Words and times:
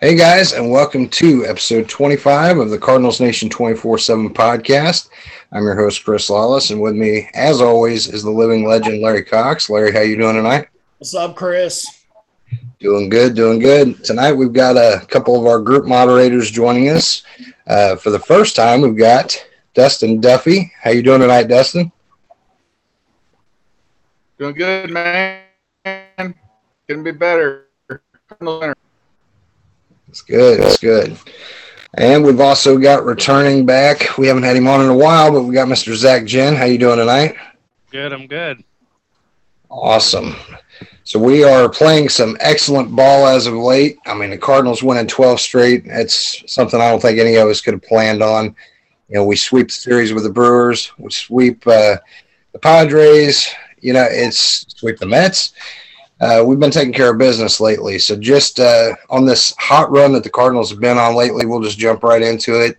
Hey 0.00 0.14
guys, 0.14 0.52
and 0.52 0.70
welcome 0.70 1.08
to 1.08 1.44
episode 1.44 1.88
25 1.88 2.58
of 2.58 2.70
the 2.70 2.78
Cardinals 2.78 3.20
Nation 3.20 3.50
24 3.50 3.98
7 3.98 4.32
podcast. 4.32 5.08
I'm 5.50 5.64
your 5.64 5.74
host, 5.74 6.04
Chris 6.04 6.30
Lawless, 6.30 6.70
and 6.70 6.80
with 6.80 6.94
me, 6.94 7.28
as 7.34 7.60
always, 7.60 8.06
is 8.06 8.22
the 8.22 8.30
living 8.30 8.64
legend, 8.64 9.02
Larry 9.02 9.24
Cox. 9.24 9.68
Larry, 9.68 9.92
how 9.92 10.02
you 10.02 10.16
doing 10.16 10.36
tonight? 10.36 10.68
What's 10.98 11.16
up, 11.16 11.34
Chris? 11.34 12.04
Doing 12.78 13.08
good, 13.08 13.34
doing 13.34 13.58
good. 13.58 14.04
Tonight 14.04 14.34
we've 14.34 14.52
got 14.52 14.76
a 14.76 15.04
couple 15.06 15.36
of 15.36 15.46
our 15.46 15.58
group 15.58 15.84
moderators 15.84 16.48
joining 16.48 16.90
us. 16.90 17.24
Uh, 17.66 17.96
for 17.96 18.10
the 18.10 18.20
first 18.20 18.54
time, 18.54 18.82
we've 18.82 18.96
got 18.96 19.36
Dustin 19.74 20.20
Duffy. 20.20 20.72
How 20.80 20.92
you 20.92 21.02
doing 21.02 21.22
tonight, 21.22 21.48
Dustin? 21.48 21.90
Doing 24.38 24.54
good, 24.54 24.90
man. 24.90 25.42
Couldn't 26.86 27.02
be 27.02 27.10
better. 27.10 27.64
That's 30.08 30.22
good. 30.22 30.60
It's 30.60 30.78
good. 30.78 31.18
And 31.98 32.24
we've 32.24 32.40
also 32.40 32.78
got 32.78 33.04
returning 33.04 33.66
back. 33.66 34.16
We 34.16 34.26
haven't 34.26 34.42
had 34.42 34.56
him 34.56 34.66
on 34.66 34.80
in 34.80 34.88
a 34.88 34.96
while, 34.96 35.30
but 35.30 35.42
we 35.42 35.54
got 35.54 35.68
Mr. 35.68 35.94
Zach 35.94 36.24
Jen. 36.24 36.56
How 36.56 36.64
you 36.64 36.78
doing 36.78 36.96
tonight? 36.96 37.36
Good. 37.90 38.12
I'm 38.14 38.26
good. 38.26 38.64
Awesome. 39.70 40.34
So 41.04 41.18
we 41.18 41.44
are 41.44 41.68
playing 41.68 42.08
some 42.08 42.38
excellent 42.40 42.94
ball 42.96 43.26
as 43.26 43.46
of 43.46 43.54
late. 43.54 43.98
I 44.06 44.14
mean, 44.14 44.30
the 44.30 44.38
Cardinals 44.38 44.82
winning 44.82 45.06
12 45.06 45.40
straight. 45.40 45.82
It's 45.84 46.42
something 46.50 46.80
I 46.80 46.90
don't 46.90 47.00
think 47.00 47.18
any 47.18 47.36
of 47.36 47.48
us 47.48 47.60
could 47.60 47.74
have 47.74 47.82
planned 47.82 48.22
on. 48.22 48.56
You 49.08 49.16
know, 49.16 49.24
we 49.24 49.36
sweep 49.36 49.68
the 49.68 49.74
series 49.74 50.14
with 50.14 50.24
the 50.24 50.30
Brewers. 50.30 50.90
We 50.98 51.10
sweep 51.10 51.66
uh, 51.66 51.96
the 52.52 52.58
Padres. 52.58 53.48
You 53.80 53.92
know, 53.92 54.06
it's 54.10 54.66
sweep 54.74 54.98
the 54.98 55.06
Mets 55.06 55.52
uh, 56.20 56.42
we've 56.44 56.58
been 56.58 56.70
taking 56.70 56.92
care 56.92 57.10
of 57.10 57.18
business 57.18 57.60
lately. 57.60 57.98
So 57.98 58.16
just 58.16 58.60
uh, 58.60 58.94
on 59.08 59.24
this 59.24 59.54
hot 59.58 59.90
run 59.90 60.12
that 60.12 60.24
the 60.24 60.30
Cardinals 60.30 60.70
have 60.70 60.80
been 60.80 60.98
on 60.98 61.14
lately, 61.14 61.46
we'll 61.46 61.62
just 61.62 61.78
jump 61.78 62.02
right 62.02 62.22
into 62.22 62.60
it. 62.60 62.78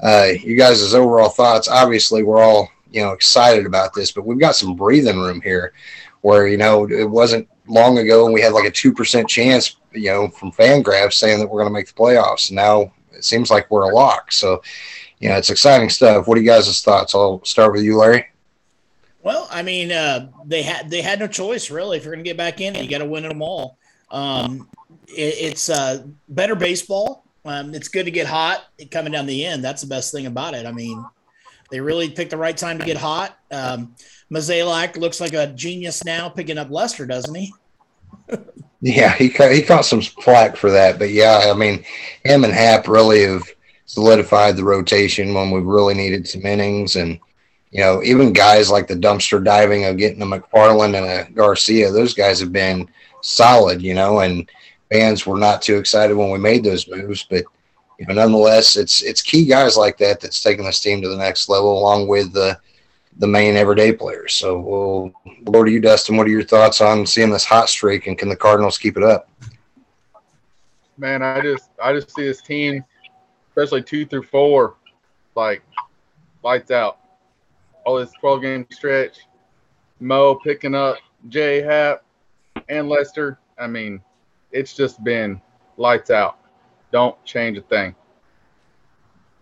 Uh, 0.00 0.28
you 0.40 0.56
guys' 0.56 0.94
overall 0.94 1.28
thoughts. 1.28 1.68
Obviously, 1.68 2.22
we're 2.22 2.42
all 2.42 2.70
you 2.90 3.02
know 3.02 3.12
excited 3.12 3.66
about 3.66 3.94
this, 3.94 4.12
but 4.12 4.24
we've 4.24 4.38
got 4.38 4.56
some 4.56 4.76
breathing 4.76 5.18
room 5.18 5.40
here, 5.40 5.72
where 6.22 6.46
you 6.46 6.56
know 6.56 6.88
it 6.88 7.08
wasn't 7.08 7.48
long 7.68 7.98
ago 7.98 8.24
and 8.24 8.34
we 8.34 8.40
had 8.40 8.52
like 8.52 8.66
a 8.66 8.70
two 8.70 8.92
percent 8.92 9.28
chance, 9.28 9.76
you 9.92 10.10
know, 10.10 10.28
from 10.28 10.52
Fangraphs 10.52 11.14
saying 11.14 11.38
that 11.38 11.48
we're 11.48 11.60
going 11.60 11.72
to 11.72 11.78
make 11.78 11.88
the 11.88 11.92
playoffs. 11.92 12.50
Now 12.50 12.92
it 13.12 13.24
seems 13.24 13.50
like 13.50 13.70
we're 13.70 13.90
a 13.90 13.94
lock. 13.94 14.32
So, 14.32 14.62
you 15.18 15.28
know, 15.28 15.36
it's 15.36 15.50
exciting 15.50 15.90
stuff. 15.90 16.26
What 16.26 16.38
are 16.38 16.40
you 16.40 16.46
guys' 16.46 16.82
thoughts? 16.82 17.14
I'll 17.14 17.44
start 17.44 17.72
with 17.72 17.82
you, 17.82 17.98
Larry. 17.98 18.26
Well, 19.28 19.46
I 19.50 19.60
mean, 19.60 19.92
uh, 19.92 20.30
they 20.46 20.62
had 20.62 20.88
they 20.88 21.02
had 21.02 21.18
no 21.18 21.26
choice 21.26 21.70
really. 21.70 21.98
If 21.98 22.04
you're 22.04 22.14
going 22.14 22.24
to 22.24 22.30
get 22.30 22.38
back 22.38 22.62
in, 22.62 22.74
you 22.74 22.88
got 22.88 23.00
to 23.00 23.04
win 23.04 23.24
them 23.24 23.42
all. 23.42 23.76
Um, 24.10 24.70
it, 25.06 25.34
it's 25.38 25.68
uh, 25.68 26.02
better 26.30 26.54
baseball. 26.54 27.26
Um, 27.44 27.74
it's 27.74 27.88
good 27.88 28.06
to 28.06 28.10
get 28.10 28.26
hot 28.26 28.64
coming 28.90 29.12
down 29.12 29.26
the 29.26 29.44
end. 29.44 29.62
That's 29.62 29.82
the 29.82 29.86
best 29.86 30.12
thing 30.12 30.24
about 30.24 30.54
it. 30.54 30.64
I 30.64 30.72
mean, 30.72 31.04
they 31.70 31.78
really 31.78 32.08
picked 32.08 32.30
the 32.30 32.38
right 32.38 32.56
time 32.56 32.78
to 32.78 32.86
get 32.86 32.96
hot. 32.96 33.36
Um, 33.50 33.94
Mozeliak 34.32 34.96
looks 34.96 35.20
like 35.20 35.34
a 35.34 35.48
genius 35.48 36.04
now, 36.04 36.30
picking 36.30 36.56
up 36.56 36.70
Lester, 36.70 37.04
doesn't 37.04 37.34
he? 37.34 37.52
yeah, 38.80 39.12
he 39.12 39.28
caught, 39.28 39.52
he 39.52 39.60
caught 39.60 39.84
some 39.84 40.00
flack 40.00 40.56
for 40.56 40.70
that, 40.70 40.98
but 40.98 41.10
yeah, 41.10 41.50
I 41.50 41.52
mean, 41.52 41.84
him 42.24 42.44
and 42.44 42.52
Happ 42.54 42.88
really 42.88 43.24
have 43.24 43.46
solidified 43.84 44.56
the 44.56 44.64
rotation 44.64 45.34
when 45.34 45.50
we 45.50 45.60
really 45.60 45.92
needed 45.92 46.26
some 46.26 46.46
innings 46.46 46.96
and 46.96 47.20
you 47.70 47.80
know, 47.80 48.02
even 48.02 48.32
guys 48.32 48.70
like 48.70 48.86
the 48.86 48.94
dumpster 48.94 49.42
diving 49.42 49.84
of 49.84 49.98
getting 49.98 50.22
a 50.22 50.26
McFarland 50.26 50.96
and 50.96 51.06
a 51.06 51.30
Garcia, 51.32 51.90
those 51.90 52.14
guys 52.14 52.40
have 52.40 52.52
been 52.52 52.88
solid, 53.20 53.82
you 53.82 53.94
know, 53.94 54.20
and 54.20 54.50
fans 54.90 55.26
were 55.26 55.38
not 55.38 55.60
too 55.60 55.76
excited 55.76 56.16
when 56.16 56.30
we 56.30 56.38
made 56.38 56.64
those 56.64 56.88
moves, 56.88 57.26
but 57.28 57.44
you 57.98 58.06
know, 58.06 58.14
nonetheless, 58.14 58.76
it's 58.76 59.02
it's 59.02 59.20
key 59.20 59.44
guys 59.44 59.76
like 59.76 59.98
that 59.98 60.20
that's 60.20 60.42
taking 60.42 60.64
this 60.64 60.80
team 60.80 61.02
to 61.02 61.08
the 61.08 61.16
next 61.16 61.48
level, 61.48 61.78
along 61.78 62.06
with 62.06 62.32
the 62.32 62.58
the 63.18 63.26
main 63.26 63.56
everyday 63.56 63.92
players. 63.92 64.34
So 64.34 64.58
we'll, 64.60 65.12
go 65.50 65.64
to 65.64 65.70
you, 65.70 65.80
Dustin. 65.80 66.16
What 66.16 66.28
are 66.28 66.30
your 66.30 66.44
thoughts 66.44 66.80
on 66.80 67.04
seeing 67.04 67.30
this 67.30 67.44
hot 67.44 67.68
streak, 67.68 68.06
and 68.06 68.16
can 68.16 68.28
the 68.28 68.36
Cardinals 68.36 68.78
keep 68.78 68.96
it 68.96 69.02
up? 69.02 69.28
Man, 70.96 71.22
I 71.22 71.40
just 71.40 71.70
I 71.82 71.92
just 71.92 72.14
see 72.14 72.22
this 72.22 72.40
team, 72.40 72.84
especially 73.48 73.82
two 73.82 74.06
through 74.06 74.22
four, 74.24 74.76
like 75.34 75.62
lights 76.44 76.70
out 76.70 76.97
Oh, 77.88 77.92
all 77.92 77.98
this 77.98 78.12
12 78.20 78.42
game 78.42 78.66
stretch. 78.70 79.20
Mo 79.98 80.34
picking 80.34 80.74
up 80.74 80.98
Jay 81.30 81.62
Happ 81.62 82.04
and 82.68 82.86
Lester. 82.86 83.38
I 83.58 83.66
mean, 83.66 84.02
it's 84.52 84.74
just 84.74 85.02
been 85.02 85.40
lights 85.78 86.10
out. 86.10 86.36
Don't 86.92 87.22
change 87.24 87.56
a 87.56 87.62
thing. 87.62 87.94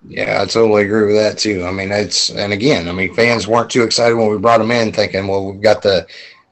Yeah, 0.06 0.42
I 0.42 0.46
totally 0.46 0.84
agree 0.84 1.06
with 1.06 1.16
that 1.16 1.38
too. 1.38 1.64
I 1.64 1.72
mean, 1.72 1.90
it's 1.90 2.30
and 2.30 2.52
again, 2.52 2.88
I 2.88 2.92
mean, 2.92 3.12
fans 3.14 3.48
weren't 3.48 3.68
too 3.68 3.82
excited 3.82 4.14
when 4.14 4.30
we 4.30 4.38
brought 4.38 4.58
them 4.58 4.70
in, 4.70 4.92
thinking, 4.92 5.26
well, 5.26 5.50
we've 5.50 5.60
got 5.60 5.82
the 5.82 6.06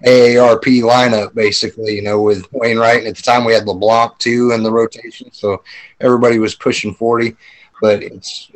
AARP 0.05 0.83
lineup 0.83 1.33
basically, 1.35 1.95
you 1.95 2.03
know, 2.03 2.21
with 2.21 2.53
Wainwright. 2.53 2.99
And 2.99 3.07
at 3.07 3.17
the 3.17 3.23
time, 3.23 3.45
we 3.45 3.53
had 3.53 3.67
LeBlanc 3.67 4.19
too 4.19 4.51
in 4.51 4.65
the 4.65 4.73
rotation, 4.73 5.31
so 5.33 5.63
everybody 6.01 6.41
was 6.41 6.57
pushing 6.57 6.93
forty. 6.93 7.37
But 7.81 8.03
it's 8.03 8.51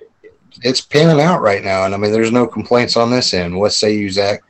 it's 0.63 0.81
panning 0.81 1.21
out 1.21 1.41
right 1.41 1.63
now, 1.63 1.85
and 1.85 1.95
I 1.95 1.99
mean, 1.99 2.13
there's 2.13 2.33
no 2.33 2.47
complaints 2.47 2.97
on 2.97 3.11
this 3.11 3.35
end. 3.35 3.57
What 3.59 3.73
say 3.73 3.97
you, 3.97 4.11
Zach? 4.11 4.43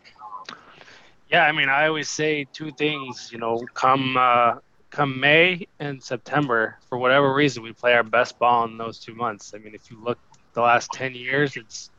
Yeah, 1.30 1.44
I 1.44 1.52
mean, 1.52 1.68
I 1.68 1.86
always 1.86 2.08
say 2.08 2.46
two 2.52 2.70
things. 2.72 3.30
You 3.32 3.38
know, 3.38 3.60
come 3.74 4.16
uh, 4.16 4.56
come 4.90 5.20
May 5.20 5.66
and 5.78 6.02
September, 6.02 6.78
for 6.88 6.98
whatever 6.98 7.34
reason, 7.34 7.62
we 7.62 7.72
play 7.72 7.94
our 7.94 8.02
best 8.02 8.38
ball 8.38 8.64
in 8.64 8.78
those 8.78 8.98
two 8.98 9.14
months. 9.14 9.52
I 9.54 9.58
mean, 9.58 9.74
if 9.74 9.90
you 9.90 10.02
look 10.02 10.18
the 10.54 10.62
last 10.62 10.90
ten 10.92 11.14
years, 11.14 11.56
it's 11.56 11.90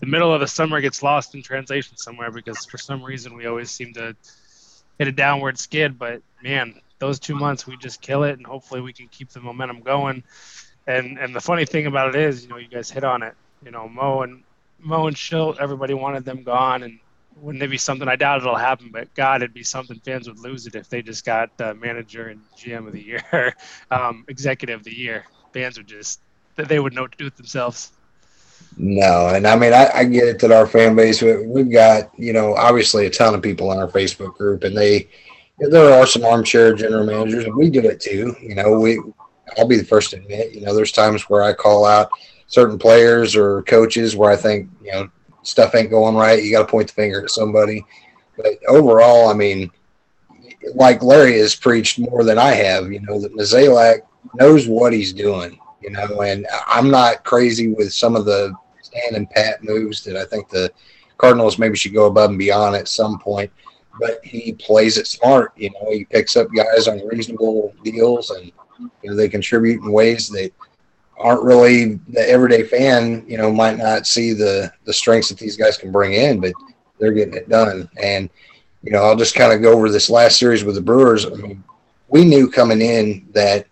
the 0.00 0.06
middle 0.06 0.32
of 0.32 0.40
the 0.40 0.46
summer 0.46 0.80
gets 0.80 1.02
lost 1.02 1.34
in 1.34 1.42
translation 1.42 1.96
somewhere 1.96 2.30
because 2.30 2.64
for 2.66 2.78
some 2.78 3.02
reason 3.02 3.36
we 3.36 3.46
always 3.46 3.70
seem 3.70 3.92
to 3.94 4.14
hit 4.98 5.08
a 5.08 5.12
downward 5.12 5.58
skid. 5.58 5.98
But 5.98 6.22
man, 6.42 6.80
those 6.98 7.18
two 7.18 7.34
months 7.34 7.66
we 7.66 7.76
just 7.76 8.00
kill 8.00 8.24
it, 8.24 8.38
and 8.38 8.46
hopefully 8.46 8.80
we 8.80 8.92
can 8.92 9.08
keep 9.08 9.30
the 9.30 9.40
momentum 9.40 9.80
going. 9.80 10.22
And 10.88 11.18
and 11.18 11.36
the 11.36 11.40
funny 11.40 11.66
thing 11.66 11.86
about 11.86 12.14
it 12.14 12.20
is, 12.20 12.42
you 12.42 12.48
know, 12.48 12.56
you 12.56 12.66
guys 12.66 12.90
hit 12.90 13.04
on 13.04 13.22
it. 13.22 13.34
You 13.62 13.70
know, 13.70 13.88
Mo 13.88 14.22
and 14.22 14.42
Mo 14.80 15.06
and 15.06 15.14
Shildt, 15.14 15.60
everybody 15.60 15.92
wanted 15.92 16.24
them 16.24 16.42
gone, 16.42 16.82
and 16.82 16.98
wouldn't 17.36 17.62
it 17.62 17.68
be 17.68 17.76
something? 17.76 18.08
I 18.08 18.16
doubt 18.16 18.40
it'll 18.40 18.56
happen, 18.56 18.88
but 18.90 19.12
God, 19.14 19.42
it'd 19.42 19.52
be 19.52 19.62
something. 19.62 20.00
Fans 20.00 20.28
would 20.28 20.38
lose 20.38 20.66
it 20.66 20.74
if 20.74 20.88
they 20.88 21.02
just 21.02 21.26
got 21.26 21.50
uh, 21.60 21.74
manager 21.74 22.28
and 22.28 22.40
GM 22.56 22.86
of 22.86 22.94
the 22.94 23.02
year, 23.02 23.54
um, 23.90 24.24
executive 24.28 24.80
of 24.80 24.84
the 24.84 24.96
year. 24.96 25.26
Fans 25.52 25.76
would 25.76 25.86
just 25.86 26.20
they 26.56 26.80
would 26.80 26.94
know 26.94 27.06
to 27.06 27.18
do 27.18 27.24
with 27.24 27.36
themselves. 27.36 27.92
No, 28.78 29.28
and 29.28 29.46
I 29.46 29.56
mean 29.56 29.74
I, 29.74 29.90
I 29.94 30.04
get 30.04 30.26
it 30.26 30.38
that 30.40 30.52
our 30.52 30.66
fan 30.66 30.96
base 30.96 31.20
we've 31.22 31.70
got 31.70 32.10
you 32.18 32.32
know 32.32 32.54
obviously 32.54 33.06
a 33.06 33.10
ton 33.10 33.34
of 33.34 33.42
people 33.42 33.70
in 33.72 33.78
our 33.78 33.88
Facebook 33.88 34.36
group, 34.36 34.64
and 34.64 34.76
they 34.76 35.08
there 35.58 35.92
are 35.92 36.06
some 36.06 36.24
armchair 36.24 36.74
general 36.74 37.04
managers, 37.04 37.44
and 37.44 37.54
we 37.54 37.68
do 37.68 37.80
it 37.80 38.00
too. 38.00 38.34
You 38.40 38.54
know, 38.54 38.78
we 38.78 39.00
I'll 39.56 39.66
be 39.66 39.76
the 39.76 39.84
first 39.84 40.10
to 40.10 40.16
admit, 40.16 40.52
you 40.52 40.62
know, 40.62 40.74
there's 40.74 40.92
times 40.92 41.22
where 41.22 41.42
I 41.42 41.52
call 41.52 41.84
out 41.84 42.10
certain 42.46 42.78
players 42.78 43.36
or 43.36 43.62
coaches 43.62 44.16
where 44.16 44.30
I 44.30 44.36
think, 44.36 44.68
you 44.82 44.92
know, 44.92 45.10
stuff 45.42 45.74
ain't 45.74 45.90
going 45.90 46.14
right. 46.14 46.42
You 46.42 46.50
got 46.52 46.62
to 46.62 46.70
point 46.70 46.88
the 46.88 46.94
finger 46.94 47.22
at 47.22 47.30
somebody. 47.30 47.84
But 48.36 48.58
overall, 48.68 49.28
I 49.28 49.34
mean, 49.34 49.70
like 50.74 51.02
Larry 51.02 51.38
has 51.38 51.54
preached 51.54 51.98
more 51.98 52.24
than 52.24 52.38
I 52.38 52.50
have, 52.50 52.92
you 52.92 53.00
know, 53.00 53.20
that 53.20 53.34
Mozeliak 53.34 54.00
knows 54.34 54.68
what 54.68 54.92
he's 54.92 55.12
doing, 55.12 55.58
you 55.82 55.90
know, 55.90 56.22
and 56.22 56.46
I'm 56.66 56.90
not 56.90 57.24
crazy 57.24 57.68
with 57.68 57.92
some 57.92 58.16
of 58.16 58.24
the 58.24 58.54
stand 58.82 59.16
and 59.16 59.30
pat 59.30 59.62
moves 59.62 60.04
that 60.04 60.16
I 60.16 60.24
think 60.24 60.48
the 60.48 60.72
Cardinals 61.16 61.58
maybe 61.58 61.76
should 61.76 61.94
go 61.94 62.06
above 62.06 62.30
and 62.30 62.38
beyond 62.38 62.76
at 62.76 62.88
some 62.88 63.18
point. 63.18 63.50
But 64.00 64.24
he 64.24 64.52
plays 64.52 64.96
it 64.96 65.06
smart, 65.06 65.52
you 65.56 65.70
know, 65.70 65.90
he 65.90 66.04
picks 66.04 66.36
up 66.36 66.48
guys 66.54 66.88
on 66.88 67.06
reasonable 67.06 67.74
deals 67.82 68.30
and– 68.30 68.52
you 68.78 69.10
know, 69.10 69.16
they 69.16 69.28
contribute 69.28 69.82
in 69.82 69.92
ways 69.92 70.28
that 70.28 70.52
aren't 71.18 71.42
really 71.42 71.94
the 72.08 72.28
everyday 72.28 72.62
fan, 72.62 73.24
you 73.26 73.36
know, 73.36 73.50
might 73.50 73.76
not 73.76 74.06
see 74.06 74.32
the 74.32 74.72
the 74.84 74.92
strengths 74.92 75.28
that 75.28 75.38
these 75.38 75.56
guys 75.56 75.76
can 75.76 75.90
bring 75.90 76.14
in, 76.14 76.40
but 76.40 76.52
they're 76.98 77.12
getting 77.12 77.34
it 77.34 77.48
done. 77.48 77.88
And 78.00 78.30
you 78.82 78.92
know, 78.92 79.02
I'll 79.02 79.16
just 79.16 79.34
kind 79.34 79.52
of 79.52 79.60
go 79.60 79.72
over 79.72 79.90
this 79.90 80.08
last 80.08 80.38
series 80.38 80.64
with 80.64 80.76
the 80.76 80.80
Brewers. 80.80 81.26
I 81.26 81.30
mean, 81.30 81.64
we 82.08 82.24
knew 82.24 82.48
coming 82.48 82.80
in 82.80 83.28
that 83.32 83.66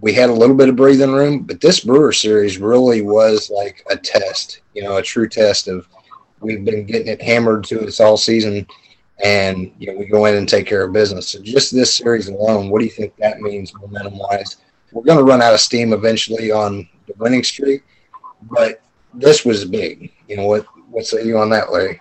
we 0.00 0.12
had 0.12 0.28
a 0.28 0.34
little 0.34 0.56
bit 0.56 0.68
of 0.68 0.76
breathing 0.76 1.12
room, 1.12 1.40
but 1.40 1.60
this 1.60 1.80
Brewer 1.80 2.12
series 2.12 2.58
really 2.58 3.00
was 3.00 3.50
like 3.50 3.84
a 3.90 3.96
test, 3.96 4.60
you 4.74 4.82
know, 4.82 4.96
a 4.96 5.02
true 5.02 5.28
test 5.28 5.68
of 5.68 5.88
we've 6.40 6.64
been 6.64 6.84
getting 6.84 7.08
it 7.08 7.22
hammered 7.22 7.64
to 7.64 7.86
us 7.86 8.00
all 8.00 8.16
season 8.16 8.66
and 9.22 9.72
you 9.78 9.86
know 9.86 9.98
we 9.98 10.06
go 10.06 10.24
in 10.24 10.34
and 10.34 10.48
take 10.48 10.66
care 10.66 10.82
of 10.82 10.92
business. 10.92 11.28
So 11.28 11.40
just 11.42 11.74
this 11.74 11.94
series 11.94 12.28
alone, 12.28 12.68
what 12.68 12.80
do 12.80 12.84
you 12.84 12.90
think 12.90 13.14
that 13.16 13.40
means 13.40 13.72
momentum 13.74 14.18
wise? 14.18 14.56
We're 14.92 15.02
going 15.02 15.18
to 15.18 15.24
run 15.24 15.42
out 15.42 15.54
of 15.54 15.60
steam 15.60 15.92
eventually 15.92 16.50
on 16.52 16.88
the 17.06 17.14
winning 17.18 17.42
streak, 17.42 17.82
but 18.42 18.80
this 19.12 19.44
was 19.44 19.64
big. 19.64 20.12
You 20.28 20.36
know 20.36 20.46
what? 20.46 20.66
What 20.90 21.06
say 21.06 21.24
you 21.24 21.38
on 21.38 21.50
that, 21.50 21.72
Larry? 21.72 22.00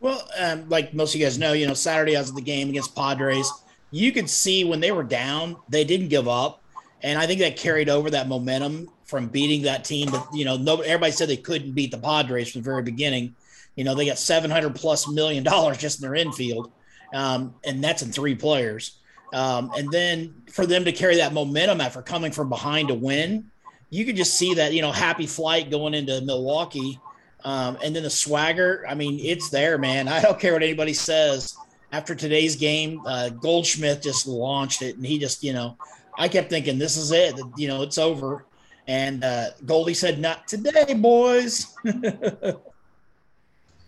Well, 0.00 0.26
um, 0.38 0.68
like 0.68 0.94
most 0.94 1.14
of 1.14 1.20
you 1.20 1.26
guys 1.26 1.38
know, 1.38 1.52
you 1.52 1.66
know 1.66 1.74
Saturday 1.74 2.16
I 2.16 2.20
was 2.20 2.30
at 2.30 2.36
the 2.36 2.42
game 2.42 2.70
against 2.70 2.94
Padres. 2.96 3.50
You 3.90 4.12
could 4.12 4.30
see 4.30 4.64
when 4.64 4.80
they 4.80 4.92
were 4.92 5.02
down, 5.02 5.56
they 5.68 5.84
didn't 5.84 6.08
give 6.08 6.28
up. 6.28 6.62
and 7.02 7.18
I 7.18 7.26
think 7.26 7.40
that 7.40 7.56
carried 7.56 7.88
over 7.88 8.10
that 8.10 8.28
momentum 8.28 8.88
from 9.04 9.28
beating 9.28 9.62
that 9.62 9.84
team. 9.84 10.10
But 10.10 10.28
you 10.32 10.44
know, 10.44 10.56
nobody, 10.56 10.88
everybody 10.88 11.12
said 11.12 11.28
they 11.28 11.36
couldn't 11.36 11.72
beat 11.72 11.90
the 11.90 11.98
Padres 11.98 12.52
from 12.52 12.62
the 12.62 12.64
very 12.64 12.82
beginning. 12.82 13.34
You 13.76 13.84
know, 13.84 13.94
they 13.94 14.06
got 14.06 14.18
seven 14.18 14.50
hundred 14.50 14.74
plus 14.74 15.08
million 15.08 15.44
dollars 15.44 15.78
just 15.78 16.02
in 16.02 16.08
their 16.08 16.14
infield, 16.14 16.72
um, 17.14 17.54
and 17.64 17.82
that's 17.82 18.02
in 18.02 18.12
three 18.12 18.34
players. 18.34 18.98
Um, 19.32 19.70
and 19.76 19.90
then 19.90 20.34
for 20.50 20.66
them 20.66 20.84
to 20.84 20.92
carry 20.92 21.16
that 21.16 21.32
momentum 21.32 21.80
after 21.80 22.02
coming 22.02 22.32
from 22.32 22.48
behind 22.48 22.88
to 22.88 22.94
win, 22.94 23.50
you 23.90 24.04
could 24.04 24.16
just 24.16 24.34
see 24.34 24.54
that 24.54 24.72
you 24.72 24.82
know 24.82 24.92
happy 24.92 25.26
flight 25.26 25.70
going 25.70 25.94
into 25.94 26.20
Milwaukee, 26.22 26.98
um, 27.44 27.78
and 27.82 27.94
then 27.94 28.02
the 28.02 28.10
swagger. 28.10 28.84
I 28.88 28.94
mean, 28.94 29.18
it's 29.20 29.50
there, 29.50 29.78
man. 29.78 30.08
I 30.08 30.20
don't 30.20 30.38
care 30.38 30.52
what 30.52 30.62
anybody 30.62 30.94
says. 30.94 31.56
After 31.92 32.14
today's 32.14 32.54
game, 32.54 33.02
uh, 33.04 33.30
Goldschmidt 33.30 34.00
just 34.02 34.26
launched 34.26 34.82
it, 34.82 34.96
and 34.96 35.04
he 35.04 35.18
just 35.18 35.42
you 35.42 35.52
know, 35.52 35.76
I 36.18 36.28
kept 36.28 36.50
thinking 36.50 36.78
this 36.78 36.96
is 36.96 37.10
it. 37.12 37.34
You 37.56 37.68
know, 37.68 37.82
it's 37.82 37.98
over. 37.98 38.44
And 38.86 39.22
uh, 39.22 39.50
Goldie 39.66 39.94
said, 39.94 40.18
"Not 40.18 40.48
today, 40.48 40.94
boys." 40.94 41.74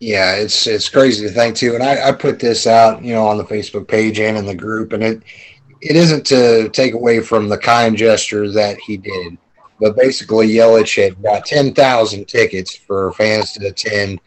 yeah, 0.02 0.34
it's 0.34 0.66
it's 0.66 0.88
crazy 0.88 1.24
to 1.24 1.32
think 1.32 1.54
too. 1.54 1.76
And 1.76 1.82
I, 1.84 2.08
I 2.08 2.12
put 2.12 2.40
this 2.40 2.66
out, 2.66 3.04
you 3.04 3.14
know, 3.14 3.24
on 3.24 3.38
the 3.38 3.44
Facebook 3.44 3.86
page 3.86 4.18
and 4.18 4.36
in 4.36 4.44
the 4.44 4.54
group, 4.54 4.92
and 4.92 5.00
it 5.00 5.22
it 5.80 5.94
isn't 5.94 6.26
to 6.26 6.68
take 6.70 6.94
away 6.94 7.20
from 7.20 7.48
the 7.48 7.56
kind 7.56 7.96
gesture 7.96 8.50
that 8.50 8.78
he 8.80 8.96
did, 8.96 9.38
but 9.78 9.96
basically 9.96 10.48
Yelich 10.48 11.00
had 11.00 11.22
got 11.22 11.46
ten 11.46 11.72
thousand 11.72 12.26
tickets 12.26 12.74
for 12.74 13.12
fans 13.12 13.52
to 13.52 13.68
attend 13.68 14.20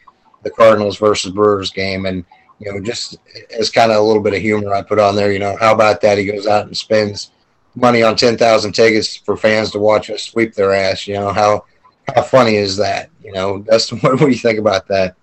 the 0.43 0.49
Cardinals 0.49 0.97
versus 0.97 1.33
Brewers 1.33 1.71
game, 1.71 2.05
and 2.05 2.23
you 2.59 2.71
know, 2.71 2.79
just 2.79 3.17
as 3.59 3.69
kind 3.69 3.91
of 3.91 3.97
a 3.97 4.01
little 4.01 4.23
bit 4.23 4.33
of 4.33 4.39
humor 4.39 4.73
I 4.73 4.81
put 4.81 4.97
on 4.97 5.17
there, 5.17 5.33
you 5.33 5.39
know, 5.39 5.57
how 5.59 5.73
about 5.73 5.99
that? 5.99 6.17
He 6.17 6.23
goes 6.23 6.47
out 6.47 6.67
and 6.67 6.77
spends 6.77 7.31
money 7.75 8.01
on 8.01 8.15
ten 8.15 8.37
thousand 8.37 8.71
tickets 8.71 9.17
for 9.17 9.35
fans 9.35 9.71
to 9.71 9.79
watch 9.79 10.09
us 10.09 10.23
sweep 10.23 10.53
their 10.53 10.71
ass. 10.71 11.05
You 11.05 11.15
know 11.15 11.33
how 11.33 11.65
how 12.15 12.21
funny 12.21 12.55
is 12.55 12.77
that? 12.77 13.09
You 13.21 13.33
know, 13.33 13.57
Dustin, 13.69 13.99
what 13.99 14.19
do 14.19 14.29
you 14.29 14.35
think 14.35 14.57
about 14.57 14.87
that? 14.87 15.17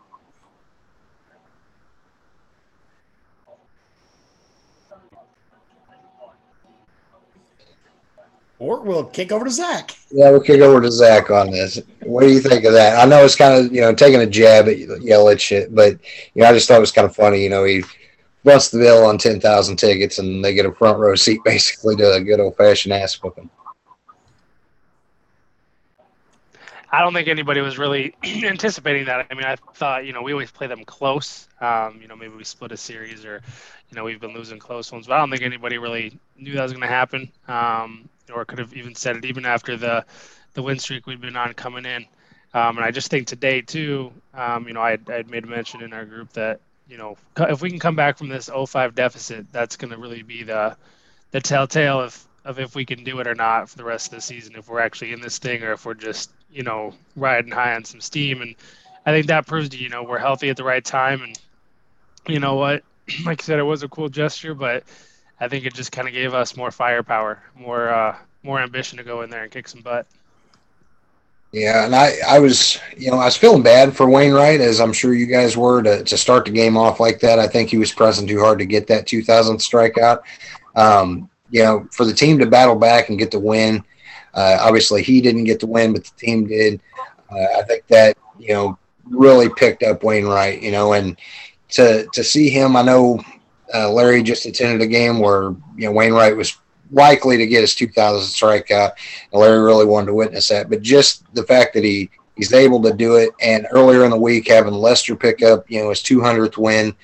Or 8.62 8.80
we'll 8.80 9.06
kick 9.06 9.32
over 9.32 9.44
to 9.44 9.50
Zach. 9.50 9.90
Yeah, 10.12 10.30
we'll 10.30 10.40
kick 10.40 10.60
over 10.60 10.80
to 10.80 10.88
Zach 10.88 11.32
on 11.32 11.50
this. 11.50 11.80
What 12.04 12.20
do 12.20 12.30
you 12.30 12.38
think 12.38 12.64
of 12.64 12.72
that? 12.74 12.96
I 12.96 13.10
know 13.10 13.24
it's 13.24 13.34
kind 13.34 13.54
of 13.54 13.72
you 13.72 13.80
know 13.80 13.92
taking 13.92 14.20
a 14.20 14.26
jab 14.26 14.68
at 14.68 14.76
Yelich, 14.76 15.74
but 15.74 15.98
you 16.34 16.42
know 16.42 16.48
I 16.48 16.52
just 16.52 16.68
thought 16.68 16.76
it 16.76 16.80
was 16.80 16.92
kind 16.92 17.04
of 17.04 17.12
funny. 17.12 17.42
You 17.42 17.50
know 17.50 17.64
he 17.64 17.82
busts 18.44 18.70
the 18.70 18.78
bill 18.78 19.04
on 19.04 19.18
ten 19.18 19.40
thousand 19.40 19.78
tickets 19.78 20.20
and 20.20 20.44
they 20.44 20.54
get 20.54 20.64
a 20.64 20.70
front 20.70 21.00
row 21.00 21.16
seat 21.16 21.40
basically 21.44 21.96
to 21.96 22.12
a 22.12 22.20
good 22.20 22.38
old 22.38 22.56
fashioned 22.56 22.94
ass 22.94 23.20
whooping. 23.20 23.50
I 26.92 27.00
don't 27.00 27.14
think 27.14 27.26
anybody 27.26 27.62
was 27.62 27.78
really 27.78 28.14
anticipating 28.24 29.06
that. 29.06 29.26
I 29.28 29.34
mean, 29.34 29.44
I 29.44 29.56
thought, 29.74 30.06
you 30.06 30.12
know, 30.12 30.22
we 30.22 30.30
always 30.30 30.52
play 30.52 30.68
them 30.68 30.84
close. 30.84 31.48
Um, 31.60 31.98
you 32.00 32.06
know, 32.06 32.14
maybe 32.14 32.36
we 32.36 32.44
split 32.44 32.70
a 32.70 32.76
series 32.76 33.24
or, 33.24 33.40
you 33.90 33.96
know, 33.96 34.04
we've 34.04 34.20
been 34.20 34.34
losing 34.34 34.60
close 34.60 34.92
ones, 34.92 35.08
but 35.08 35.14
I 35.14 35.18
don't 35.18 35.30
think 35.30 35.42
anybody 35.42 35.78
really 35.78 36.16
knew 36.36 36.52
that 36.52 36.62
was 36.62 36.72
going 36.72 36.82
to 36.82 36.88
happen. 36.88 37.32
Um, 37.48 38.08
or 38.32 38.44
could 38.44 38.58
have 38.58 38.74
even 38.74 38.94
said 38.94 39.16
it 39.16 39.24
even 39.24 39.44
after 39.44 39.76
the 39.76 40.04
the 40.54 40.62
win 40.62 40.78
streak 40.78 41.06
we'd 41.06 41.20
been 41.20 41.36
on 41.36 41.52
coming 41.54 41.86
in. 41.86 42.06
Um, 42.54 42.76
and 42.76 42.84
I 42.84 42.90
just 42.90 43.08
think 43.08 43.26
today 43.26 43.62
too, 43.62 44.12
um, 44.34 44.66
you 44.68 44.74
know, 44.74 44.82
I 44.82 44.98
I 45.08 45.22
made 45.28 45.44
a 45.44 45.46
mention 45.46 45.82
in 45.82 45.92
our 45.92 46.04
group 46.04 46.32
that 46.34 46.60
you 46.88 46.98
know 46.98 47.16
if 47.38 47.62
we 47.62 47.70
can 47.70 47.78
come 47.78 47.96
back 47.96 48.18
from 48.18 48.28
this 48.28 48.48
0-5 48.50 48.94
deficit, 48.94 49.50
that's 49.52 49.76
going 49.76 49.90
to 49.92 49.98
really 49.98 50.22
be 50.22 50.42
the 50.42 50.76
the 51.30 51.40
telltale 51.40 52.00
of 52.00 52.26
of 52.44 52.58
if 52.58 52.74
we 52.74 52.84
can 52.84 53.04
do 53.04 53.20
it 53.20 53.26
or 53.26 53.34
not 53.34 53.70
for 53.70 53.76
the 53.76 53.84
rest 53.84 54.08
of 54.08 54.16
the 54.16 54.20
season. 54.20 54.54
If 54.56 54.68
we're 54.68 54.80
actually 54.80 55.12
in 55.12 55.20
this 55.20 55.38
thing 55.38 55.62
or 55.62 55.72
if 55.72 55.86
we're 55.86 55.94
just 55.94 56.30
you 56.52 56.62
know 56.62 56.94
riding 57.16 57.50
high 57.50 57.74
on 57.74 57.84
some 57.84 58.00
steam. 58.00 58.42
And 58.42 58.54
I 59.06 59.12
think 59.12 59.26
that 59.26 59.46
proves 59.46 59.70
to 59.70 59.76
you 59.78 59.88
know 59.88 60.02
we're 60.02 60.18
healthy 60.18 60.50
at 60.50 60.56
the 60.56 60.64
right 60.64 60.84
time. 60.84 61.22
And 61.22 61.38
you 62.28 62.38
know 62.38 62.54
what, 62.54 62.82
like 63.24 63.42
I 63.42 63.44
said, 63.44 63.58
it 63.58 63.64
was 63.64 63.82
a 63.82 63.88
cool 63.88 64.08
gesture, 64.08 64.54
but 64.54 64.84
I 65.42 65.48
think 65.48 65.66
it 65.66 65.74
just 65.74 65.90
kind 65.90 66.06
of 66.06 66.14
gave 66.14 66.34
us 66.34 66.56
more 66.56 66.70
firepower, 66.70 67.42
more 67.56 67.88
uh, 67.88 68.16
more 68.44 68.60
ambition 68.60 68.96
to 68.98 69.02
go 69.02 69.22
in 69.22 69.30
there 69.30 69.42
and 69.42 69.50
kick 69.50 69.66
some 69.66 69.80
butt. 69.80 70.06
Yeah, 71.50 71.84
and 71.84 71.96
I, 71.96 72.12
I 72.26 72.38
was, 72.38 72.78
you 72.96 73.10
know, 73.10 73.18
I 73.18 73.24
was 73.24 73.36
feeling 73.36 73.62
bad 73.62 73.94
for 73.94 74.08
Wainwright, 74.08 74.60
as 74.60 74.80
I'm 74.80 74.92
sure 74.92 75.14
you 75.14 75.26
guys 75.26 75.56
were, 75.56 75.82
to, 75.82 76.04
to 76.04 76.16
start 76.16 76.44
the 76.44 76.52
game 76.52 76.76
off 76.76 77.00
like 77.00 77.18
that. 77.20 77.40
I 77.40 77.48
think 77.48 77.68
he 77.68 77.76
was 77.76 77.92
pressing 77.92 78.26
too 78.26 78.38
hard 78.38 78.60
to 78.60 78.64
get 78.64 78.86
that 78.86 79.06
2000th 79.06 79.58
strikeout. 79.58 80.20
Um, 80.76 81.28
you 81.50 81.62
know, 81.62 81.88
for 81.90 82.06
the 82.06 82.14
team 82.14 82.38
to 82.38 82.46
battle 82.46 82.76
back 82.76 83.10
and 83.10 83.18
get 83.18 83.32
the 83.32 83.38
win, 83.40 83.84
uh, 84.34 84.58
obviously 84.60 85.02
he 85.02 85.20
didn't 85.20 85.44
get 85.44 85.60
the 85.60 85.66
win, 85.66 85.92
but 85.92 86.04
the 86.04 86.16
team 86.16 86.46
did. 86.46 86.80
Uh, 87.30 87.58
I 87.58 87.62
think 87.64 87.86
that, 87.88 88.16
you 88.38 88.54
know, 88.54 88.78
really 89.10 89.50
picked 89.50 89.82
up 89.82 90.04
Wainwright, 90.04 90.62
you 90.62 90.70
know, 90.70 90.94
and 90.94 91.18
to, 91.70 92.06
to 92.12 92.24
see 92.24 92.48
him, 92.48 92.76
I 92.76 92.82
know 92.82 93.22
uh, 93.74 93.90
Larry 93.90 94.22
just 94.22 94.46
attended 94.46 94.80
a 94.80 94.86
game 94.86 95.18
where 95.18 95.54
you 95.76 95.86
know 95.86 95.92
Wainwright 95.92 96.36
was 96.36 96.56
likely 96.90 97.36
to 97.38 97.46
get 97.46 97.62
his 97.62 97.74
2000 97.74 98.20
strikeout, 98.22 98.92
and 99.32 99.40
Larry 99.40 99.60
really 99.60 99.86
wanted 99.86 100.06
to 100.06 100.14
witness 100.14 100.48
that. 100.48 100.68
But 100.68 100.82
just 100.82 101.32
the 101.34 101.44
fact 101.44 101.74
that 101.74 101.84
he 101.84 102.10
he's 102.36 102.52
able 102.52 102.82
to 102.82 102.92
do 102.92 103.16
it, 103.16 103.30
and 103.40 103.66
earlier 103.70 104.04
in 104.04 104.10
the 104.10 104.16
week 104.16 104.48
having 104.48 104.74
Lester 104.74 105.16
pick 105.16 105.42
up 105.42 105.70
you 105.70 105.80
know 105.80 105.90
his 105.90 106.02
200th 106.02 106.56
win, 106.56 106.94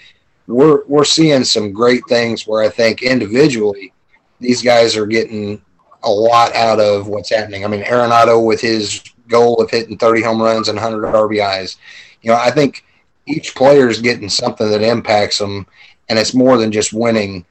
we're 0.47 0.85
we're 0.87 1.05
seeing 1.05 1.45
some 1.45 1.73
great 1.73 2.03
things 2.09 2.47
where 2.47 2.63
I 2.63 2.69
think 2.69 3.03
individually 3.03 3.93
these 4.41 4.63
guys 4.63 4.97
are 4.97 5.07
getting 5.07 5.61
a 6.05 6.11
lot 6.11 6.55
out 6.55 6.81
of 6.81 7.09
what's 7.09 7.31
happening. 7.31 7.65
I 7.65 7.69
mean, 7.69 7.83
Arenado 7.83 8.45
with 8.45 8.61
his 8.61 9.03
goal 9.27 9.57
of 9.57 9.71
hitting 9.71 9.99
30 9.99 10.23
home 10.23 10.41
runs 10.41 10.69
and 10.69 10.77
100 10.77 11.13
RBIs. 11.13 11.77
You 12.23 12.31
know, 12.31 12.37
I 12.37 12.51
think 12.51 12.85
each 13.27 13.55
player 13.55 13.89
is 13.89 14.01
getting 14.01 14.29
something 14.29 14.71
that 14.71 14.83
impacts 14.83 15.39
them 15.39 15.67
and 16.09 16.19
it's 16.19 16.35
more 16.35 16.57
than 16.57 16.73
just 16.73 16.93
winning 16.93 17.45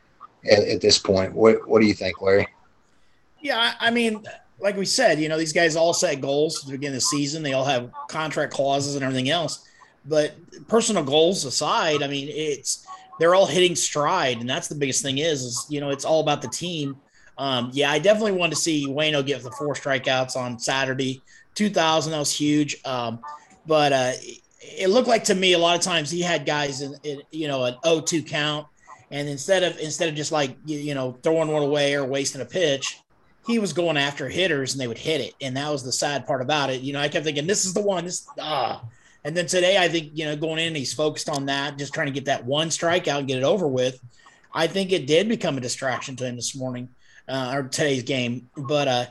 at, 0.50 0.60
at 0.60 0.82
this 0.82 0.98
point. 0.98 1.34
What 1.34 1.68
What 1.68 1.82
do 1.82 1.88
you 1.88 1.94
think, 1.94 2.22
Larry? 2.22 2.48
Yeah, 3.42 3.74
I 3.80 3.92
mean, 3.92 4.26
like 4.60 4.76
we 4.76 4.86
said, 4.86 5.20
you 5.20 5.30
know, 5.30 5.38
these 5.38 5.54
guys 5.54 5.76
all 5.76 5.94
set 5.94 6.22
goals 6.22 6.60
at 6.60 6.66
the 6.66 6.72
beginning 6.72 6.96
of 6.96 7.02
the 7.02 7.02
season. 7.02 7.44
They 7.44 7.54
all 7.54 7.66
have 7.66 7.92
contract 8.10 8.54
clauses 8.54 8.96
and 8.96 9.04
everything 9.04 9.30
else. 9.30 9.68
But 10.06 10.36
personal 10.68 11.04
goals 11.04 11.46
aside, 11.46 12.02
I 12.02 12.08
mean, 12.08 12.30
it's 12.30 12.86
they're 13.20 13.36
all 13.36 13.46
hitting 13.46 13.76
stride, 13.76 14.40
and 14.40 14.50
that's 14.50 14.68
the 14.68 14.76
biggest 14.76 15.02
thing. 15.04 15.18
Is 15.18 15.44
is 15.44 15.66
you 15.70 15.80
know, 15.82 15.90
it's 15.90 16.06
all 16.06 16.22
about 16.22 16.42
the 16.42 16.48
team. 16.48 16.98
Um, 17.38 17.70
yeah, 17.74 17.92
I 17.92 18.00
definitely 18.00 18.32
wanted 18.32 18.56
to 18.56 18.62
see 18.62 18.88
Wayno 18.88 19.26
get 19.26 19.44
the 19.44 19.52
four 19.52 19.76
strikeouts 19.76 20.36
on 20.36 20.58
Saturday. 20.58 21.22
2000, 21.54 22.12
that 22.12 22.20
was 22.20 22.32
huge. 22.32 22.78
Um, 22.86 23.20
but 23.68 23.94
uh, 23.94 24.12
it 24.78 24.90
looked 24.90 25.08
like 25.08 25.26
to 25.26 25.36
me 25.36 25.54
a 25.54 25.58
lot 25.58 25.76
of 25.76 25.82
times 25.82 26.12
he 26.12 26.22
had 26.22 26.46
guys 26.46 26.82
in, 26.82 26.96
in 27.04 27.22
you 27.32 27.48
know 27.48 27.64
an 27.64 27.76
0-2 27.84 28.28
count, 28.28 28.68
and 29.12 29.28
instead 29.28 29.64
of 29.64 29.78
instead 29.80 30.10
of 30.10 30.16
just 30.16 30.32
like 30.32 30.58
you, 30.66 30.78
you 30.78 30.94
know 30.94 31.18
throwing 31.24 31.50
one 31.50 31.64
away 31.64 31.96
or 31.96 32.06
wasting 32.06 32.42
a 32.42 32.46
pitch, 32.46 33.00
he 33.46 33.60
was 33.60 33.74
going 33.74 33.98
after 33.98 34.28
hitters 34.28 34.74
and 34.74 34.82
they 34.82 34.88
would 34.88 34.98
hit 34.98 35.22
it, 35.22 35.34
and 35.42 35.56
that 35.58 35.70
was 35.72 35.84
the 35.84 35.92
sad 35.92 36.28
part 36.28 36.42
about 36.42 36.70
it. 36.70 36.82
You 36.82 36.94
know, 36.94 37.00
I 37.00 37.08
kept 37.08 37.26
thinking 37.26 37.48
this 37.48 37.66
is 37.66 37.74
the 37.74 37.82
one, 37.82 38.06
this 38.06 38.28
ah. 38.40 38.84
And 39.24 39.36
then 39.36 39.46
today, 39.46 39.78
I 39.78 39.90
think 39.90 40.12
you 40.14 40.26
know 40.26 40.36
going 40.36 40.60
in, 40.60 40.76
he's 40.76 40.94
focused 40.94 41.30
on 41.30 41.48
that, 41.48 41.78
just 41.78 41.94
trying 41.94 42.08
to 42.08 42.14
get 42.14 42.26
that 42.26 42.46
one 42.46 42.70
strikeout 42.70 43.20
and 43.20 43.28
get 43.28 43.38
it 43.38 43.44
over 43.44 43.68
with. 43.68 44.00
I 44.54 44.68
think 44.68 44.92
it 44.92 45.08
did 45.08 45.28
become 45.28 45.58
a 45.58 45.62
distraction 45.62 46.16
to 46.18 46.26
him 46.26 46.36
this 46.36 46.56
morning 46.56 46.90
uh, 47.28 47.52
or 47.54 47.64
today's 47.64 48.04
game, 48.04 48.50
but 48.56 48.88
uh, 48.88 49.06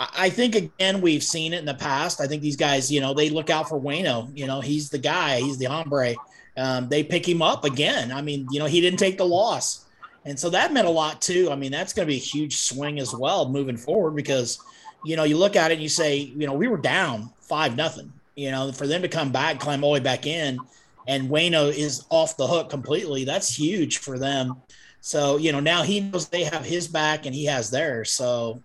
I 0.00 0.30
think 0.30 0.54
again 0.54 1.02
we've 1.02 1.22
seen 1.22 1.52
it 1.52 1.58
in 1.58 1.66
the 1.66 1.74
past. 1.74 2.20
I 2.20 2.26
think 2.26 2.40
these 2.40 2.56
guys, 2.56 2.90
you 2.90 3.00
know, 3.00 3.12
they 3.12 3.28
look 3.28 3.50
out 3.50 3.68
for 3.68 3.78
Wayno. 3.78 4.30
You 4.36 4.46
know, 4.46 4.60
he's 4.60 4.88
the 4.88 4.98
guy, 4.98 5.40
he's 5.40 5.58
the 5.58 5.66
hombre. 5.66 6.14
Um, 6.56 6.88
they 6.88 7.02
pick 7.04 7.28
him 7.28 7.42
up 7.42 7.64
again. 7.64 8.10
I 8.10 8.22
mean, 8.22 8.46
you 8.50 8.58
know, 8.58 8.66
he 8.66 8.80
didn't 8.80 8.98
take 8.98 9.18
the 9.18 9.26
loss, 9.26 9.84
and 10.24 10.38
so 10.38 10.48
that 10.50 10.72
meant 10.72 10.86
a 10.86 10.90
lot 10.90 11.20
too. 11.20 11.50
I 11.50 11.54
mean, 11.54 11.70
that's 11.70 11.92
going 11.92 12.06
to 12.06 12.10
be 12.10 12.16
a 12.16 12.20
huge 12.20 12.56
swing 12.58 12.98
as 12.98 13.14
well 13.14 13.48
moving 13.48 13.76
forward 13.76 14.16
because, 14.16 14.58
you 15.04 15.16
know, 15.16 15.24
you 15.24 15.36
look 15.36 15.54
at 15.54 15.70
it 15.70 15.74
and 15.74 15.82
you 15.82 15.88
say, 15.88 16.16
you 16.16 16.46
know, 16.46 16.54
we 16.54 16.68
were 16.68 16.78
down 16.78 17.30
five 17.40 17.76
nothing. 17.76 18.12
You 18.36 18.50
know, 18.50 18.72
for 18.72 18.86
them 18.86 19.02
to 19.02 19.08
come 19.08 19.32
back, 19.32 19.60
climb 19.60 19.84
all 19.84 19.90
the 19.90 20.00
way 20.00 20.04
back 20.04 20.26
in, 20.26 20.58
and 21.06 21.28
Wayno 21.28 21.70
is 21.70 22.06
off 22.08 22.38
the 22.38 22.46
hook 22.46 22.70
completely. 22.70 23.24
That's 23.24 23.54
huge 23.54 23.98
for 23.98 24.18
them. 24.18 24.56
So 25.02 25.36
you 25.36 25.52
know 25.52 25.60
now 25.60 25.82
he 25.82 26.00
knows 26.00 26.28
they 26.28 26.44
have 26.44 26.64
his 26.64 26.88
back 26.88 27.26
and 27.26 27.34
he 27.34 27.44
has 27.46 27.70
theirs. 27.70 28.12
So 28.12 28.62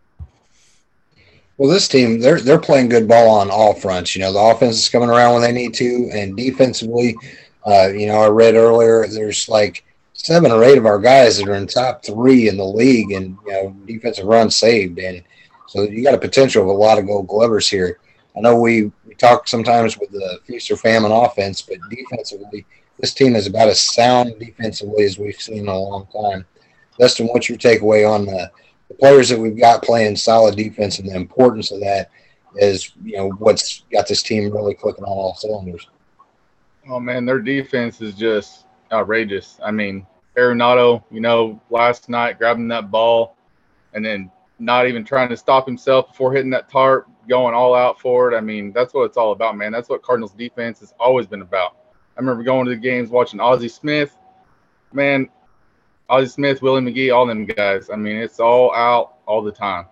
well, 1.58 1.70
this 1.70 1.88
team 1.88 2.20
they're 2.20 2.40
they're 2.40 2.60
playing 2.60 2.90
good 2.90 3.08
ball 3.08 3.30
on 3.30 3.50
all 3.50 3.74
fronts. 3.74 4.16
You 4.16 4.22
know, 4.22 4.34
the 4.34 4.40
offense 4.40 4.78
is 4.78 4.90
coming 4.90 5.10
around 5.10 5.34
when 5.34 5.42
they 5.42 5.52
need 5.52 5.74
to, 5.76 6.10
and 6.14 6.36
defensively, 6.36 7.16
uh, 7.66 7.88
you 7.88 8.08
know, 8.08 8.22
I 8.22 8.28
read 8.28 8.56
earlier 8.56 9.08
there's 9.08 9.48
like 9.48 9.86
seven 10.14 10.52
or 10.52 10.64
eight 10.64 10.78
of 10.78 10.86
our 10.86 11.00
guys 11.00 11.38
that 11.38 11.48
are 11.48 11.56
in 11.56 11.68
top 11.68 12.04
three 12.04 12.50
in 12.50 12.58
the 12.58 12.66
league, 12.66 13.12
and 13.12 13.38
you 13.46 13.52
know, 13.52 13.76
defensive 13.86 14.26
runs 14.26 14.56
saved, 14.56 15.00
and 15.00 15.24
so 15.68 15.84
you 15.84 16.04
got 16.04 16.14
a 16.14 16.20
potential 16.20 16.64
of 16.64 16.70
a 16.70 16.72
lot 16.72 16.98
of 16.98 17.08
Gold 17.08 17.28
Glovers 17.28 17.70
here. 17.70 18.00
I 18.38 18.42
know 18.42 18.60
we, 18.60 18.92
we 19.06 19.16
talk 19.16 19.48
sometimes 19.48 19.98
with 19.98 20.12
the 20.12 20.40
feast 20.46 20.70
or 20.70 20.76
famine 20.76 21.12
offense, 21.12 21.62
but 21.62 21.78
defensively, 21.90 22.66
this 23.00 23.14
team 23.14 23.36
is 23.36 23.48
about 23.48 23.70
as 23.70 23.80
sound 23.80 24.38
defensively 24.40 25.06
as 25.06 25.18
we've 25.18 25.40
seen 25.40 25.60
in 25.60 25.68
a 25.68 25.78
long 25.78 26.08
time. 26.14 26.46
Dustin, 27.00 27.28
what's 27.28 27.50
your 27.50 27.58
takeaway 27.58 28.10
on 28.10 28.26
the 28.26 28.52
the 28.88 28.94
players 28.96 29.30
that 29.30 29.40
we've 29.40 29.58
got 29.58 29.84
playing 29.84 30.16
solid 30.16 30.56
defense 30.56 31.00
and 31.00 31.10
the 31.10 31.16
importance 31.16 31.72
of 31.72 31.80
that 31.82 32.10
is, 32.56 32.92
you 33.04 33.18
know, 33.18 33.30
what's 33.30 33.84
got 33.92 34.08
this 34.08 34.24
team 34.24 34.52
really 34.52 34.74
clicking 34.74 35.04
on 35.04 35.10
all 35.10 35.36
cylinders. 35.36 35.90
Oh 36.88 37.00
man, 37.00 37.26
their 37.26 37.40
defense 37.40 38.02
is 38.02 38.14
just 38.14 38.66
outrageous. 38.92 39.60
I 39.64 39.72
mean, 39.72 40.06
Arenado, 40.38 41.04
you 41.12 41.20
know, 41.20 41.60
last 41.70 42.10
night 42.10 42.38
grabbing 42.38 42.68
that 42.68 42.92
ball 42.92 43.36
and 43.94 44.06
then 44.06 44.32
not 44.60 44.88
even 44.88 45.04
trying 45.04 45.30
to 45.30 45.38
stop 45.38 45.66
himself 45.66 46.10
before 46.10 46.32
hitting 46.34 46.52
that 46.52 46.70
tarp, 46.70 47.10
going 47.28 47.54
all 47.56 47.74
out 47.74 48.00
for 48.00 48.32
it. 48.32 48.38
I 48.38 48.42
mean, 48.42 48.72
that's 48.72 48.94
what 48.94 49.04
it's 49.04 49.18
all 49.18 49.32
about, 49.32 49.58
man. 49.58 49.72
That's 49.72 49.90
what 49.90 50.04
Cardinals 50.04 50.34
defense 50.34 50.80
has 50.80 50.94
always 51.00 51.28
been 51.28 51.42
about. 51.42 51.78
I 52.16 52.20
remember 52.20 52.44
going 52.44 52.66
to 52.66 52.72
the 52.72 52.78
games 52.78 53.10
watching 53.10 53.40
Ozzie 53.40 53.68
Smith. 53.68 54.16
Man, 54.94 55.30
Ozzie 56.10 56.28
Smith, 56.28 56.62
Willie 56.62 56.82
McGee, 56.82 57.16
all 57.16 57.26
them 57.26 57.46
guys. 57.46 57.90
I 57.90 57.96
mean, 57.96 58.18
it's 58.18 58.40
all 58.40 58.74
out 58.76 59.18
all 59.26 59.42
the 59.42 59.52
time. 59.52 59.86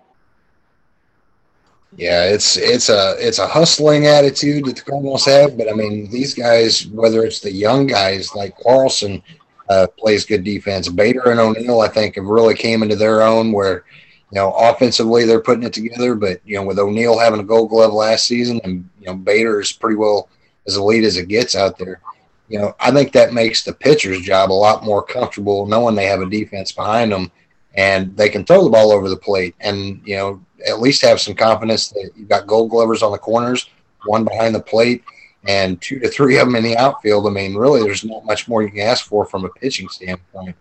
Yeah, 1.95 2.25
it's 2.25 2.57
it's 2.57 2.89
a 2.89 3.15
it's 3.19 3.39
a 3.39 3.47
hustling 3.47 4.07
attitude 4.07 4.65
that 4.65 4.77
the 4.77 4.81
Cardinals 4.81 5.25
have, 5.25 5.57
but 5.57 5.69
I 5.69 5.73
mean 5.73 6.09
these 6.09 6.33
guys, 6.33 6.87
whether 6.87 7.23
it's 7.23 7.39
the 7.39 7.51
young 7.51 7.85
guys 7.85 8.33
like 8.33 8.57
Carlson, 8.57 9.21
uh, 9.69 9.87
plays 9.97 10.25
good 10.25 10.43
defense. 10.43 10.89
Bader 10.89 11.29
and 11.31 11.39
O'Neill, 11.39 11.81
I 11.81 11.87
think, 11.87 12.15
have 12.15 12.25
really 12.25 12.55
came 12.55 12.81
into 12.81 12.95
their 12.95 13.21
own 13.21 13.51
where, 13.51 13.85
you 14.31 14.35
know, 14.35 14.53
offensively 14.53 15.25
they're 15.25 15.39
putting 15.39 15.63
it 15.63 15.73
together. 15.73 16.15
But 16.15 16.41
you 16.45 16.55
know, 16.55 16.63
with 16.63 16.79
O'Neill 16.79 17.19
having 17.19 17.39
a 17.39 17.43
Gold 17.43 17.69
Glove 17.69 17.93
last 17.93 18.25
season, 18.25 18.59
and 18.63 18.89
you 18.99 19.07
know 19.07 19.15
Bader 19.15 19.61
is 19.61 19.71
pretty 19.71 19.95
well 19.95 20.29
as 20.65 20.77
elite 20.77 21.03
as 21.03 21.17
it 21.17 21.27
gets 21.27 21.55
out 21.55 21.77
there. 21.77 22.01
You 22.49 22.59
know, 22.59 22.75
I 22.79 22.91
think 22.91 23.11
that 23.13 23.33
makes 23.33 23.63
the 23.63 23.73
pitcher's 23.73 24.21
job 24.21 24.51
a 24.51 24.53
lot 24.53 24.83
more 24.83 25.01
comfortable 25.01 25.65
knowing 25.65 25.95
they 25.95 26.05
have 26.05 26.21
a 26.21 26.29
defense 26.29 26.71
behind 26.71 27.11
them 27.11 27.31
and 27.75 28.15
they 28.15 28.29
can 28.29 28.45
throw 28.45 28.63
the 28.63 28.69
ball 28.69 28.91
over 28.91 29.09
the 29.09 29.17
plate 29.17 29.55
and 29.59 30.01
you 30.05 30.15
know 30.15 30.45
at 30.67 30.79
least 30.79 31.01
have 31.01 31.19
some 31.19 31.33
confidence 31.33 31.89
that 31.89 32.11
you've 32.15 32.29
got 32.29 32.47
gold 32.47 32.69
glovers 32.69 33.03
on 33.03 33.11
the 33.11 33.17
corners, 33.17 33.69
one 34.05 34.23
behind 34.23 34.55
the 34.55 34.61
plate, 34.61 35.03
and 35.47 35.81
two 35.81 35.99
to 35.99 36.07
three 36.07 36.37
of 36.37 36.47
them 36.47 36.55
in 36.55 36.63
the 36.63 36.77
outfield. 36.77 37.27
I 37.27 37.31
mean, 37.31 37.55
really, 37.55 37.81
there's 37.81 38.05
not 38.05 38.25
much 38.25 38.47
more 38.47 38.63
you 38.63 38.69
can 38.69 38.79
ask 38.79 39.05
for 39.05 39.25
from 39.25 39.45
a 39.45 39.49
pitching 39.49 39.89
standpoint. 39.89 40.55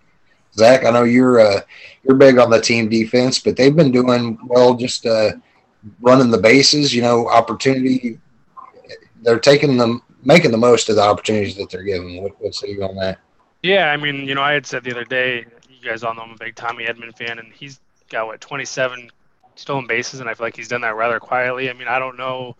Zach, 0.54 0.84
I 0.84 0.90
know 0.90 1.04
you're 1.04 1.40
uh, 1.40 1.60
you're 2.02 2.16
big 2.16 2.38
on 2.38 2.50
the 2.50 2.60
team 2.60 2.88
defense, 2.88 3.38
but 3.38 3.56
they've 3.56 3.74
been 3.74 3.92
doing 3.92 4.38
well 4.46 4.74
just 4.74 5.06
uh, 5.06 5.32
running 6.00 6.30
the 6.30 6.38
bases. 6.38 6.94
You 6.94 7.02
know, 7.02 7.28
opportunity. 7.28 8.18
They're 9.22 9.38
taking 9.38 9.76
them, 9.76 10.02
making 10.22 10.50
the 10.50 10.58
most 10.58 10.88
of 10.88 10.96
the 10.96 11.02
opportunities 11.02 11.56
that 11.56 11.70
they're 11.70 11.82
given. 11.82 12.22
What, 12.22 12.40
what 12.40 12.54
say 12.54 12.70
you 12.70 12.82
on 12.82 12.96
that? 12.96 13.18
Yeah, 13.62 13.90
I 13.90 13.96
mean, 13.96 14.26
you 14.26 14.34
know, 14.34 14.42
I 14.42 14.52
had 14.52 14.66
said 14.66 14.84
the 14.84 14.90
other 14.90 15.04
day, 15.04 15.46
you 15.68 15.88
guys 15.88 16.02
all 16.02 16.14
know 16.14 16.22
I'm 16.22 16.32
a 16.32 16.36
big 16.36 16.56
Tommy 16.56 16.86
Edman 16.86 17.16
fan, 17.16 17.38
and 17.38 17.52
he's 17.52 17.80
got 18.08 18.26
what 18.26 18.40
27 18.40 19.10
stolen 19.54 19.86
bases, 19.86 20.20
and 20.20 20.28
I 20.28 20.34
feel 20.34 20.46
like 20.46 20.56
he's 20.56 20.68
done 20.68 20.80
that 20.80 20.96
rather 20.96 21.20
quietly. 21.20 21.70
I 21.70 21.72
mean, 21.72 21.88
I 21.88 21.98
don't 21.98 22.16
know 22.16 22.56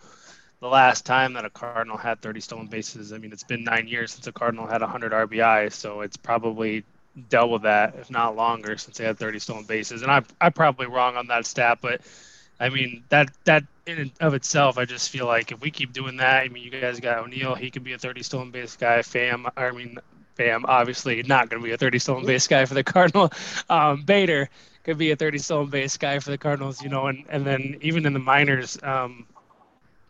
the 0.61 0.69
last 0.69 1.05
time 1.05 1.33
that 1.33 1.45
a 1.45 1.51
Cardinal 1.51 1.97
had 1.97 2.21
30 2.21 2.41
stolen 2.41 2.67
bases. 2.69 3.13
I 3.13 3.19
mean, 3.19 3.33
it's 3.33 3.43
been 3.43 3.65
nine 3.65 3.89
years 3.89 4.13
since 4.13 4.27
a 4.29 4.33
Cardinal 4.33 4.67
had 4.67 4.81
100 4.81 5.13
RBI, 5.13 5.73
so 5.73 6.03
it's 6.03 6.17
probably 6.17 6.85
with 7.15 7.63
that, 7.63 7.95
if 7.99 8.11
not 8.11 8.37
longer, 8.37 8.77
since 8.79 8.97
they 8.97 9.05
had 9.05 9.19
30 9.19 9.39
stolen 9.39 9.65
bases. 9.65 10.03
And 10.03 10.11
I 10.11 10.23
I'm 10.41 10.53
probably 10.53 10.87
wrong 10.87 11.17
on 11.17 11.27
that 11.29 11.47
stat, 11.47 11.79
but 11.81 12.01
I 12.61 12.69
mean 12.69 13.05
that 13.09 13.31
that 13.45 13.65
in 13.87 13.99
and 13.99 14.11
of 14.21 14.35
itself, 14.35 14.79
I 14.79 14.85
just 14.85 15.11
feel 15.11 15.27
like 15.27 15.53
if 15.53 15.61
we 15.61 15.71
keep 15.71 15.93
doing 15.93 16.17
that, 16.19 16.43
I 16.43 16.49
mean, 16.49 16.63
you 16.63 16.71
guys 16.71 17.01
got 17.01 17.19
O'Neill, 17.19 17.55
he 17.55 17.71
could 17.71 17.85
be 17.85 17.93
a 17.93 17.99
30 17.99 18.23
stolen 18.23 18.51
base 18.51 18.77
guy. 18.77 19.03
Fam, 19.03 19.47
I 19.57 19.71
mean, 19.73 19.99
Fam, 20.37 20.65
obviously 20.67 21.23
not 21.25 21.49
going 21.51 21.61
to 21.61 21.67
be 21.67 21.73
a 21.73 21.77
30 21.77 21.99
stolen 21.99 22.27
base 22.27 22.47
guy 22.47 22.65
for 22.65 22.75
the 22.75 22.85
Cardinal. 22.85 23.33
Um, 23.69 24.03
Bader 24.05 24.49
could 24.85 24.99
be 24.99 25.11
a 25.11 25.17
30 25.17 25.39
stolen 25.39 25.71
base 25.71 25.97
guy 25.97 26.19
for 26.19 26.31
the 26.31 26.39
Cardinals, 26.39 26.83
you 26.83 26.89
know, 26.89 27.07
and, 27.07 27.25
and 27.29 27.45
then 27.45 27.77
even 27.81 28.07
in 28.07 28.13
the 28.13 28.19
minors, 28.19 28.79
um, 28.83 29.27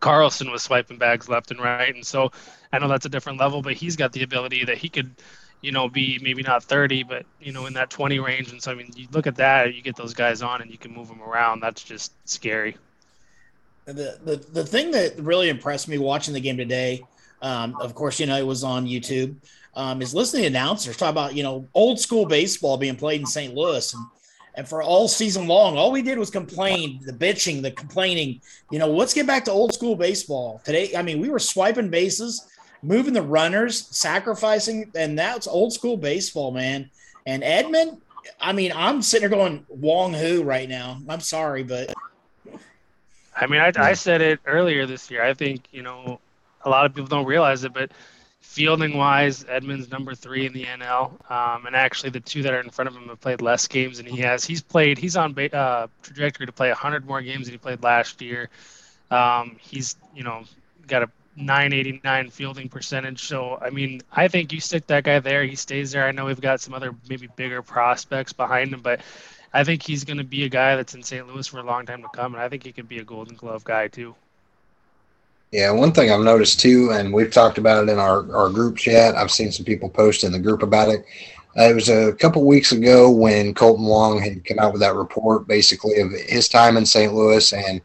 Carlson 0.00 0.50
was 0.50 0.62
swiping 0.62 0.98
bags 0.98 1.28
left 1.28 1.50
and 1.50 1.60
right. 1.60 1.94
And 1.94 2.04
so 2.04 2.32
I 2.72 2.78
know 2.78 2.88
that's 2.88 3.06
a 3.06 3.10
different 3.10 3.38
level, 3.38 3.62
but 3.62 3.74
he's 3.74 3.96
got 3.96 4.12
the 4.12 4.22
ability 4.22 4.64
that 4.64 4.78
he 4.78 4.88
could, 4.88 5.14
you 5.62 5.72
know, 5.72 5.88
be 5.88 6.18
maybe 6.22 6.42
not 6.42 6.62
30, 6.64 7.04
but, 7.04 7.24
you 7.40 7.52
know, 7.52 7.66
in 7.66 7.72
that 7.74 7.88
20 7.88 8.18
range. 8.18 8.52
And 8.52 8.62
so, 8.62 8.72
I 8.72 8.74
mean, 8.74 8.90
you 8.94 9.06
look 9.12 9.26
at 9.26 9.36
that, 9.36 9.74
you 9.74 9.82
get 9.82 9.96
those 9.96 10.12
guys 10.12 10.42
on 10.42 10.60
and 10.60 10.70
you 10.70 10.76
can 10.76 10.92
move 10.92 11.08
them 11.08 11.22
around. 11.22 11.60
That's 11.60 11.82
just 11.82 12.12
scary. 12.28 12.76
The, 13.86 14.18
the, 14.24 14.36
the 14.52 14.64
thing 14.64 14.90
that 14.90 15.18
really 15.18 15.48
impressed 15.48 15.88
me 15.88 15.98
watching 15.98 16.34
the 16.34 16.40
game 16.40 16.56
today, 16.56 17.02
um, 17.40 17.76
of 17.80 17.94
course, 17.94 18.20
you 18.20 18.26
know, 18.26 18.36
it 18.36 18.46
was 18.46 18.62
on 18.62 18.86
YouTube, 18.86 19.34
um, 19.74 20.02
is 20.02 20.14
listening 20.14 20.42
to 20.42 20.48
announcers 20.48 20.96
talk 20.96 21.10
about, 21.10 21.34
you 21.34 21.42
know, 21.42 21.66
old 21.74 21.98
school 21.98 22.26
baseball 22.26 22.76
being 22.76 22.96
played 22.96 23.20
in 23.20 23.26
St. 23.26 23.54
Louis. 23.54 23.94
And 23.94 24.04
and 24.54 24.68
for 24.68 24.82
all 24.82 25.08
season 25.08 25.46
long, 25.46 25.78
all 25.78 25.90
we 25.90 26.02
did 26.02 26.18
was 26.18 26.30
complain, 26.30 27.00
the 27.04 27.12
bitching, 27.12 27.62
the 27.62 27.70
complaining. 27.70 28.40
You 28.70 28.78
know, 28.78 28.90
let's 28.90 29.14
get 29.14 29.26
back 29.26 29.44
to 29.46 29.50
old 29.50 29.72
school 29.72 29.96
baseball. 29.96 30.60
Today, 30.64 30.94
I 30.94 31.02
mean, 31.02 31.20
we 31.20 31.30
were 31.30 31.38
swiping 31.38 31.88
bases, 31.88 32.46
moving 32.82 33.12
the 33.12 33.22
runners, 33.22 33.86
sacrificing, 33.90 34.90
and 34.94 35.18
that's 35.18 35.46
old 35.46 35.72
school 35.72 35.96
baseball, 35.96 36.50
man. 36.50 36.90
And 37.26 37.42
Edman, 37.42 37.98
I 38.40 38.52
mean, 38.52 38.72
I'm 38.74 39.02
sitting 39.02 39.28
there 39.28 39.38
going 39.38 39.64
Wong 39.68 40.12
Hu 40.12 40.42
right 40.42 40.68
now. 40.68 40.98
I'm 41.08 41.20
sorry, 41.20 41.62
but 41.62 41.92
I 43.36 43.46
mean, 43.46 43.60
I, 43.60 43.72
I 43.76 43.92
said 43.94 44.20
it 44.20 44.40
earlier 44.46 44.86
this 44.86 45.10
year. 45.10 45.22
I 45.22 45.34
think 45.34 45.68
you 45.72 45.82
know 45.82 46.20
a 46.64 46.70
lot 46.70 46.86
of 46.86 46.94
people 46.94 47.08
don't 47.08 47.26
realize 47.26 47.64
it, 47.64 47.72
but 47.72 47.90
Fielding 48.52 48.98
wise, 48.98 49.44
Edman's 49.44 49.90
number 49.90 50.14
three 50.14 50.44
in 50.44 50.52
the 50.52 50.64
NL, 50.64 51.12
um, 51.30 51.64
and 51.64 51.74
actually 51.74 52.10
the 52.10 52.20
two 52.20 52.42
that 52.42 52.52
are 52.52 52.60
in 52.60 52.68
front 52.68 52.88
of 52.88 52.94
him 52.94 53.08
have 53.08 53.18
played 53.18 53.40
less 53.40 53.66
games 53.66 53.96
than 53.96 54.04
he 54.04 54.20
has. 54.20 54.44
He's 54.44 54.60
played. 54.60 54.98
He's 54.98 55.16
on 55.16 55.34
uh, 55.54 55.86
trajectory 56.02 56.44
to 56.44 56.52
play 56.52 56.68
100 56.68 57.06
more 57.06 57.22
games 57.22 57.46
than 57.46 57.54
he 57.54 57.58
played 57.58 57.82
last 57.82 58.20
year. 58.20 58.50
Um, 59.10 59.56
he's 59.58 59.96
you 60.14 60.22
know 60.22 60.44
got 60.86 61.02
a 61.02 61.08
989 61.36 62.30
fielding 62.30 62.68
percentage. 62.68 63.22
So 63.24 63.58
I 63.60 63.70
mean, 63.70 64.02
I 64.12 64.28
think 64.28 64.52
you 64.52 64.60
stick 64.60 64.86
that 64.88 65.04
guy 65.04 65.18
there, 65.18 65.44
he 65.44 65.56
stays 65.56 65.92
there. 65.92 66.06
I 66.06 66.12
know 66.12 66.26
we've 66.26 66.40
got 66.40 66.60
some 66.60 66.74
other 66.74 66.94
maybe 67.08 67.28
bigger 67.36 67.62
prospects 67.62 68.32
behind 68.32 68.72
him, 68.72 68.80
but 68.80 69.00
I 69.54 69.64
think 69.64 69.82
he's 69.82 70.04
going 70.04 70.18
to 70.18 70.24
be 70.24 70.44
a 70.44 70.48
guy 70.48 70.76
that's 70.76 70.94
in 70.94 71.02
St. 71.02 71.26
Louis 71.26 71.46
for 71.46 71.58
a 71.58 71.62
long 71.62 71.84
time 71.84 72.02
to 72.02 72.08
come, 72.08 72.34
and 72.34 72.42
I 72.42 72.48
think 72.48 72.64
he 72.64 72.72
could 72.72 72.88
be 72.88 72.98
a 72.98 73.04
Golden 73.04 73.36
Glove 73.36 73.64
guy 73.64 73.88
too. 73.88 74.14
Yeah, 75.50 75.70
one 75.70 75.92
thing 75.92 76.10
I've 76.10 76.20
noticed 76.20 76.60
too, 76.60 76.90
and 76.92 77.12
we've 77.12 77.30
talked 77.30 77.58
about 77.58 77.82
it 77.86 77.90
in 77.90 77.98
our, 77.98 78.34
our 78.34 78.48
group 78.48 78.78
chat. 78.78 79.14
I've 79.14 79.30
seen 79.30 79.52
some 79.52 79.66
people 79.66 79.90
post 79.90 80.24
in 80.24 80.32
the 80.32 80.38
group 80.38 80.62
about 80.62 80.88
it. 80.88 81.04
Uh, 81.58 81.64
it 81.64 81.74
was 81.74 81.90
a 81.90 82.14
couple 82.14 82.42
weeks 82.46 82.72
ago 82.72 83.10
when 83.10 83.52
Kolten 83.52 83.86
Wong 83.86 84.18
had 84.18 84.42
come 84.46 84.58
out 84.58 84.72
with 84.72 84.80
that 84.80 84.94
report, 84.94 85.46
basically 85.46 86.00
of 86.00 86.10
his 86.12 86.48
time 86.48 86.78
in 86.78 86.86
St. 86.86 87.12
Louis, 87.12 87.52
and 87.52 87.82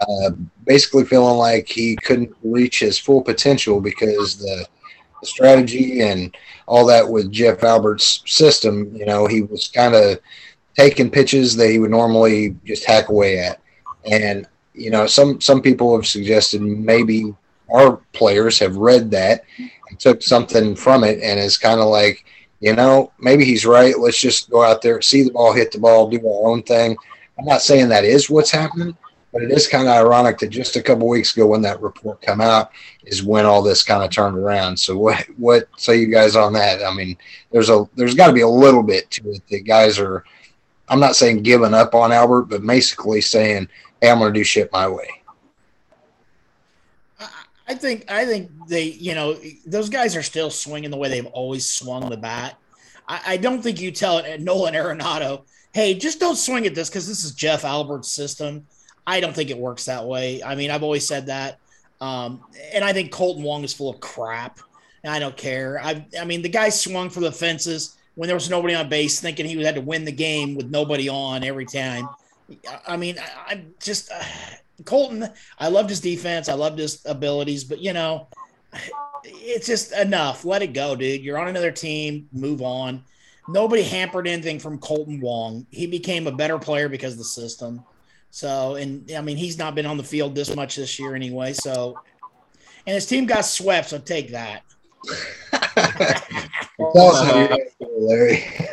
uh, 0.00 0.30
basically 0.64 1.04
feeling 1.04 1.36
like 1.36 1.68
he 1.68 1.96
couldn't 1.96 2.34
reach 2.42 2.80
his 2.80 2.98
full 2.98 3.22
potential 3.22 3.80
because 3.80 4.36
the, 4.36 4.66
the 5.20 5.26
strategy 5.26 6.02
and 6.02 6.36
all 6.66 6.86
that 6.86 7.08
with 7.08 7.32
Jeff 7.32 7.62
Albert's 7.62 8.22
system. 8.26 8.94
You 8.94 9.06
know, 9.06 9.26
he 9.26 9.42
was 9.42 9.68
kind 9.68 9.94
of 9.94 10.18
taking 10.76 11.10
pitches 11.10 11.56
that 11.56 11.70
he 11.70 11.78
would 11.78 11.90
normally 11.90 12.56
just 12.64 12.84
hack 12.84 13.08
away 13.08 13.38
at, 13.38 13.60
and 14.04 14.46
you 14.74 14.90
know, 14.90 15.06
some 15.06 15.40
some 15.40 15.62
people 15.62 15.96
have 15.96 16.06
suggested 16.06 16.60
maybe 16.60 17.34
our 17.72 17.96
players 18.12 18.58
have 18.58 18.76
read 18.76 19.10
that 19.10 19.44
and 19.58 19.98
took 19.98 20.22
something 20.22 20.76
from 20.76 21.04
it 21.04 21.20
and 21.20 21.40
is 21.40 21.58
kind 21.58 21.80
of 21.80 21.86
like, 21.86 22.24
you 22.60 22.74
know, 22.74 23.12
maybe 23.18 23.44
he's 23.44 23.66
right. 23.66 23.98
Let's 23.98 24.20
just 24.20 24.50
go 24.50 24.62
out 24.62 24.82
there, 24.82 25.02
see 25.02 25.22
the 25.22 25.32
ball, 25.32 25.52
hit 25.52 25.72
the 25.72 25.78
ball, 25.78 26.08
do 26.08 26.18
our 26.18 26.50
own 26.50 26.62
thing. 26.62 26.96
I'm 27.38 27.44
not 27.44 27.62
saying 27.62 27.88
that 27.88 28.04
is 28.04 28.30
what's 28.30 28.50
happening, 28.50 28.96
but 29.36 29.42
it 29.42 29.52
is 29.52 29.68
kind 29.68 29.86
of 29.86 29.94
ironic 29.94 30.38
that 30.38 30.48
just 30.48 30.76
a 30.76 30.82
couple 30.82 31.06
weeks 31.06 31.36
ago 31.36 31.46
when 31.46 31.60
that 31.60 31.82
report 31.82 32.22
come 32.22 32.40
out 32.40 32.70
is 33.04 33.22
when 33.22 33.44
all 33.44 33.60
this 33.60 33.82
kind 33.82 34.02
of 34.02 34.10
turned 34.10 34.38
around. 34.38 34.78
So 34.78 34.96
what 34.96 35.26
what 35.36 35.68
say 35.76 35.98
you 36.00 36.06
guys 36.06 36.36
on 36.36 36.54
that? 36.54 36.82
I 36.82 36.94
mean, 36.94 37.18
there's 37.52 37.68
a 37.68 37.86
there's 37.96 38.14
got 38.14 38.28
to 38.28 38.32
be 38.32 38.40
a 38.40 38.48
little 38.48 38.82
bit 38.82 39.10
to 39.10 39.30
it 39.32 39.42
that 39.50 39.66
guys 39.66 39.98
are. 39.98 40.24
I'm 40.88 41.00
not 41.00 41.16
saying 41.16 41.42
giving 41.42 41.74
up 41.74 41.94
on 41.94 42.12
Albert, 42.12 42.44
but 42.44 42.66
basically 42.66 43.20
saying 43.20 43.68
hey, 44.00 44.10
I'm 44.10 44.20
going 44.20 44.32
to 44.32 44.40
do 44.40 44.42
shit 44.42 44.72
my 44.72 44.88
way. 44.88 45.08
I 47.68 47.74
think 47.74 48.10
I 48.10 48.24
think 48.24 48.50
they, 48.68 48.84
you 48.84 49.14
know, 49.14 49.36
those 49.66 49.90
guys 49.90 50.16
are 50.16 50.22
still 50.22 50.48
swinging 50.48 50.90
the 50.90 50.96
way 50.96 51.10
they've 51.10 51.26
always 51.26 51.68
swung 51.68 52.08
the 52.08 52.16
bat. 52.16 52.56
I, 53.08 53.36
don't 53.36 53.62
think 53.62 53.80
you 53.80 53.92
tell 53.92 54.18
it 54.18 54.40
Nolan 54.40 54.74
Arenado, 54.74 55.44
hey, 55.72 55.94
just 55.94 56.18
don't 56.18 56.34
swing 56.34 56.66
at 56.66 56.74
this 56.74 56.88
because 56.88 57.06
this 57.06 57.22
is 57.22 57.34
Jeff 57.34 57.64
Albert's 57.64 58.12
system. 58.12 58.66
I 59.06 59.20
don't 59.20 59.34
think 59.34 59.50
it 59.50 59.58
works 59.58 59.84
that 59.84 60.04
way. 60.06 60.42
I 60.42 60.54
mean, 60.54 60.70
I've 60.70 60.82
always 60.82 61.06
said 61.06 61.26
that. 61.26 61.58
Um, 62.00 62.42
and 62.72 62.84
I 62.84 62.92
think 62.92 63.12
Kolten 63.12 63.42
Wong 63.42 63.64
is 63.64 63.72
full 63.72 63.90
of 63.90 64.00
crap. 64.00 64.60
And 65.04 65.12
I 65.12 65.18
don't 65.18 65.36
care. 65.36 65.80
I, 65.82 66.04
I 66.20 66.24
mean, 66.24 66.42
the 66.42 66.48
guy 66.48 66.68
swung 66.68 67.10
for 67.10 67.20
the 67.20 67.30
fences 67.30 67.96
when 68.16 68.26
there 68.26 68.36
was 68.36 68.50
nobody 68.50 68.74
on 68.74 68.88
base, 68.88 69.20
thinking 69.20 69.46
he 69.46 69.62
had 69.62 69.76
to 69.76 69.80
win 69.80 70.04
the 70.04 70.12
game 70.12 70.54
with 70.56 70.70
nobody 70.70 71.08
on 71.08 71.44
every 71.44 71.66
time. 71.66 72.08
I 72.86 72.96
mean, 72.96 73.16
I, 73.48 73.52
am 73.52 73.74
just 73.80 74.10
uh, 74.10 74.22
Kolten. 74.82 75.32
I 75.58 75.68
loved 75.68 75.90
his 75.90 76.00
defense. 76.00 76.48
I 76.48 76.54
loved 76.54 76.78
his 76.78 77.04
abilities, 77.06 77.62
but 77.64 77.80
you 77.80 77.92
know, 77.92 78.28
it's 79.24 79.66
just 79.66 79.92
enough. 79.92 80.44
Let 80.44 80.62
it 80.62 80.72
go, 80.72 80.96
dude. 80.96 81.22
You're 81.22 81.38
on 81.38 81.48
another 81.48 81.72
team. 81.72 82.28
Move 82.32 82.62
on. 82.62 83.04
nobody 83.48 83.82
hampered 83.82 84.26
anything 84.26 84.58
from 84.58 84.78
Kolten 84.78 85.20
Wong. 85.20 85.66
He 85.70 85.86
became 85.86 86.26
a 86.26 86.32
better 86.32 86.58
player 86.58 86.88
because 86.88 87.12
of 87.12 87.18
the 87.18 87.24
system. 87.24 87.84
So, 88.30 88.74
and 88.74 89.10
I 89.16 89.20
mean, 89.20 89.36
he's 89.36 89.58
not 89.58 89.74
been 89.74 89.86
on 89.86 89.96
the 89.96 90.04
field 90.04 90.34
this 90.34 90.54
much 90.54 90.76
this 90.76 90.98
year 90.98 91.14
anyway. 91.14 91.52
So, 91.52 91.98
and 92.86 92.94
his 92.94 93.06
team 93.06 93.26
got 93.26 93.44
swept. 93.44 93.90
So 93.90 93.98
take 93.98 94.30
that. 94.32 94.62
Tell 96.94 97.08
us 97.08 97.24
how 97.24 97.40
you 97.40 97.70
feel, 97.78 98.08
Larry. 98.08 98.44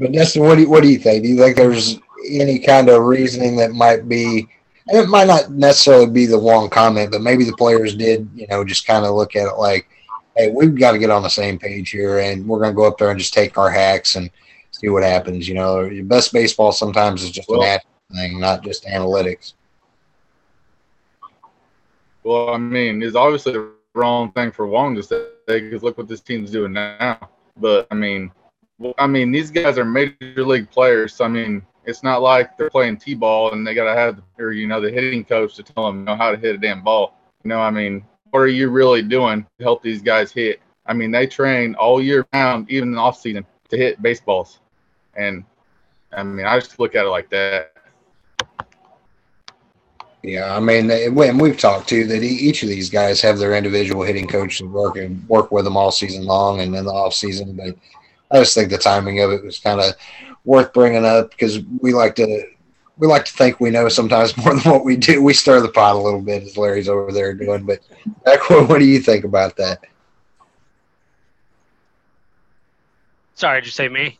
but 0.00 0.12
Dustin, 0.12 0.42
what 0.42 0.56
do 0.56 0.62
you, 0.62 0.70
what 0.70 0.82
do 0.82 0.88
you 0.88 0.98
think? 0.98 1.22
Do 1.22 1.28
you 1.28 1.36
think 1.36 1.56
there's 1.56 1.98
any 2.30 2.58
kind 2.58 2.88
of 2.88 3.02
reasoning 3.02 3.56
that 3.56 3.72
might 3.72 4.08
be? 4.08 4.48
And 4.88 4.98
it 4.98 5.08
might 5.08 5.26
not 5.26 5.50
necessarily 5.50 6.08
be 6.08 6.26
the 6.26 6.38
Wong 6.38 6.70
comment, 6.70 7.12
but 7.12 7.20
maybe 7.20 7.44
the 7.44 7.56
players 7.56 7.94
did, 7.94 8.28
you 8.34 8.46
know, 8.46 8.64
just 8.64 8.86
kind 8.86 9.04
of 9.04 9.14
look 9.14 9.36
at 9.36 9.46
it 9.46 9.56
like, 9.58 9.86
hey, 10.34 10.50
we've 10.50 10.78
got 10.78 10.92
to 10.92 10.98
get 10.98 11.10
on 11.10 11.22
the 11.22 11.28
same 11.28 11.58
page 11.58 11.90
here, 11.90 12.20
and 12.20 12.46
we're 12.46 12.58
going 12.58 12.70
to 12.70 12.76
go 12.76 12.86
up 12.86 12.96
there 12.96 13.10
and 13.10 13.18
just 13.18 13.34
take 13.34 13.58
our 13.58 13.70
hacks 13.70 14.14
and 14.14 14.30
see 14.70 14.88
what 14.88 15.02
happens. 15.02 15.46
You 15.46 15.56
know, 15.56 15.82
your 15.82 16.04
best 16.04 16.32
baseball 16.32 16.72
sometimes 16.72 17.22
is 17.22 17.30
just 17.30 17.50
Well- 17.50 17.60
a 17.60 17.66
natural 17.66 17.92
thing, 18.14 18.40
not 18.40 18.62
just 18.62 18.84
analytics. 18.84 19.54
Well, 22.22 22.50
I 22.50 22.58
mean, 22.58 23.02
it's 23.02 23.16
obviously 23.16 23.52
the 23.52 23.70
wrong 23.94 24.32
thing 24.32 24.52
for 24.52 24.66
Wong 24.66 24.94
to 24.96 25.02
say 25.02 25.26
because 25.46 25.82
look 25.82 25.98
what 25.98 26.08
this 26.08 26.20
team's 26.20 26.50
doing 26.50 26.72
now. 26.72 27.30
But 27.56 27.86
I 27.90 27.94
mean, 27.94 28.30
I 28.98 29.06
mean, 29.06 29.32
these 29.32 29.50
guys 29.50 29.78
are 29.78 29.84
major 29.84 30.44
league 30.44 30.70
players. 30.70 31.14
So 31.14 31.24
I 31.24 31.28
mean, 31.28 31.62
it's 31.84 32.02
not 32.02 32.22
like 32.22 32.56
they're 32.56 32.70
playing 32.70 32.98
t-ball 32.98 33.52
and 33.52 33.66
they 33.66 33.74
gotta 33.74 33.98
have, 33.98 34.20
or 34.38 34.52
you 34.52 34.66
know, 34.66 34.80
the 34.80 34.90
hitting 34.90 35.24
coach 35.24 35.54
to 35.56 35.62
tell 35.62 35.86
them 35.86 36.00
you 36.00 36.04
know 36.04 36.16
how 36.16 36.30
to 36.30 36.36
hit 36.36 36.54
a 36.54 36.58
damn 36.58 36.82
ball. 36.82 37.14
You 37.44 37.48
know, 37.48 37.60
I 37.60 37.70
mean, 37.70 38.04
what 38.30 38.40
are 38.40 38.46
you 38.48 38.68
really 38.68 39.02
doing 39.02 39.46
to 39.58 39.64
help 39.64 39.82
these 39.82 40.02
guys 40.02 40.30
hit? 40.30 40.60
I 40.86 40.92
mean, 40.92 41.10
they 41.10 41.26
train 41.26 41.74
all 41.74 42.00
year 42.00 42.26
round, 42.32 42.70
even 42.70 42.90
in 42.90 42.98
off 42.98 43.18
season, 43.18 43.44
to 43.70 43.76
hit 43.76 44.02
baseballs. 44.02 44.60
And 45.16 45.44
I 46.12 46.22
mean, 46.22 46.46
I 46.46 46.58
just 46.58 46.78
look 46.78 46.94
at 46.94 47.06
it 47.06 47.10
like 47.10 47.30
that. 47.30 47.72
Yeah, 50.22 50.54
I 50.54 50.60
mean, 50.60 50.90
when 51.14 51.38
we've 51.38 51.58
talked 51.58 51.88
to 51.90 52.04
that, 52.06 52.22
each 52.22 52.62
of 52.62 52.68
these 52.68 52.90
guys 52.90 53.20
have 53.20 53.38
their 53.38 53.54
individual 53.54 54.02
hitting 54.02 54.26
coaches 54.26 54.66
work 54.66 54.96
and 54.96 55.26
work 55.28 55.52
with 55.52 55.64
them 55.64 55.76
all 55.76 55.92
season 55.92 56.24
long 56.24 56.60
and 56.60 56.74
in 56.74 56.84
the 56.84 56.90
off 56.92 57.14
season. 57.14 57.54
But 57.54 57.76
I 58.30 58.40
just 58.40 58.54
think 58.54 58.70
the 58.70 58.78
timing 58.78 59.20
of 59.20 59.30
it 59.30 59.44
was 59.44 59.58
kind 59.58 59.80
of 59.80 59.94
worth 60.44 60.72
bringing 60.72 61.04
up 61.04 61.30
because 61.30 61.60
we 61.80 61.92
like 61.92 62.16
to 62.16 62.44
we 62.98 63.06
like 63.06 63.24
to 63.26 63.32
think 63.32 63.60
we 63.60 63.70
know 63.70 63.88
sometimes 63.88 64.36
more 64.44 64.54
than 64.54 64.70
what 64.72 64.84
we 64.84 64.96
do. 64.96 65.22
We 65.22 65.34
stir 65.34 65.60
the 65.60 65.68
pot 65.68 65.94
a 65.94 65.98
little 65.98 66.20
bit 66.20 66.42
as 66.42 66.56
Larry's 66.56 66.88
over 66.88 67.12
there 67.12 67.32
doing. 67.32 67.64
But 67.64 67.80
Zach, 68.26 68.50
what, 68.50 68.68
what 68.68 68.78
do 68.80 68.84
you 68.86 69.00
think 69.00 69.24
about 69.24 69.56
that? 69.56 69.78
Sorry, 73.34 73.60
did 73.60 73.66
you 73.66 73.72
say 73.72 73.88
me? 73.88 74.18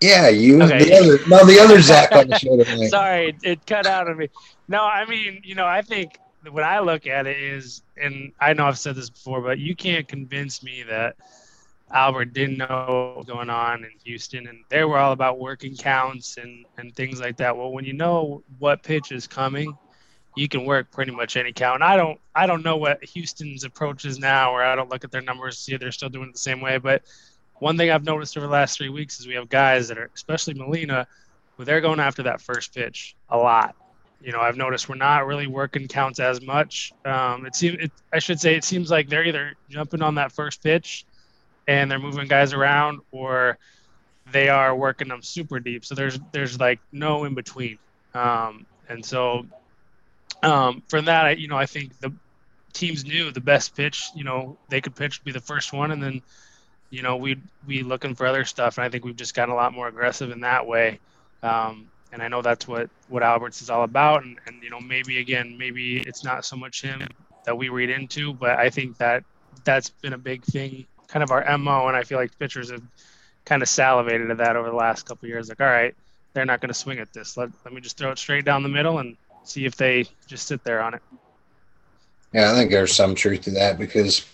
Yeah, 0.00 0.28
you 0.28 0.62
Okay. 0.62 0.78
the 0.78 0.94
other 0.94 1.18
no 1.28 1.44
the 1.44 1.58
other 1.58 1.80
Zach 1.80 2.12
on 2.12 2.28
the 2.28 2.34
show 2.34 2.56
tonight. 2.64 2.88
Sorry, 2.88 3.28
it, 3.28 3.36
it 3.42 3.66
cut 3.66 3.86
out 3.86 4.08
of 4.08 4.16
me. 4.16 4.28
No, 4.68 4.82
I 4.82 5.04
mean, 5.06 5.40
you 5.44 5.54
know, 5.54 5.66
I 5.66 5.82
think 5.82 6.18
when 6.50 6.64
I 6.64 6.80
look 6.80 7.06
at 7.06 7.26
it 7.26 7.36
is, 7.36 7.82
and 7.96 8.32
I 8.40 8.52
know 8.52 8.66
I've 8.66 8.78
said 8.78 8.96
this 8.96 9.10
before, 9.10 9.40
but 9.40 9.58
you 9.58 9.76
can't 9.76 10.06
convince 10.06 10.62
me 10.62 10.82
that 10.88 11.16
Albert 11.92 12.32
didn't 12.32 12.58
know 12.58 13.14
what 13.14 13.16
was 13.18 13.26
going 13.26 13.50
on 13.50 13.84
in 13.84 13.90
Houston, 14.04 14.48
and 14.48 14.64
they 14.68 14.84
were 14.84 14.98
all 14.98 15.12
about 15.12 15.38
working 15.38 15.76
counts 15.76 16.36
and 16.36 16.66
and 16.78 16.94
things 16.94 17.20
like 17.20 17.36
that. 17.36 17.56
Well, 17.56 17.70
when 17.70 17.84
you 17.84 17.92
know 17.92 18.42
what 18.58 18.82
pitch 18.82 19.12
is 19.12 19.26
coming, 19.26 19.76
you 20.34 20.48
can 20.48 20.64
work 20.64 20.90
pretty 20.90 21.12
much 21.12 21.36
any 21.36 21.52
count. 21.52 21.76
And 21.76 21.84
I 21.84 21.96
don't, 21.96 22.20
I 22.34 22.46
don't 22.46 22.64
know 22.64 22.76
what 22.76 23.04
Houston's 23.04 23.64
approach 23.64 24.04
is 24.04 24.18
now, 24.18 24.52
or 24.52 24.62
I 24.62 24.74
don't 24.74 24.90
look 24.90 25.04
at 25.04 25.12
their 25.12 25.22
numbers 25.22 25.58
see 25.58 25.74
if 25.74 25.80
they're 25.80 25.92
still 25.92 26.08
doing 26.08 26.28
it 26.28 26.32
the 26.32 26.38
same 26.38 26.60
way, 26.60 26.78
but. 26.78 27.02
One 27.58 27.78
thing 27.78 27.90
I've 27.90 28.04
noticed 28.04 28.36
over 28.36 28.46
the 28.46 28.52
last 28.52 28.76
three 28.76 28.90
weeks 28.90 29.18
is 29.18 29.26
we 29.26 29.32
have 29.32 29.48
guys 29.48 29.88
that 29.88 29.96
are, 29.96 30.10
especially 30.14 30.52
Molina, 30.52 31.06
where 31.56 31.64
they're 31.64 31.80
going 31.80 32.00
after 32.00 32.24
that 32.24 32.42
first 32.42 32.74
pitch 32.74 33.16
a 33.30 33.38
lot. 33.38 33.74
You 34.26 34.32
know, 34.32 34.40
I've 34.40 34.56
noticed 34.56 34.88
we're 34.88 34.96
not 34.96 35.24
really 35.24 35.46
working 35.46 35.86
counts 35.86 36.18
as 36.18 36.42
much. 36.42 36.92
Um, 37.04 37.46
it 37.46 37.54
seems, 37.54 37.76
it, 37.80 37.92
I 38.12 38.18
should 38.18 38.40
say, 38.40 38.56
it 38.56 38.64
seems 38.64 38.90
like 38.90 39.08
they're 39.08 39.24
either 39.24 39.54
jumping 39.70 40.02
on 40.02 40.16
that 40.16 40.32
first 40.32 40.64
pitch 40.64 41.06
and 41.68 41.88
they're 41.88 42.00
moving 42.00 42.26
guys 42.26 42.52
around, 42.52 42.98
or 43.12 43.56
they 44.32 44.48
are 44.48 44.74
working 44.74 45.06
them 45.06 45.22
super 45.22 45.60
deep. 45.60 45.84
So 45.84 45.94
there's 45.94 46.18
there's 46.32 46.58
like 46.58 46.80
no 46.90 47.22
in 47.22 47.34
between. 47.34 47.78
Um, 48.14 48.66
and 48.88 49.04
so 49.04 49.46
um, 50.42 50.82
for 50.88 51.00
that, 51.00 51.26
I, 51.26 51.30
you 51.30 51.46
know, 51.46 51.56
I 51.56 51.66
think 51.66 51.96
the 52.00 52.12
teams 52.72 53.04
knew 53.04 53.30
the 53.30 53.40
best 53.40 53.76
pitch. 53.76 54.08
You 54.16 54.24
know, 54.24 54.58
they 54.70 54.80
could 54.80 54.96
pitch 54.96 55.22
be 55.22 55.30
the 55.30 55.40
first 55.40 55.72
one, 55.72 55.92
and 55.92 56.02
then 56.02 56.20
you 56.90 57.02
know, 57.02 57.16
we'd 57.16 57.42
be 57.64 57.84
looking 57.84 58.16
for 58.16 58.26
other 58.26 58.44
stuff, 58.44 58.76
and 58.78 58.84
I 58.84 58.88
think 58.88 59.04
we've 59.04 59.14
just 59.14 59.36
gotten 59.36 59.52
a 59.52 59.56
lot 59.56 59.72
more 59.72 59.86
aggressive 59.86 60.32
in 60.32 60.40
that 60.40 60.66
way. 60.66 60.98
Um, 61.44 61.88
and 62.16 62.22
I 62.22 62.28
know 62.28 62.40
that's 62.40 62.66
what 62.66 62.88
what 63.08 63.22
Alberts 63.22 63.60
is 63.60 63.68
all 63.68 63.84
about. 63.84 64.24
And, 64.24 64.38
and 64.46 64.62
you 64.62 64.70
know, 64.70 64.80
maybe 64.80 65.18
again, 65.18 65.54
maybe 65.58 65.98
it's 65.98 66.24
not 66.24 66.46
so 66.46 66.56
much 66.56 66.80
him 66.80 67.06
that 67.44 67.56
we 67.56 67.68
read 67.68 67.90
into, 67.90 68.32
but 68.32 68.58
I 68.58 68.70
think 68.70 68.96
that 68.96 69.22
that's 69.64 69.90
been 69.90 70.14
a 70.14 70.18
big 70.18 70.42
thing, 70.42 70.86
kind 71.08 71.22
of 71.22 71.30
our 71.30 71.58
mo. 71.58 71.88
And 71.88 71.96
I 71.96 72.04
feel 72.04 72.16
like 72.16 72.36
pitchers 72.38 72.70
have 72.70 72.80
kind 73.44 73.62
of 73.62 73.68
salivated 73.68 74.30
at 74.30 74.38
that 74.38 74.56
over 74.56 74.70
the 74.70 74.76
last 74.76 75.04
couple 75.04 75.28
years. 75.28 75.50
Like, 75.50 75.60
all 75.60 75.66
right, 75.66 75.94
they're 76.32 76.46
not 76.46 76.62
going 76.62 76.68
to 76.68 76.74
swing 76.74 77.00
at 77.00 77.12
this. 77.12 77.36
Let 77.36 77.50
let 77.66 77.74
me 77.74 77.82
just 77.82 77.98
throw 77.98 78.10
it 78.12 78.18
straight 78.18 78.46
down 78.46 78.62
the 78.62 78.70
middle 78.70 79.00
and 79.00 79.14
see 79.44 79.66
if 79.66 79.76
they 79.76 80.06
just 80.26 80.46
sit 80.46 80.64
there 80.64 80.80
on 80.80 80.94
it. 80.94 81.02
Yeah, 82.32 82.50
I 82.50 82.54
think 82.54 82.70
there's 82.70 82.94
some 82.94 83.14
truth 83.14 83.42
to 83.42 83.50
that 83.50 83.78
because, 83.78 84.24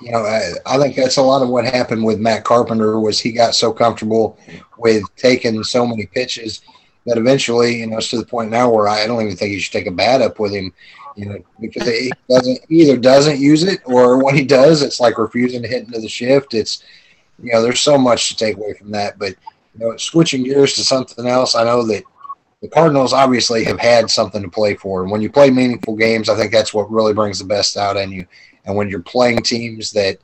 you 0.00 0.10
know, 0.10 0.18
I, 0.18 0.50
I 0.66 0.76
think 0.78 0.96
that's 0.96 1.18
a 1.18 1.22
lot 1.22 1.42
of 1.42 1.48
what 1.48 1.64
happened 1.64 2.04
with 2.04 2.18
Matt 2.18 2.42
Carpenter 2.42 2.98
was 2.98 3.20
he 3.20 3.30
got 3.30 3.54
so 3.54 3.72
comfortable 3.72 4.36
with 4.76 5.04
taking 5.14 5.62
so 5.62 5.86
many 5.86 6.06
pitches 6.06 6.62
that 7.08 7.18
eventually, 7.18 7.80
you 7.80 7.86
know, 7.86 7.98
it's 7.98 8.10
to 8.10 8.18
the 8.18 8.26
point 8.26 8.50
now 8.50 8.70
where 8.70 8.88
I 8.88 9.06
don't 9.06 9.22
even 9.22 9.36
think 9.36 9.52
you 9.52 9.60
should 9.60 9.72
take 9.72 9.86
a 9.86 9.92
bat 9.92 10.22
up 10.22 10.38
with 10.38 10.52
him, 10.52 10.72
you 11.16 11.26
know, 11.26 11.38
because 11.60 11.88
he 11.88 12.12
doesn't 12.28 12.60
he 12.68 12.82
either 12.82 12.96
doesn't 12.96 13.40
use 13.40 13.64
it 13.64 13.80
or 13.84 14.22
when 14.22 14.36
he 14.36 14.44
does, 14.44 14.82
it's 14.82 15.00
like 15.00 15.18
refusing 15.18 15.62
to 15.62 15.68
hit 15.68 15.86
into 15.86 16.00
the 16.00 16.08
shift. 16.08 16.54
It's, 16.54 16.84
you 17.42 17.52
know, 17.52 17.62
there's 17.62 17.80
so 17.80 17.98
much 17.98 18.28
to 18.28 18.36
take 18.36 18.56
away 18.56 18.74
from 18.74 18.90
that. 18.92 19.18
But, 19.18 19.34
you 19.74 19.80
know, 19.80 19.96
switching 19.96 20.44
gears 20.44 20.74
to 20.74 20.84
something 20.84 21.26
else, 21.26 21.54
I 21.54 21.64
know 21.64 21.84
that 21.86 22.04
the 22.60 22.68
Cardinals 22.68 23.12
obviously 23.12 23.64
have 23.64 23.78
had 23.78 24.10
something 24.10 24.42
to 24.42 24.48
play 24.48 24.74
for. 24.74 25.02
And 25.02 25.10
when 25.10 25.22
you 25.22 25.30
play 25.30 25.50
meaningful 25.50 25.96
games, 25.96 26.28
I 26.28 26.36
think 26.36 26.52
that's 26.52 26.74
what 26.74 26.90
really 26.90 27.14
brings 27.14 27.38
the 27.38 27.44
best 27.44 27.76
out 27.76 27.96
in 27.96 28.10
you. 28.10 28.26
And 28.64 28.76
when 28.76 28.88
you're 28.88 29.00
playing 29.00 29.42
teams 29.42 29.92
that 29.92 30.18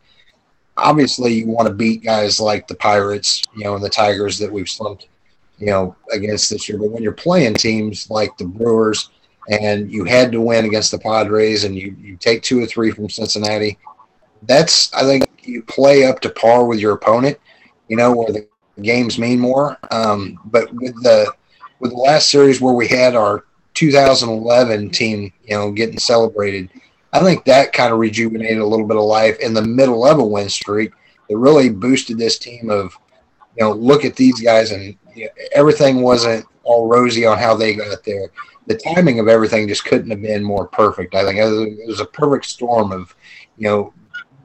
obviously 0.76 1.32
you 1.32 1.46
want 1.46 1.68
to 1.68 1.74
beat 1.74 2.02
guys 2.02 2.40
like 2.40 2.66
the 2.66 2.74
Pirates, 2.74 3.42
you 3.56 3.64
know, 3.64 3.74
and 3.74 3.84
the 3.84 3.88
Tigers 3.88 4.38
that 4.38 4.52
we've 4.52 4.68
slumped, 4.68 5.06
you 5.58 5.66
know, 5.66 5.96
against 6.12 6.50
this 6.50 6.68
year. 6.68 6.78
But 6.78 6.90
when 6.90 7.02
you're 7.02 7.12
playing 7.12 7.54
teams 7.54 8.10
like 8.10 8.36
the 8.36 8.44
Brewers 8.44 9.10
and 9.48 9.90
you 9.90 10.04
had 10.04 10.32
to 10.32 10.40
win 10.40 10.64
against 10.64 10.90
the 10.90 10.98
Padres 10.98 11.64
and 11.64 11.76
you, 11.76 11.96
you 12.00 12.16
take 12.16 12.42
two 12.42 12.62
or 12.62 12.66
three 12.66 12.90
from 12.90 13.08
Cincinnati, 13.08 13.78
that's, 14.42 14.92
I 14.92 15.02
think, 15.02 15.30
you 15.42 15.62
play 15.62 16.06
up 16.06 16.20
to 16.20 16.30
par 16.30 16.64
with 16.64 16.78
your 16.78 16.94
opponent, 16.94 17.38
you 17.88 17.96
know, 17.96 18.14
where 18.14 18.32
the 18.32 18.48
games 18.82 19.18
mean 19.18 19.38
more. 19.38 19.78
Um, 19.90 20.38
but 20.46 20.72
with 20.74 20.94
the, 21.02 21.32
with 21.80 21.90
the 21.92 21.98
last 21.98 22.30
series 22.30 22.60
where 22.60 22.74
we 22.74 22.88
had 22.88 23.14
our 23.14 23.44
2011 23.74 24.90
team, 24.90 25.32
you 25.44 25.56
know, 25.56 25.70
getting 25.70 25.98
celebrated, 25.98 26.70
I 27.12 27.20
think 27.20 27.44
that 27.44 27.72
kind 27.72 27.92
of 27.92 28.00
rejuvenated 28.00 28.58
a 28.58 28.66
little 28.66 28.86
bit 28.86 28.96
of 28.96 29.04
life 29.04 29.38
in 29.38 29.54
the 29.54 29.62
middle 29.62 30.04
of 30.04 30.18
a 30.18 30.24
win 30.24 30.48
streak. 30.48 30.92
It 31.28 31.36
really 31.36 31.68
boosted 31.68 32.18
this 32.18 32.38
team 32.38 32.70
of, 32.70 32.96
you 33.56 33.64
know, 33.64 33.72
look 33.72 34.04
at 34.04 34.16
these 34.16 34.40
guys 34.40 34.72
and 34.72 34.96
everything 35.52 36.02
wasn't 36.02 36.46
all 36.62 36.88
rosy 36.88 37.26
on 37.26 37.38
how 37.38 37.54
they 37.54 37.74
got 37.74 38.04
there. 38.04 38.28
The 38.66 38.76
timing 38.76 39.20
of 39.20 39.28
everything 39.28 39.68
just 39.68 39.84
couldn't 39.84 40.10
have 40.10 40.22
been 40.22 40.42
more 40.42 40.66
perfect. 40.66 41.14
I 41.14 41.24
think 41.24 41.38
it 41.38 41.86
was, 41.86 42.00
a 42.00 42.06
perfect 42.06 42.46
storm 42.46 42.92
of, 42.92 43.14
you 43.58 43.68
know, 43.68 43.92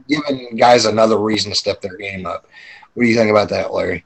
giving 0.08 0.56
guys 0.58 0.86
another 0.86 1.18
reason 1.18 1.52
to 1.52 1.56
step 1.56 1.82
their 1.82 1.96
game 1.96 2.26
up. 2.26 2.48
What 2.94 3.04
do 3.04 3.10
you 3.10 3.16
think 3.16 3.32
about 3.32 3.50
that, 3.50 3.74
Larry? 3.74 4.04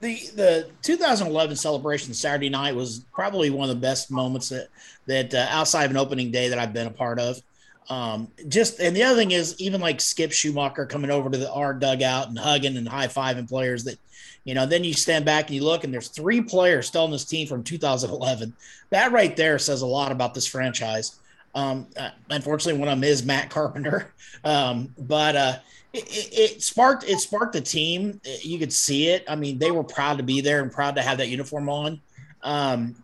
the 0.00 0.30
the 0.34 0.70
2011 0.82 1.56
celebration 1.56 2.12
Saturday 2.12 2.48
night 2.48 2.74
was 2.74 3.00
probably 3.12 3.50
one 3.50 3.68
of 3.68 3.74
the 3.74 3.80
best 3.80 4.10
moments 4.10 4.50
that 4.50 4.68
that 5.06 5.34
uh, 5.34 5.46
outside 5.50 5.84
of 5.84 5.90
an 5.90 5.96
opening 5.96 6.30
day 6.30 6.48
that 6.48 6.58
I've 6.58 6.72
been 6.72 6.86
a 6.86 6.90
part 6.90 7.18
of. 7.18 7.40
Um, 7.88 8.28
just 8.48 8.80
and 8.80 8.96
the 8.96 9.02
other 9.02 9.16
thing 9.16 9.30
is 9.30 9.54
even 9.60 9.80
like 9.80 10.00
Skip 10.00 10.30
Schumaker 10.30 10.88
coming 10.88 11.10
over 11.10 11.30
to 11.30 11.38
the 11.38 11.52
our 11.52 11.72
dugout 11.72 12.28
and 12.28 12.38
hugging 12.38 12.76
and 12.76 12.88
high 12.88 13.06
fiving 13.06 13.48
players 13.48 13.84
that 13.84 13.98
you 14.44 14.54
know. 14.54 14.66
Then 14.66 14.82
you 14.82 14.92
stand 14.92 15.24
back 15.24 15.46
and 15.46 15.54
you 15.54 15.62
look 15.62 15.84
and 15.84 15.94
there's 15.94 16.08
three 16.08 16.40
players 16.40 16.88
still 16.88 17.04
on 17.04 17.10
this 17.10 17.24
team 17.24 17.46
from 17.46 17.62
2011. 17.62 18.54
That 18.90 19.12
right 19.12 19.36
there 19.36 19.58
says 19.58 19.82
a 19.82 19.86
lot 19.86 20.10
about 20.10 20.34
this 20.34 20.46
franchise. 20.46 21.20
Um, 21.54 21.86
uh, 21.96 22.10
unfortunately, 22.30 22.78
one 22.78 22.88
of 22.88 22.98
them 22.98 23.04
is 23.04 23.24
Matt 23.24 23.50
Carpenter, 23.50 24.12
um, 24.44 24.92
but 24.98 25.36
uh, 25.36 25.58
it, 25.92 26.28
it, 26.32 26.62
sparked 26.62 27.04
it 27.08 27.20
sparked 27.20 27.52
the 27.52 27.60
team. 27.60 28.20
You 28.42 28.58
could 28.58 28.72
see 28.72 29.08
it. 29.08 29.24
I 29.28 29.36
mean, 29.36 29.58
they 29.58 29.70
were 29.70 29.84
proud 29.84 30.18
to 30.18 30.24
be 30.24 30.40
there 30.40 30.60
and 30.60 30.72
proud 30.72 30.96
to 30.96 31.02
have 31.02 31.18
that 31.18 31.28
uniform 31.28 31.68
on. 31.68 32.00
Um, 32.42 32.96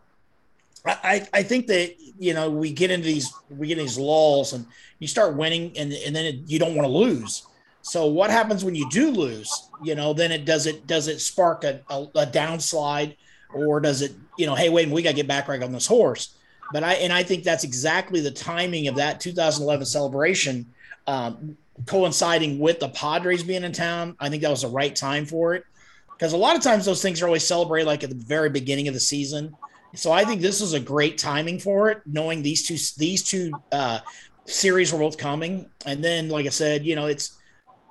I, 0.85 1.27
I 1.33 1.43
think 1.43 1.69
that 1.69 1.95
you 2.23 2.35
know 2.35 2.49
we 2.49 2.73
get 2.73 2.91
into 2.91 3.07
these 3.07 3.33
we 3.51 3.67
get 3.67 3.79
these 3.79 3.99
lulls 3.99 4.53
and 4.53 4.65
you 5.01 5.09
start 5.09 5.35
winning 5.35 5.77
and 5.77 5.93
and 5.93 6.15
then 6.15 6.25
it, 6.25 6.37
you 6.47 6.59
don't 6.59 6.77
want 6.77 6.87
to 6.87 6.93
lose. 6.93 7.47
So 7.83 8.07
what 8.07 8.31
happens 8.31 8.65
when 8.65 8.77
you 8.77 8.89
do 8.91 9.11
lose? 9.11 9.69
You 9.83 9.97
know, 9.97 10.13
then 10.13 10.31
it 10.31 10.45
does 10.45 10.67
it 10.67 10.87
does 10.87 11.09
it 11.09 11.21
spark 11.21 11.65
a, 11.65 11.81
a, 11.91 12.03
a 12.15 12.27
downslide, 12.27 13.17
or 13.53 13.81
does 13.81 14.03
it 14.03 14.13
you 14.39 14.47
know, 14.47 14.55
hey 14.55 14.69
wait, 14.69 14.89
we 14.89 15.03
got 15.03 15.11
to 15.11 15.17
get 15.17 15.27
back 15.27 15.49
right 15.49 15.63
on 15.63 15.73
this 15.73 15.87
horse. 15.87 16.37
But 16.73 16.85
I 16.85 16.95
and 16.95 17.13
I 17.13 17.25
think 17.25 17.43
that's 17.43 17.65
exactly 17.65 18.21
the 18.21 18.31
timing 18.31 18.87
of 18.87 18.95
that 18.95 19.21
2011 19.21 19.85
celebration, 19.85 20.67
um, 21.09 21.57
coinciding 21.87 22.61
with 22.61 22.79
the 22.79 22.89
Padres 22.91 23.43
being 23.43 23.65
in 23.65 23.73
town. 23.73 24.17
I 24.21 24.29
think 24.29 24.43
that 24.43 24.51
was 24.51 24.63
the 24.63 24.69
right 24.69 24.95
time 24.95 25.27
for 25.27 25.55
it 25.55 25.65
because 26.13 26.35
a 26.35 26.37
lot 26.37 26.55
of 26.55 26.63
times 26.63 26.85
those 26.85 27.03
things 27.03 27.21
are 27.21 27.27
always 27.27 27.45
celebrated 27.45 27.89
like 27.89 28.05
at 28.05 28.11
the 28.11 28.15
very 28.15 28.49
beginning 28.49 28.87
of 28.87 28.95
the 28.95 29.01
season. 29.01 29.57
So 29.95 30.11
I 30.11 30.25
think 30.25 30.41
this 30.41 30.61
is 30.61 30.73
a 30.73 30.81
great 30.81 31.19
timing 31.19 31.59
for 31.59 31.91
it, 31.91 32.03
knowing 32.07 32.43
these 32.43 32.67
two 32.67 32.77
these 32.99 33.23
two 33.23 33.53
uh, 33.71 34.01
series 34.47 34.93
were 34.93 34.99
both 34.99 35.19
coming, 35.19 35.67
and 35.85 36.03
then 36.03 36.29
like 36.29 36.47
I 36.47 36.51
said, 36.51 36.85
you 36.85 36.97
know, 36.97 37.07
it's 37.07 37.39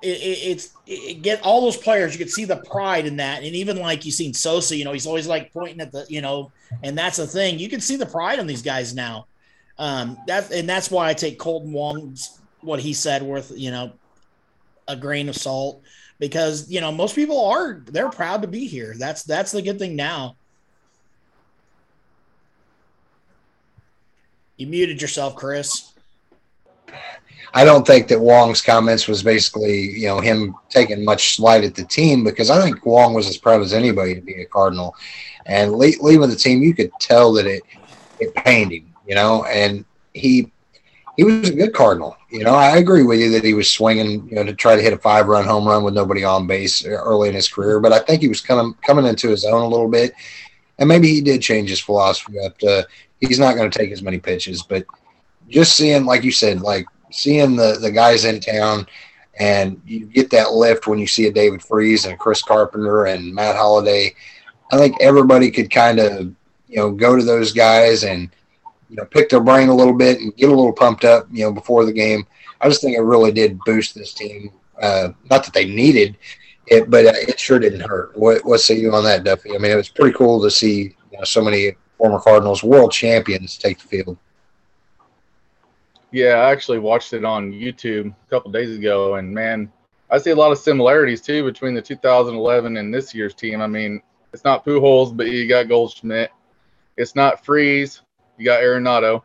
it, 0.02 0.20
it, 0.20 0.38
it's 0.50 0.72
it 0.86 1.22
get 1.22 1.42
all 1.42 1.60
those 1.60 1.76
players. 1.76 2.12
You 2.12 2.18
can 2.18 2.28
see 2.28 2.44
the 2.44 2.56
pride 2.56 3.06
in 3.06 3.16
that, 3.16 3.44
and 3.44 3.54
even 3.54 3.76
like 3.76 4.04
you 4.04 4.10
seen 4.10 4.34
Sosa, 4.34 4.76
you 4.76 4.84
know, 4.84 4.92
he's 4.92 5.06
always 5.06 5.28
like 5.28 5.52
pointing 5.52 5.80
at 5.80 5.92
the, 5.92 6.04
you 6.08 6.20
know, 6.20 6.50
and 6.82 6.98
that's 6.98 7.18
the 7.18 7.26
thing. 7.26 7.58
You 7.58 7.68
can 7.68 7.80
see 7.80 7.96
the 7.96 8.06
pride 8.06 8.40
on 8.40 8.46
these 8.46 8.62
guys 8.62 8.94
now. 8.94 9.26
Um, 9.78 10.18
that 10.26 10.50
and 10.50 10.68
that's 10.68 10.90
why 10.90 11.08
I 11.08 11.14
take 11.14 11.38
Kolten 11.38 11.72
Wong's 11.72 12.40
what 12.60 12.80
he 12.80 12.92
said 12.92 13.22
worth, 13.22 13.52
you 13.54 13.70
know, 13.70 13.92
a 14.88 14.96
grain 14.96 15.28
of 15.28 15.36
salt 15.36 15.82
because 16.18 16.70
you 16.70 16.80
know 16.80 16.92
most 16.92 17.14
people 17.14 17.46
are 17.46 17.82
they're 17.86 18.10
proud 18.10 18.42
to 18.42 18.48
be 18.48 18.66
here. 18.66 18.94
That's 18.96 19.22
that's 19.22 19.52
the 19.52 19.62
good 19.62 19.78
thing 19.78 19.96
now. 19.96 20.36
You 24.62 24.68
muted 24.68 25.02
yourself, 25.02 25.34
Chris. 25.34 25.90
I 27.52 27.64
don't 27.64 27.84
think 27.84 28.06
that 28.06 28.20
Wong's 28.20 28.62
comments 28.62 29.08
was 29.08 29.20
basically, 29.20 29.90
you 29.90 30.06
know, 30.06 30.20
him 30.20 30.54
taking 30.68 31.04
much 31.04 31.34
slight 31.34 31.64
at 31.64 31.74
the 31.74 31.82
team 31.82 32.22
because 32.22 32.48
I 32.48 32.62
think 32.62 32.86
Wong 32.86 33.12
was 33.12 33.26
as 33.26 33.36
proud 33.36 33.60
as 33.62 33.72
anybody 33.72 34.14
to 34.14 34.20
be 34.20 34.40
a 34.40 34.44
Cardinal, 34.44 34.94
and 35.46 35.72
leaving 35.72 36.30
the 36.30 36.36
team, 36.36 36.62
you 36.62 36.76
could 36.76 36.92
tell 37.00 37.32
that 37.32 37.44
it 37.44 37.64
it 38.20 38.32
pained 38.36 38.72
him, 38.72 38.94
you 39.04 39.16
know, 39.16 39.44
and 39.46 39.84
he 40.14 40.52
he 41.16 41.24
was 41.24 41.50
a 41.50 41.54
good 41.56 41.74
Cardinal. 41.74 42.16
You 42.30 42.44
know, 42.44 42.54
I 42.54 42.76
agree 42.76 43.02
with 43.02 43.18
you 43.18 43.32
that 43.32 43.42
he 43.42 43.54
was 43.54 43.68
swinging, 43.68 44.28
you 44.28 44.36
know, 44.36 44.44
to 44.44 44.54
try 44.54 44.76
to 44.76 44.82
hit 44.82 44.92
a 44.92 44.98
five 44.98 45.26
run 45.26 45.44
home 45.44 45.66
run 45.66 45.82
with 45.82 45.94
nobody 45.94 46.22
on 46.22 46.46
base 46.46 46.86
early 46.86 47.30
in 47.30 47.34
his 47.34 47.48
career, 47.48 47.80
but 47.80 47.92
I 47.92 47.98
think 47.98 48.22
he 48.22 48.28
was 48.28 48.40
coming 48.40 48.74
coming 48.86 49.06
into 49.06 49.28
his 49.28 49.44
own 49.44 49.62
a 49.62 49.68
little 49.68 49.88
bit, 49.88 50.14
and 50.82 50.88
maybe 50.88 51.06
he 51.06 51.20
did 51.20 51.40
change 51.40 51.70
his 51.70 51.78
philosophy 51.78 52.40
up 52.40 52.58
to 52.58 52.84
he's 53.20 53.38
not 53.38 53.54
going 53.54 53.70
to 53.70 53.78
take 53.78 53.92
as 53.92 54.02
many 54.02 54.18
pitches, 54.18 54.64
but 54.64 54.84
just 55.48 55.76
seeing, 55.76 56.04
like 56.04 56.24
you 56.24 56.32
said, 56.32 56.60
like 56.60 56.86
seeing 57.12 57.54
the 57.54 57.78
the 57.80 57.92
guys 57.92 58.24
in 58.24 58.40
town, 58.40 58.88
and 59.38 59.80
you 59.86 60.06
get 60.06 60.28
that 60.30 60.54
lift 60.54 60.88
when 60.88 60.98
you 60.98 61.06
see 61.06 61.28
a 61.28 61.32
David 61.32 61.62
Freese 61.62 62.04
and 62.04 62.14
a 62.14 62.16
Chris 62.16 62.42
Carpenter 62.42 63.04
and 63.04 63.32
Matt 63.32 63.54
Holliday. 63.54 64.12
I 64.72 64.76
think 64.76 65.00
everybody 65.00 65.52
could 65.52 65.70
kind 65.70 66.00
of 66.00 66.34
you 66.66 66.78
know 66.78 66.90
go 66.90 67.14
to 67.14 67.22
those 67.22 67.52
guys 67.52 68.02
and 68.02 68.28
you 68.90 68.96
know 68.96 69.04
pick 69.04 69.28
their 69.28 69.38
brain 69.40 69.68
a 69.68 69.76
little 69.76 69.94
bit 69.94 70.18
and 70.18 70.36
get 70.36 70.48
a 70.48 70.52
little 70.52 70.72
pumped 70.72 71.04
up 71.04 71.28
you 71.30 71.44
know 71.44 71.52
before 71.52 71.84
the 71.84 71.92
game. 71.92 72.26
I 72.60 72.68
just 72.68 72.82
think 72.82 72.96
it 72.96 73.02
really 73.02 73.30
did 73.30 73.60
boost 73.60 73.94
this 73.94 74.12
team. 74.12 74.50
Uh, 74.80 75.10
not 75.30 75.44
that 75.44 75.54
they 75.54 75.66
needed 75.66 76.16
it, 76.66 76.90
but 76.90 77.06
uh, 77.06 77.12
it 77.14 77.38
sure 77.38 77.58
didn't 77.58 77.80
hurt. 77.80 78.16
What 78.16 78.44
what 78.44 78.60
say 78.60 78.76
you 78.78 78.94
on 78.94 79.04
that, 79.04 79.24
Duffy? 79.24 79.54
I 79.54 79.58
mean, 79.58 79.72
it 79.72 79.76
was 79.76 79.88
pretty 79.88 80.16
cool 80.16 80.42
to 80.42 80.50
see 80.50 80.94
you 81.10 81.18
know, 81.18 81.24
so 81.24 81.42
many 81.42 81.72
former 81.98 82.20
Cardinals 82.20 82.62
world 82.62 82.92
champions 82.92 83.56
take 83.58 83.78
the 83.78 83.88
field. 83.88 84.16
Yeah, 86.10 86.34
I 86.34 86.50
actually 86.50 86.78
watched 86.78 87.14
it 87.14 87.24
on 87.24 87.52
YouTube 87.52 88.08
a 88.08 88.30
couple 88.30 88.50
days 88.52 88.76
ago, 88.76 89.14
and 89.14 89.32
man, 89.32 89.72
I 90.10 90.18
see 90.18 90.30
a 90.30 90.36
lot 90.36 90.52
of 90.52 90.58
similarities 90.58 91.22
too 91.22 91.42
between 91.42 91.74
the 91.74 91.80
2011 91.80 92.76
and 92.76 92.92
this 92.92 93.14
year's 93.14 93.34
team. 93.34 93.62
I 93.62 93.66
mean, 93.66 94.02
it's 94.32 94.44
not 94.44 94.64
Pujols, 94.64 95.16
but 95.16 95.28
you 95.28 95.48
got 95.48 95.68
Goldschmidt. 95.68 96.30
It's 96.96 97.14
not 97.14 97.44
Freese, 97.44 98.02
you 98.36 98.44
got 98.44 98.60
Arenado. 98.60 99.22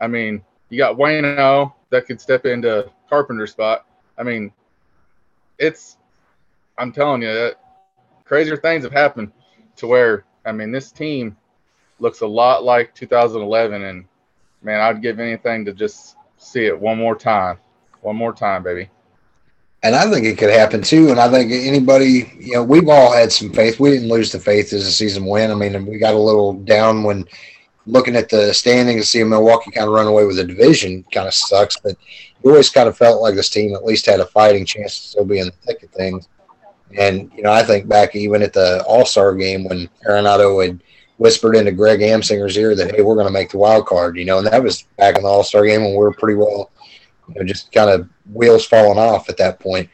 I 0.00 0.08
mean, 0.08 0.44
you 0.68 0.78
got 0.78 0.96
Wayno 0.96 1.72
that 1.90 2.06
could 2.06 2.20
step 2.20 2.44
into 2.44 2.90
Carpenter's 3.08 3.52
spot. 3.52 3.86
I 4.18 4.22
mean, 4.22 4.52
it's. 5.58 5.96
I'm 6.82 6.90
telling 6.90 7.22
you 7.22 7.32
that 7.32 7.60
crazier 8.24 8.56
things 8.56 8.82
have 8.82 8.92
happened 8.92 9.30
to 9.76 9.86
where 9.86 10.24
I 10.44 10.50
mean 10.50 10.72
this 10.72 10.90
team 10.90 11.36
looks 12.00 12.22
a 12.22 12.26
lot 12.26 12.64
like 12.64 12.92
2011, 12.92 13.84
and 13.84 14.04
man, 14.62 14.80
I'd 14.80 15.00
give 15.00 15.20
anything 15.20 15.64
to 15.66 15.72
just 15.72 16.16
see 16.38 16.66
it 16.66 16.78
one 16.78 16.98
more 16.98 17.14
time. 17.14 17.58
One 18.00 18.16
more 18.16 18.32
time, 18.32 18.64
baby. 18.64 18.90
And 19.84 19.94
I 19.94 20.10
think 20.10 20.26
it 20.26 20.36
could 20.36 20.50
happen 20.50 20.82
too. 20.82 21.10
And 21.10 21.20
I 21.20 21.30
think 21.30 21.52
anybody, 21.52 22.32
you 22.40 22.54
know, 22.54 22.64
we've 22.64 22.88
all 22.88 23.12
had 23.12 23.30
some 23.30 23.52
faith. 23.52 23.78
We 23.78 23.90
didn't 23.90 24.08
lose 24.08 24.32
the 24.32 24.40
faith 24.40 24.72
as 24.72 24.84
the 24.84 24.90
season 24.90 25.24
went. 25.24 25.52
I 25.52 25.54
mean, 25.54 25.86
we 25.86 25.98
got 25.98 26.14
a 26.14 26.18
little 26.18 26.54
down 26.54 27.04
when 27.04 27.26
looking 27.86 28.16
at 28.16 28.28
the 28.28 28.52
standings 28.52 28.96
and 28.96 29.06
seeing 29.06 29.28
Milwaukee 29.28 29.70
kind 29.70 29.86
of 29.86 29.94
run 29.94 30.08
away 30.08 30.24
with 30.24 30.34
the 30.34 30.44
division 30.44 31.04
kind 31.12 31.28
of 31.28 31.34
sucks. 31.34 31.78
But 31.78 31.96
you 32.42 32.50
always 32.50 32.70
kind 32.70 32.88
of 32.88 32.96
felt 32.96 33.22
like 33.22 33.36
this 33.36 33.50
team 33.50 33.72
at 33.76 33.84
least 33.84 34.06
had 34.06 34.18
a 34.18 34.26
fighting 34.26 34.66
chance 34.66 34.98
to 34.98 35.08
still 35.10 35.24
be 35.24 35.38
in 35.38 35.46
the 35.46 35.52
thick 35.52 35.84
of 35.84 35.90
things. 35.90 36.26
And, 36.98 37.30
you 37.34 37.42
know, 37.42 37.52
I 37.52 37.62
think 37.62 37.88
back 37.88 38.14
even 38.14 38.42
at 38.42 38.52
the 38.52 38.82
All 38.86 39.04
Star 39.04 39.34
game 39.34 39.64
when 39.64 39.88
Arenado 40.06 40.64
had 40.64 40.82
whispered 41.16 41.56
into 41.56 41.72
Greg 41.72 42.00
Amsinger's 42.00 42.56
ear 42.56 42.74
that, 42.74 42.94
hey, 42.94 43.02
we're 43.02 43.14
going 43.14 43.26
to 43.26 43.32
make 43.32 43.50
the 43.50 43.58
wild 43.58 43.86
card, 43.86 44.16
you 44.16 44.24
know, 44.24 44.38
and 44.38 44.46
that 44.46 44.62
was 44.62 44.82
back 44.96 45.16
in 45.16 45.22
the 45.22 45.28
All 45.28 45.44
Star 45.44 45.64
game 45.64 45.82
when 45.82 45.92
we 45.92 45.98
were 45.98 46.12
pretty 46.12 46.36
well, 46.36 46.70
you 47.28 47.34
know, 47.36 47.44
just 47.44 47.72
kind 47.72 47.90
of 47.90 48.08
wheels 48.32 48.66
falling 48.66 48.98
off 48.98 49.28
at 49.28 49.36
that 49.36 49.60
point. 49.60 49.88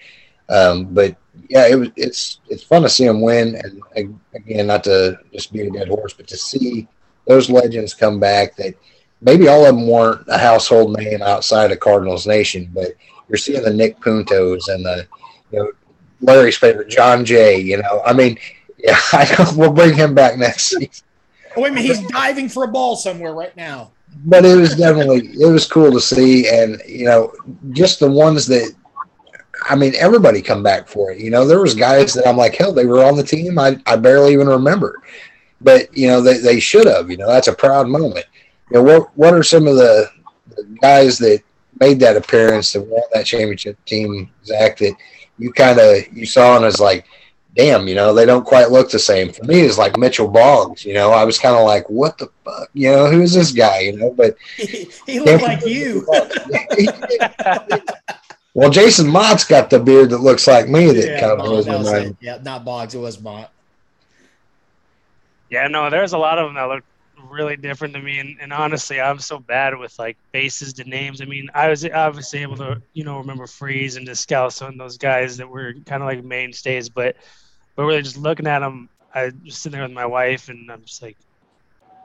Um, 0.48 0.86
but 0.86 1.16
yeah, 1.48 1.66
it 1.66 1.76
was 1.76 1.88
it's 1.96 2.40
it's 2.48 2.62
fun 2.62 2.82
to 2.82 2.88
see 2.88 3.06
them 3.06 3.20
win, 3.20 3.56
and 3.94 4.18
again, 4.34 4.66
not 4.66 4.84
to 4.84 5.18
just 5.32 5.52
be 5.52 5.60
a 5.60 5.70
dead 5.70 5.88
horse, 5.88 6.12
but 6.12 6.26
to 6.28 6.36
see 6.36 6.88
those 7.26 7.50
legends 7.50 7.94
come 7.94 8.18
back 8.18 8.56
that 8.56 8.74
maybe 9.20 9.48
all 9.48 9.64
of 9.64 9.74
them 9.74 9.86
weren't 9.86 10.26
a 10.28 10.38
household 10.38 10.96
name 10.96 11.22
outside 11.22 11.70
of 11.70 11.80
Cardinals 11.80 12.26
Nation, 12.26 12.70
but 12.72 12.92
you're 13.28 13.36
seeing 13.36 13.62
the 13.62 13.72
Nick 13.72 13.98
Puntos 14.00 14.68
and 14.68 14.84
the 14.84 15.06
you 15.52 15.58
know 15.58 15.72
Larry's 16.20 16.56
favorite 16.56 16.88
Jon 16.88 17.24
Jay. 17.24 17.60
You 17.60 17.78
know, 17.78 18.02
I 18.04 18.12
mean, 18.12 18.38
yeah, 18.78 18.98
I 19.12 19.36
know 19.38 19.52
we'll 19.56 19.72
bring 19.72 19.94
him 19.94 20.14
back 20.14 20.38
next 20.38 20.64
season. 20.64 21.04
Oh, 21.56 21.62
wait 21.62 21.72
a 21.72 21.74
minute, 21.74 21.96
he's 21.96 22.06
diving 22.08 22.48
for 22.48 22.64
a 22.64 22.68
ball 22.68 22.96
somewhere 22.96 23.32
right 23.32 23.56
now. 23.56 23.90
But 24.24 24.44
it 24.44 24.56
was 24.56 24.74
definitely 24.76 25.28
it 25.40 25.50
was 25.50 25.66
cool 25.66 25.92
to 25.92 26.00
see, 26.00 26.48
and 26.48 26.80
you 26.86 27.04
know, 27.04 27.32
just 27.72 28.00
the 28.00 28.10
ones 28.10 28.46
that 28.46 28.74
I 29.64 29.74
mean, 29.74 29.94
everybody 29.96 30.40
come 30.42 30.62
back 30.62 30.88
for 30.88 31.10
it. 31.10 31.18
You 31.18 31.30
know, 31.30 31.46
there 31.46 31.60
was 31.60 31.74
guys 31.74 32.14
that 32.14 32.26
I'm 32.26 32.36
like, 32.36 32.54
hell, 32.54 32.72
they 32.72 32.86
were 32.86 33.04
on 33.04 33.16
the 33.16 33.22
team. 33.22 33.58
I, 33.58 33.80
I 33.86 33.96
barely 33.96 34.32
even 34.32 34.48
remember, 34.48 35.02
but 35.60 35.94
you 35.96 36.08
know, 36.08 36.20
they, 36.20 36.38
they 36.38 36.60
should 36.60 36.86
have. 36.86 37.10
You 37.10 37.16
know, 37.16 37.28
that's 37.28 37.48
a 37.48 37.52
proud 37.52 37.88
moment. 37.88 38.26
You 38.70 38.78
know, 38.78 38.82
what 38.82 39.16
what 39.16 39.34
are 39.34 39.42
some 39.42 39.66
of 39.66 39.76
the, 39.76 40.10
the 40.56 40.64
guys 40.80 41.18
that 41.18 41.42
made 41.80 42.00
that 42.00 42.16
appearance 42.16 42.72
that 42.72 42.82
won 42.82 43.02
that 43.12 43.26
championship 43.26 43.82
team, 43.84 44.30
Zach? 44.44 44.78
That 44.78 44.94
you 45.38 45.52
kind 45.52 45.78
of 45.78 46.16
you 46.16 46.26
saw 46.26 46.56
and 46.56 46.64
was 46.64 46.80
like, 46.80 47.06
damn, 47.54 47.88
you 47.88 47.94
know, 47.94 48.14
they 48.14 48.24
don't 48.24 48.44
quite 48.44 48.70
look 48.70 48.90
the 48.90 48.98
same. 48.98 49.32
For 49.32 49.44
me, 49.44 49.60
it's 49.60 49.78
like 49.78 49.96
Mitchell 49.98 50.28
Boggs. 50.28 50.84
You 50.84 50.94
know, 50.94 51.10
I 51.10 51.24
was 51.24 51.38
kind 51.38 51.56
of 51.56 51.64
like, 51.64 51.88
what 51.90 52.16
the 52.18 52.28
fuck? 52.44 52.68
You 52.72 52.90
know, 52.92 53.10
who 53.10 53.22
is 53.22 53.34
this 53.34 53.52
guy? 53.52 53.80
You 53.80 53.96
know, 53.96 54.10
but 54.10 54.36
he, 54.56 54.88
he 55.06 55.20
looked 55.20 55.42
like 55.42 55.66
you. 55.66 56.06
well, 58.54 58.70
Jason 58.70 59.08
Motte's 59.08 59.44
got 59.44 59.70
the 59.70 59.80
beard 59.80 60.10
that 60.10 60.18
looks 60.18 60.46
like 60.46 60.68
me. 60.68 60.86
That 60.92 61.04
yeah, 61.04 61.20
kind 61.20 61.32
of 61.32 61.38
Motte, 61.38 61.46
blows 61.48 61.66
that 61.66 61.72
my 61.72 61.78
was 61.78 61.92
mind. 61.92 62.16
Yeah, 62.20 62.38
not 62.42 62.64
Boggs. 62.64 62.94
It 62.94 63.00
was 63.00 63.20
Motte. 63.20 63.50
Yeah, 65.50 65.66
no, 65.68 65.90
there's 65.90 66.12
a 66.12 66.18
lot 66.18 66.38
of 66.38 66.46
them 66.46 66.54
that 66.54 66.64
look 66.64 66.84
really 67.28 67.56
different 67.56 67.94
to 67.94 68.00
me, 68.00 68.18
and, 68.18 68.36
and 68.40 68.52
honestly, 68.52 69.00
I'm 69.00 69.18
so 69.18 69.38
bad 69.38 69.76
with 69.78 69.98
like 69.98 70.16
bases 70.32 70.72
to 70.74 70.84
names. 70.84 71.20
I 71.20 71.24
mean, 71.24 71.48
I 71.54 71.68
was 71.68 71.84
obviously 71.84 72.42
able 72.42 72.56
to, 72.58 72.80
you 72.92 73.04
know, 73.04 73.18
remember 73.18 73.46
Freese 73.46 73.96
and 73.96 74.06
Descalso 74.06 74.68
and 74.68 74.78
those 74.78 74.98
guys 74.98 75.36
that 75.36 75.48
were 75.48 75.74
kind 75.86 76.02
of 76.02 76.06
like 76.06 76.24
mainstays, 76.24 76.88
but 76.88 77.16
but 77.76 77.84
really 77.84 78.02
just 78.02 78.16
looking 78.16 78.46
at 78.46 78.60
them, 78.60 78.88
I 79.14 79.32
was 79.44 79.56
sitting 79.56 79.78
there 79.78 79.86
with 79.86 79.94
my 79.94 80.06
wife, 80.06 80.48
and 80.48 80.70
I'm 80.70 80.84
just 80.84 81.02
like, 81.02 81.16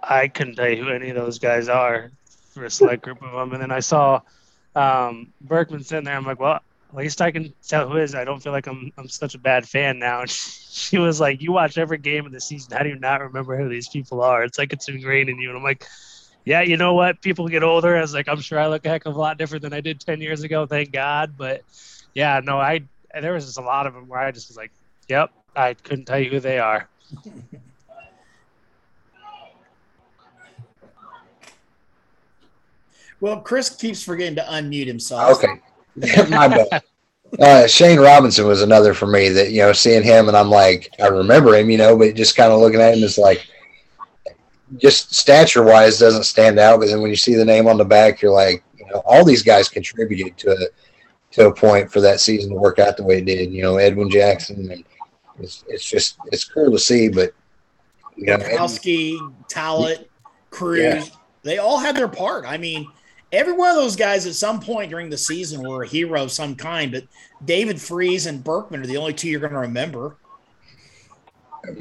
I 0.01 0.27
couldn't 0.27 0.55
tell 0.55 0.69
you 0.69 0.83
who 0.83 0.89
any 0.89 1.09
of 1.09 1.15
those 1.15 1.39
guys 1.39 1.67
are 1.69 2.11
for 2.53 2.65
a 2.65 2.69
select 2.69 3.03
group 3.03 3.23
of 3.23 3.31
them, 3.31 3.53
and 3.53 3.61
then 3.61 3.71
I 3.71 3.79
saw 3.79 4.21
um, 4.75 5.33
Berkman 5.41 5.83
sitting 5.83 6.05
there. 6.05 6.15
I'm 6.15 6.25
like, 6.25 6.39
well, 6.39 6.59
at 6.93 6.99
least 6.99 7.21
I 7.21 7.31
can 7.31 7.51
tell 7.67 7.89
who 7.89 7.97
is. 7.97 8.13
I 8.13 8.23
don't 8.23 8.41
feel 8.41 8.51
like 8.51 8.67
I'm 8.67 8.91
I'm 8.97 9.07
such 9.07 9.33
a 9.33 9.39
bad 9.39 9.67
fan 9.67 9.97
now. 9.97 10.21
And 10.21 10.29
she 10.29 10.99
was 10.99 11.19
like, 11.19 11.41
"You 11.41 11.51
watch 11.51 11.77
every 11.77 11.97
game 11.97 12.25
of 12.25 12.31
the 12.31 12.39
season. 12.39 12.77
How 12.77 12.83
do 12.83 12.89
you 12.89 12.99
not 12.99 13.21
remember 13.21 13.57
who 13.57 13.67
these 13.67 13.87
people 13.89 14.21
are? 14.21 14.43
It's 14.43 14.59
like 14.59 14.73
it's 14.73 14.87
ingrained 14.87 15.29
in 15.29 15.39
you." 15.39 15.49
And 15.49 15.57
I'm 15.57 15.63
like, 15.63 15.87
"Yeah, 16.45 16.61
you 16.61 16.77
know 16.77 16.93
what? 16.93 17.21
People 17.21 17.47
get 17.47 17.63
older. 17.63 17.97
I 17.97 18.01
was 18.01 18.13
like, 18.13 18.27
I'm 18.27 18.41
sure 18.41 18.59
I 18.59 18.67
look 18.67 18.85
a 18.85 18.89
heck 18.89 19.05
of 19.07 19.15
a 19.15 19.19
lot 19.19 19.39
different 19.39 19.63
than 19.63 19.73
I 19.73 19.81
did 19.81 19.99
ten 19.99 20.21
years 20.21 20.43
ago. 20.43 20.67
Thank 20.67 20.91
God. 20.91 21.33
But 21.35 21.63
yeah, 22.13 22.39
no, 22.43 22.59
I 22.59 22.81
there 23.19 23.33
was 23.33 23.45
just 23.45 23.57
a 23.57 23.61
lot 23.61 23.87
of 23.87 23.95
them 23.95 24.07
where 24.07 24.19
I 24.19 24.31
just 24.31 24.49
was 24.49 24.57
like, 24.57 24.71
"Yep, 25.09 25.31
I 25.55 25.73
couldn't 25.73 26.05
tell 26.05 26.19
you 26.19 26.29
who 26.29 26.39
they 26.39 26.59
are." 26.59 26.87
Well, 33.19 33.39
Chris 33.39 33.69
keeps 33.69 34.03
forgetting 34.03 34.35
to 34.35 34.41
unmute 34.41 34.85
himself. 34.85 35.37
Okay, 35.37 35.61
my 36.29 36.47
bad. 36.47 36.83
uh, 37.39 37.67
Shane 37.67 37.99
Robinson 37.99 38.47
was 38.47 38.61
another 38.61 38.93
for 38.93 39.07
me 39.07 39.29
that 39.29 39.51
you 39.51 39.61
know 39.61 39.73
seeing 39.73 40.03
him 40.03 40.27
and 40.27 40.37
I'm 40.37 40.49
like 40.49 40.93
I 41.01 41.07
remember 41.07 41.55
him, 41.55 41.69
you 41.69 41.77
know, 41.77 41.97
but 41.97 42.15
just 42.15 42.35
kind 42.35 42.51
of 42.51 42.59
looking 42.59 42.81
at 42.81 42.95
him 42.95 43.03
is 43.03 43.17
like 43.17 43.47
just 44.77 45.13
stature 45.13 45.63
wise 45.63 45.99
doesn't 45.99 46.23
stand 46.23 46.59
out, 46.59 46.79
but 46.79 46.87
then 46.87 47.01
when 47.01 47.09
you 47.09 47.15
see 47.15 47.35
the 47.35 47.45
name 47.45 47.67
on 47.67 47.77
the 47.77 47.85
back, 47.85 48.21
you're 48.21 48.31
like, 48.31 48.63
you 48.77 48.85
know, 48.87 49.01
all 49.05 49.23
these 49.23 49.43
guys 49.43 49.69
contributed 49.69 50.37
to 50.37 50.51
a 50.51 50.67
to 51.31 51.47
a 51.47 51.53
point 51.53 51.91
for 51.91 51.99
that 52.01 52.19
season 52.19 52.51
to 52.51 52.55
work 52.55 52.79
out 52.79 52.95
the 52.97 53.03
way 53.03 53.17
it 53.17 53.25
did. 53.25 53.51
You 53.51 53.63
know, 53.63 53.77
Edwin 53.77 54.09
Jackson, 54.09 54.71
and 54.71 54.83
it's, 55.39 55.63
it's 55.67 55.85
just 55.85 56.17
it's 56.31 56.43
cool 56.43 56.71
to 56.71 56.79
see, 56.79 57.09
but 57.09 57.33
you 58.15 58.27
know, 58.27 58.37
Kowski, 58.37 59.33
Talent, 59.47 60.07
Cruz, 60.49 60.79
yeah. 60.79 61.05
they 61.43 61.57
all 61.57 61.79
had 61.79 61.95
their 61.95 62.07
part. 62.07 62.45
I 62.45 62.57
mean 62.57 62.87
every 63.33 63.53
one 63.53 63.71
of 63.71 63.75
those 63.75 63.95
guys 63.95 64.25
at 64.25 64.35
some 64.35 64.59
point 64.59 64.91
during 64.91 65.09
the 65.09 65.17
season 65.17 65.67
were 65.67 65.83
a 65.83 65.87
hero 65.87 66.23
of 66.23 66.31
some 66.31 66.55
kind, 66.55 66.91
but 66.91 67.03
David 67.43 67.81
Freese 67.81 68.27
and 68.27 68.43
Berkman 68.43 68.81
are 68.81 68.87
the 68.87 68.97
only 68.97 69.13
two 69.13 69.27
you're 69.27 69.39
going 69.39 69.53
to 69.53 69.59
remember. 69.59 70.15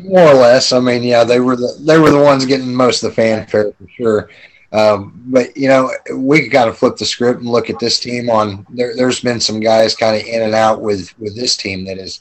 More 0.00 0.30
or 0.30 0.34
less. 0.34 0.72
I 0.72 0.80
mean, 0.80 1.02
yeah, 1.02 1.24
they 1.24 1.40
were 1.40 1.56
the 1.56 1.76
they 1.80 1.98
were 1.98 2.10
the 2.10 2.22
ones 2.22 2.46
getting 2.46 2.74
most 2.74 3.02
of 3.02 3.10
the 3.10 3.16
fanfare 3.16 3.72
for 3.72 3.88
sure. 3.88 4.30
Um, 4.72 5.20
but 5.26 5.56
you 5.56 5.68
know, 5.68 5.90
we 6.14 6.48
kind 6.48 6.68
of 6.68 6.78
flip 6.78 6.96
the 6.96 7.04
script 7.04 7.40
and 7.40 7.48
look 7.48 7.68
at 7.68 7.80
this 7.80 7.98
team. 7.98 8.30
On 8.30 8.64
there, 8.70 8.94
there's 8.96 9.20
been 9.20 9.40
some 9.40 9.58
guys 9.58 9.96
kind 9.96 10.16
of 10.16 10.24
in 10.24 10.42
and 10.42 10.54
out 10.54 10.80
with 10.80 11.18
with 11.18 11.34
this 11.34 11.56
team 11.56 11.84
that 11.86 11.98
has 11.98 12.20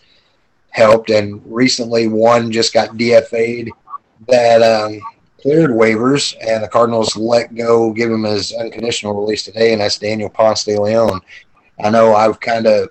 helped, 0.72 1.12
and 1.12 1.40
recently 1.46 2.08
one 2.08 2.52
just 2.52 2.74
got 2.74 2.98
DFA'd 2.98 3.70
that 4.28 4.64
um, 4.64 5.00
cleared 5.42 5.72
waivers, 5.72 6.36
and 6.42 6.64
the 6.64 6.68
Cardinals 6.68 7.16
let 7.16 7.54
go, 7.56 7.92
give 7.92 8.12
him 8.12 8.24
his 8.24 8.54
unconditional 8.54 9.20
release 9.20 9.44
today, 9.44 9.74
and 9.74 9.82
that's 9.82 9.98
Daniel 9.98 10.30
Ponce 10.30 10.64
de 10.64 10.80
Leon. 10.80 11.22
I 11.84 11.90
know 11.90 12.14
I've 12.14 12.40
kind 12.40 12.68
of 12.68 12.90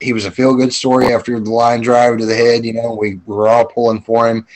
he 0.00 0.12
was 0.12 0.24
a 0.24 0.30
feel 0.30 0.54
good 0.54 0.72
story 0.72 1.12
after 1.12 1.38
the 1.38 1.50
line 1.50 1.80
drive 1.80 2.18
to 2.18 2.26
the 2.26 2.34
head. 2.34 2.64
You 2.64 2.74
know, 2.74 2.94
we, 2.94 3.14
we 3.26 3.34
were 3.34 3.48
all 3.48 3.66
pulling 3.66 4.00
for 4.02 4.28
him. 4.28 4.46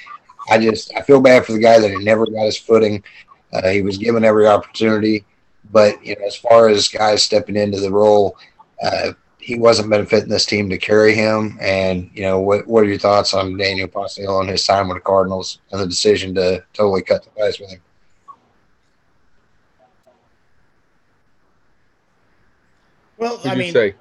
I 0.51 0.59
just 0.59 0.93
I 0.97 1.03
feel 1.03 1.21
bad 1.21 1.45
for 1.45 1.53
the 1.53 1.61
guy 1.61 1.79
that 1.79 1.91
he 1.91 1.99
never 1.99 2.27
got 2.27 2.47
his 2.47 2.59
footing. 2.59 3.03
Uh, 3.53 3.69
he 3.69 3.83
was 3.83 3.99
given 3.99 4.25
every 4.25 4.47
opportunity, 4.47 5.25
but 5.71 6.05
you 6.05 6.17
know, 6.17 6.27
as 6.27 6.37
far 6.37 6.69
as 6.69 6.89
guys 6.89 7.23
stepping 7.23 7.57
into 7.57 7.81
the 7.81 7.91
role, 7.91 8.37
uh, 8.83 9.13
he 9.43 9.59
wasn't 9.59 9.91
benefiting 9.91 10.29
this 10.29 10.47
team 10.47 10.71
to 10.71 10.79
carry 10.79 11.15
him. 11.15 11.59
And 11.61 12.11
you 12.15 12.23
know, 12.23 12.41
what 12.41 12.67
what 12.67 12.85
are 12.85 12.89
your 12.89 12.99
thoughts 12.99 13.35
on 13.35 13.57
Daniel 13.57 13.89
Ponce 13.89 14.19
and 14.19 14.49
his 14.49 14.65
time 14.65 14.89
with 14.89 14.97
the 14.97 15.03
Cardinals 15.03 15.59
and 15.71 15.81
the 15.81 15.87
decision 15.87 16.35
to 16.37 16.65
totally 16.73 17.03
cut 17.03 17.25
the 17.25 17.41
ties 17.41 17.59
with 17.59 17.71
him? 17.71 17.81
Well, 23.19 23.37
What'd 23.37 23.53
I 23.53 23.55
mean, 23.55 23.73
say? 23.73 23.95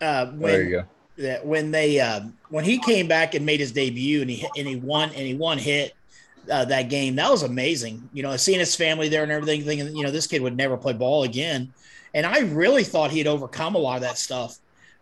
Uh, 0.00 0.26
when, 0.26 0.52
there 0.52 0.62
you 0.62 0.70
go. 0.70 0.84
That 1.18 1.46
when 1.46 1.70
they 1.70 2.00
uh, 2.00 2.22
when 2.48 2.64
he 2.64 2.78
came 2.78 3.06
back 3.06 3.34
and 3.34 3.46
made 3.46 3.60
his 3.60 3.72
debut 3.72 4.22
and 4.22 4.30
he 4.30 4.46
and 4.56 4.66
he 4.66 4.76
won 4.76 5.10
and 5.10 5.26
he 5.26 5.34
won 5.34 5.58
hit 5.58 5.94
uh, 6.50 6.64
that 6.64 6.88
game 6.88 7.16
that 7.16 7.30
was 7.30 7.42
amazing. 7.42 8.08
You 8.12 8.22
know, 8.22 8.36
seeing 8.36 8.58
his 8.58 8.74
family 8.74 9.08
there 9.08 9.22
and 9.22 9.30
everything, 9.30 9.62
thinking 9.62 9.96
you 9.96 10.02
know 10.02 10.10
this 10.10 10.26
kid 10.26 10.42
would 10.42 10.56
never 10.56 10.76
play 10.76 10.92
ball 10.94 11.22
again. 11.22 11.72
And 12.12 12.26
I 12.26 12.40
really 12.40 12.82
thought 12.82 13.12
he 13.12 13.18
had 13.18 13.28
overcome 13.28 13.76
a 13.76 13.78
lot 13.78 13.96
of 13.96 14.02
that 14.02 14.18
stuff. 14.18 14.58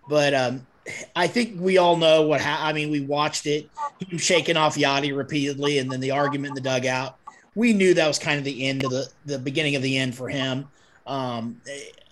But 0.09 0.35
um, 0.35 0.67
I 1.15 1.27
think 1.27 1.61
we 1.61 1.79
all 1.79 1.97
know 1.97 2.23
what 2.23 2.41
ha- 2.41 2.61
I 2.63 2.73
mean. 2.73 2.91
We 2.91 3.01
watched 3.01 3.47
it, 3.47 3.69
him 4.01 4.19
shaking 4.19 4.57
off 4.57 4.77
Yadi 4.77 5.17
repeatedly, 5.17 5.79
and 5.79 5.91
then 5.91 6.01
the 6.01 6.13
argument 6.13 6.57
in 6.57 6.63
the 6.63 6.69
dugout. 6.69 7.17
We 7.55 7.73
knew 7.73 7.95
that 7.95 8.07
was 8.07 8.19
kind 8.19 8.39
of 8.39 8.45
the 8.45 8.67
end 8.67 8.85
of 8.85 8.91
the 8.91 9.09
the 9.27 9.39
beginning 9.39 9.77
of 9.77 9.83
the 9.83 9.99
end 9.99 10.15
for 10.15 10.29
him. 10.29 10.69
Um, 11.07 11.61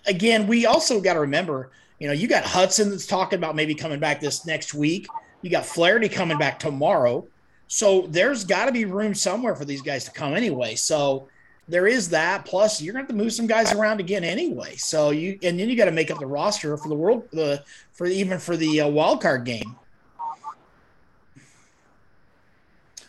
again, 0.05 0.47
we 0.47 0.65
also 0.65 0.99
got 0.99 1.13
to 1.13 1.21
remember, 1.21 1.71
you 1.99 2.07
know, 2.07 2.13
you 2.13 2.27
got 2.27 2.43
Hudson 2.43 2.89
that's 2.89 3.05
talking 3.05 3.37
about 3.37 3.55
maybe 3.55 3.75
coming 3.75 3.99
back 3.99 4.19
this 4.19 4.45
next 4.45 4.73
week. 4.73 5.07
You 5.41 5.49
got 5.49 5.65
Flaherty 5.65 6.09
coming 6.09 6.37
back 6.37 6.59
tomorrow. 6.59 7.25
So 7.67 8.07
there's 8.09 8.43
got 8.43 8.65
to 8.65 8.71
be 8.71 8.85
room 8.85 9.13
somewhere 9.13 9.55
for 9.55 9.65
these 9.65 9.81
guys 9.81 10.05
to 10.05 10.11
come 10.11 10.33
anyway. 10.33 10.75
So 10.75 11.27
there 11.67 11.87
is 11.87 12.09
that. 12.09 12.45
Plus, 12.45 12.81
you're 12.81 12.93
going 12.93 13.05
to 13.05 13.11
have 13.11 13.17
to 13.17 13.23
move 13.23 13.33
some 13.33 13.47
guys 13.47 13.73
around 13.73 13.99
again 13.99 14.23
anyway. 14.23 14.75
So 14.77 15.11
you 15.11 15.37
and 15.43 15.59
then 15.59 15.69
you 15.69 15.75
got 15.75 15.85
to 15.85 15.91
make 15.91 16.09
up 16.11 16.19
the 16.19 16.25
roster 16.25 16.75
for 16.77 16.89
the 16.89 16.95
world, 16.95 17.27
the 17.31 17.63
for 17.91 18.05
even 18.07 18.39
for 18.39 18.55
the 18.55 18.81
uh, 18.81 18.87
wild 18.87 19.21
card 19.21 19.43
game. 19.43 19.75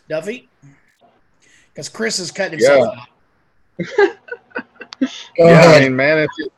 Duffy, 0.08 0.48
because 1.72 1.90
Chris 1.90 2.18
is 2.18 2.30
cutting 2.30 2.58
himself 2.58 2.96
yeah. 3.98 4.14
yeah, 5.36 5.62
I 5.66 5.80
mean, 5.80 5.94
man, 5.94 6.18
it's 6.18 6.50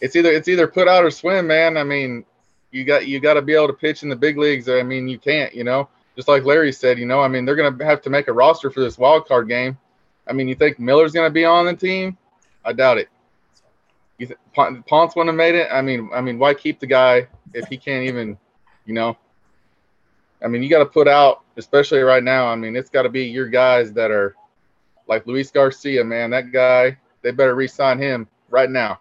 it's 0.00 0.16
either 0.16 0.30
it's 0.30 0.48
either 0.48 0.68
put 0.68 0.86
out 0.88 1.04
or 1.04 1.10
swim, 1.10 1.48
man. 1.48 1.76
I 1.76 1.82
mean, 1.82 2.24
you 2.70 2.84
got 2.84 3.06
you 3.06 3.20
got 3.20 3.34
to 3.34 3.42
be 3.42 3.54
able 3.54 3.66
to 3.66 3.72
pitch 3.72 4.02
in 4.02 4.08
the 4.08 4.16
big 4.16 4.38
leagues. 4.38 4.68
I 4.68 4.82
mean, 4.82 5.08
you 5.08 5.18
can't, 5.18 5.52
you 5.54 5.64
know. 5.64 5.88
Just 6.14 6.28
like 6.28 6.44
Larry 6.44 6.72
said, 6.72 6.98
you 6.98 7.04
know, 7.04 7.20
I 7.20 7.28
mean, 7.28 7.44
they're 7.44 7.56
going 7.56 7.76
to 7.76 7.84
have 7.84 8.00
to 8.02 8.10
make 8.10 8.28
a 8.28 8.32
roster 8.32 8.70
for 8.70 8.80
this 8.80 8.96
wild 8.96 9.26
card 9.26 9.48
game 9.48 9.76
I 10.28 10.32
mean, 10.32 10.48
you 10.48 10.54
think 10.54 10.78
Miller's 10.78 11.12
going 11.12 11.28
to 11.28 11.32
be 11.32 11.44
on 11.44 11.66
the 11.66 11.74
team? 11.74 12.16
I 12.64 12.72
doubt 12.72 12.98
it. 12.98 13.08
You 14.18 14.26
th- 14.26 14.38
Ponce 14.54 15.14
wouldn't 15.14 15.28
have 15.28 15.36
made 15.36 15.54
it. 15.54 15.68
I 15.70 15.82
mean, 15.82 16.10
I 16.12 16.20
mean, 16.20 16.38
why 16.38 16.54
keep 16.54 16.80
the 16.80 16.86
guy 16.86 17.28
if 17.52 17.68
he 17.68 17.76
can't 17.76 18.04
even, 18.04 18.36
you 18.86 18.94
know? 18.94 19.16
I 20.42 20.48
mean, 20.48 20.62
you 20.62 20.68
got 20.68 20.80
to 20.80 20.86
put 20.86 21.08
out, 21.08 21.42
especially 21.56 22.00
right 22.00 22.22
now. 22.22 22.46
I 22.46 22.56
mean, 22.56 22.76
it's 22.76 22.90
got 22.90 23.02
to 23.02 23.08
be 23.08 23.24
your 23.24 23.48
guys 23.48 23.92
that 23.92 24.10
are 24.10 24.34
like 25.06 25.26
Luis 25.26 25.50
Garcia, 25.50 26.04
man. 26.04 26.30
That 26.30 26.52
guy, 26.52 26.96
they 27.22 27.30
better 27.30 27.54
re-sign 27.54 27.98
him 27.98 28.26
right 28.50 28.70
now. 28.70 29.00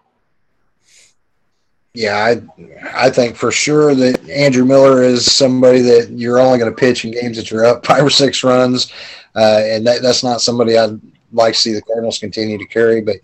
Yeah, 1.93 2.17
I 2.17 2.41
I 2.93 3.09
think 3.09 3.37
for 3.37 3.53
sure 3.53 3.95
that 3.95 4.29
Andrew 4.29 4.65
Miller 4.65 5.01
is 5.01 5.33
somebody 5.33 5.79
that 5.81 6.09
you're 6.11 6.39
only 6.39 6.59
going 6.59 6.69
to 6.69 6.77
pitch 6.77 7.05
in 7.05 7.11
games 7.11 7.37
that 7.37 7.49
you're 7.49 7.65
up 7.65 7.85
five 7.85 8.03
or 8.03 8.09
six 8.09 8.43
runs, 8.43 8.91
uh, 9.33 9.61
and 9.63 9.87
that, 9.87 10.01
that's 10.01 10.21
not 10.21 10.41
somebody 10.41 10.77
I'd 10.77 10.99
like 11.31 11.53
to 11.53 11.59
see 11.59 11.73
the 11.73 11.81
Cardinals 11.81 12.19
continue 12.19 12.57
to 12.57 12.65
carry. 12.65 13.01
But 13.01 13.17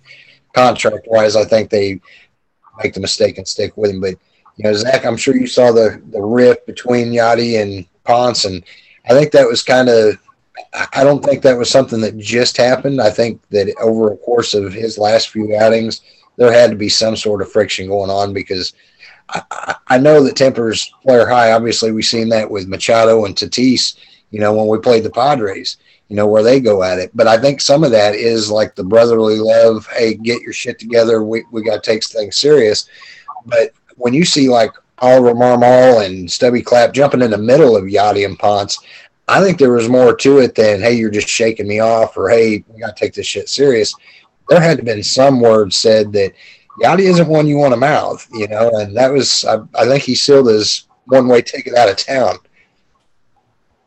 contract 0.53 1.07
wise, 1.07 1.35
I 1.35 1.45
think 1.45 1.69
they 1.69 1.99
make 2.83 2.93
the 2.93 2.99
mistake 2.99 3.37
and 3.37 3.47
stick 3.47 3.75
with 3.77 3.91
him. 3.91 4.01
But 4.01 4.15
you 4.57 4.63
know, 4.63 4.73
Zach, 4.73 5.05
I'm 5.05 5.17
sure 5.17 5.35
you 5.35 5.47
saw 5.47 5.71
the 5.71 6.01
the 6.11 6.21
rift 6.21 6.65
between 6.65 7.11
Yadi 7.11 7.61
and 7.61 7.85
Ponce, 8.03 8.45
and 8.45 8.63
I 9.09 9.13
think 9.13 9.31
that 9.31 9.47
was 9.47 9.63
kind 9.63 9.89
of. 9.89 10.17
I 10.93 11.03
don't 11.03 11.23
think 11.23 11.41
that 11.41 11.57
was 11.57 11.69
something 11.69 12.01
that 12.01 12.17
just 12.17 12.55
happened. 12.55 13.01
I 13.01 13.09
think 13.09 13.41
that 13.49 13.73
over 13.81 14.11
a 14.11 14.17
course 14.17 14.53
of 14.53 14.73
his 14.73 14.97
last 14.97 15.29
few 15.29 15.55
outings, 15.55 16.01
there 16.37 16.51
had 16.51 16.69
to 16.69 16.77
be 16.77 16.89
some 16.89 17.15
sort 17.15 17.41
of 17.41 17.51
friction 17.51 17.87
going 17.87 18.09
on 18.11 18.33
because 18.33 18.73
I, 19.29 19.75
I 19.87 19.97
know 19.97 20.23
that 20.23 20.35
tempers 20.35 20.91
player 21.03 21.27
high. 21.27 21.51
Obviously, 21.51 21.91
we've 21.91 22.05
seen 22.05 22.29
that 22.29 22.49
with 22.49 22.67
Machado 22.67 23.25
and 23.25 23.35
Tatis. 23.35 23.95
You 24.29 24.39
know, 24.39 24.53
when 24.53 24.67
we 24.67 24.77
played 24.79 25.03
the 25.03 25.09
Padres, 25.09 25.77
you 26.11 26.17
know, 26.17 26.27
where 26.27 26.43
they 26.43 26.59
go 26.59 26.83
at 26.83 26.99
it. 26.99 27.09
But 27.15 27.27
I 27.27 27.37
think 27.37 27.61
some 27.61 27.85
of 27.85 27.91
that 27.91 28.15
is 28.15 28.51
like 28.51 28.75
the 28.75 28.83
brotherly 28.83 29.39
love. 29.39 29.87
Hey, 29.87 30.15
get 30.15 30.41
your 30.41 30.51
shit 30.51 30.77
together. 30.77 31.23
We, 31.23 31.45
we 31.51 31.63
got 31.63 31.81
to 31.81 31.89
take 31.89 32.03
things 32.03 32.35
serious. 32.35 32.89
But 33.45 33.71
when 33.95 34.13
you 34.13 34.25
see 34.25 34.49
like 34.49 34.73
Oliver 34.97 35.33
Marmol 35.33 36.05
and 36.05 36.29
Stubby 36.29 36.63
Clapp 36.63 36.91
jumping 36.91 37.21
in 37.21 37.31
the 37.31 37.37
middle 37.37 37.77
of 37.77 37.85
Yadi 37.85 38.25
and 38.25 38.37
Ponce, 38.37 38.77
I 39.29 39.39
think 39.39 39.57
there 39.57 39.71
was 39.71 39.87
more 39.87 40.13
to 40.13 40.39
it 40.39 40.53
than, 40.53 40.81
hey, 40.81 40.95
you're 40.95 41.09
just 41.09 41.29
shaking 41.29 41.65
me 41.65 41.79
off 41.79 42.17
or, 42.17 42.27
hey, 42.29 42.65
we 42.67 42.81
got 42.81 42.97
to 42.97 43.01
take 43.01 43.13
this 43.13 43.25
shit 43.25 43.47
serious. 43.47 43.95
There 44.49 44.59
had 44.59 44.79
to 44.79 44.83
been 44.83 45.03
some 45.03 45.39
words 45.39 45.77
said 45.77 46.11
that 46.11 46.33
Yadi 46.83 47.03
isn't 47.03 47.29
one 47.29 47.47
you 47.47 47.55
want 47.55 47.73
to 47.73 47.79
mouth, 47.79 48.27
you 48.33 48.49
know, 48.49 48.69
and 48.79 48.97
that 48.97 49.13
was, 49.13 49.45
I, 49.45 49.59
I 49.79 49.85
think 49.85 50.03
he 50.03 50.15
sealed 50.15 50.47
his 50.47 50.89
one 51.05 51.29
way 51.29 51.41
ticket 51.41 51.75
out 51.75 51.87
of 51.87 51.95
town. 51.95 52.35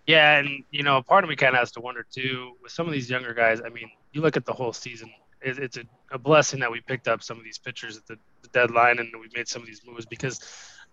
Yeah, 0.07 0.39
and 0.39 0.65
you 0.71 0.83
know, 0.83 1.03
part 1.03 1.25
of 1.25 1.31
me 1.31 1.37
kind 1.37 1.55
of 1.55 1.61
has 1.61 1.73
to 1.73 1.81
wonder 1.81 2.05
too 2.11 2.57
with 2.63 2.73
some 2.73 2.87
of 2.87 2.93
these 2.93 3.09
younger 3.09 3.33
guys. 3.33 3.61
I 3.65 3.71
mean, 3.71 3.91
you 4.13 4.21
look 4.21 4.37
at 4.37 4.45
the 4.45 4.53
whole 4.53 4.73
season; 4.73 5.11
it, 5.41 5.59
it's 5.59 5.77
a, 5.77 5.85
a, 6.11 6.19
blessing 6.19 6.61
that 6.61 6.71
we 6.71 6.81
picked 6.81 7.09
up 7.09 7.23
some 7.23 7.39
of 7.39 7.45
these 7.45 7.59
pitchers 7.59 7.97
at 7.97 8.07
the, 8.07 8.19
the, 8.43 8.49
deadline 8.49 8.99
and 8.99 9.09
we 9.19 9.29
made 9.35 9.49
some 9.49 9.63
of 9.63 9.67
these 9.67 9.81
moves 9.87 10.07
because 10.07 10.41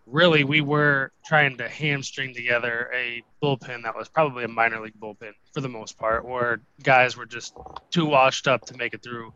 really 0.08 0.44
we 0.44 0.62
were 0.62 1.12
trying 1.26 1.58
to 1.58 1.68
hamstring 1.68 2.34
together 2.34 2.90
a 2.94 3.24
bullpen 3.42 3.84
that 3.84 3.96
was 3.96 4.10
probably 4.10 4.44
a 4.44 4.48
minor 4.48 4.82
league 4.82 5.00
bullpen 5.00 5.34
for 5.54 5.62
the 5.62 5.70
most 5.70 5.98
part, 5.98 6.26
where 6.26 6.62
guys 6.84 7.16
were 7.16 7.26
just 7.26 7.56
too 7.92 8.06
washed 8.06 8.48
up 8.48 8.66
to 8.66 8.78
make 8.78 8.94
it 8.94 9.04
through 9.04 9.34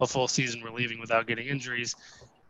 a 0.00 0.06
full 0.06 0.28
season 0.28 0.62
relieving 0.62 1.00
without 1.00 1.26
getting 1.26 1.46
injuries. 1.46 1.94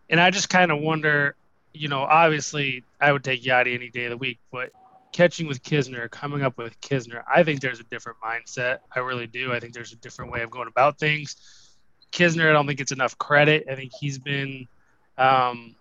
And 0.08 0.20
I 0.20 0.30
just 0.30 0.48
kind 0.48 0.70
of 0.70 0.80
wonder, 0.80 1.34
you 1.72 1.88
know, 1.88 2.02
obviously 2.02 2.84
I 3.00 3.12
would 3.12 3.24
take 3.24 3.42
Yadi 3.42 3.74
any 3.74 3.90
day 3.90 4.04
of 4.04 4.10
the 4.10 4.16
week, 4.16 4.38
but 4.52 4.70
catching 5.16 5.46
with 5.46 5.62
Knizner, 5.62 6.10
coming 6.10 6.42
up 6.42 6.58
with 6.58 6.78
Knizner, 6.82 7.22
I 7.26 7.42
think 7.42 7.60
there's 7.60 7.80
a 7.80 7.84
different 7.84 8.18
mindset. 8.22 8.80
I 8.94 8.98
really 8.98 9.26
do. 9.26 9.50
I 9.50 9.60
think 9.60 9.72
there's 9.72 9.94
a 9.94 9.96
different 9.96 10.30
way 10.30 10.42
of 10.42 10.50
going 10.50 10.68
about 10.68 10.98
things. 10.98 11.36
Knizner, 12.12 12.50
I 12.50 12.52
don't 12.52 12.66
think 12.66 12.80
it's 12.80 12.92
enough 12.92 13.16
credit. 13.16 13.64
I 13.70 13.76
think 13.76 13.92
he's 13.98 14.18
been, 14.18 14.68
um, 15.16 15.74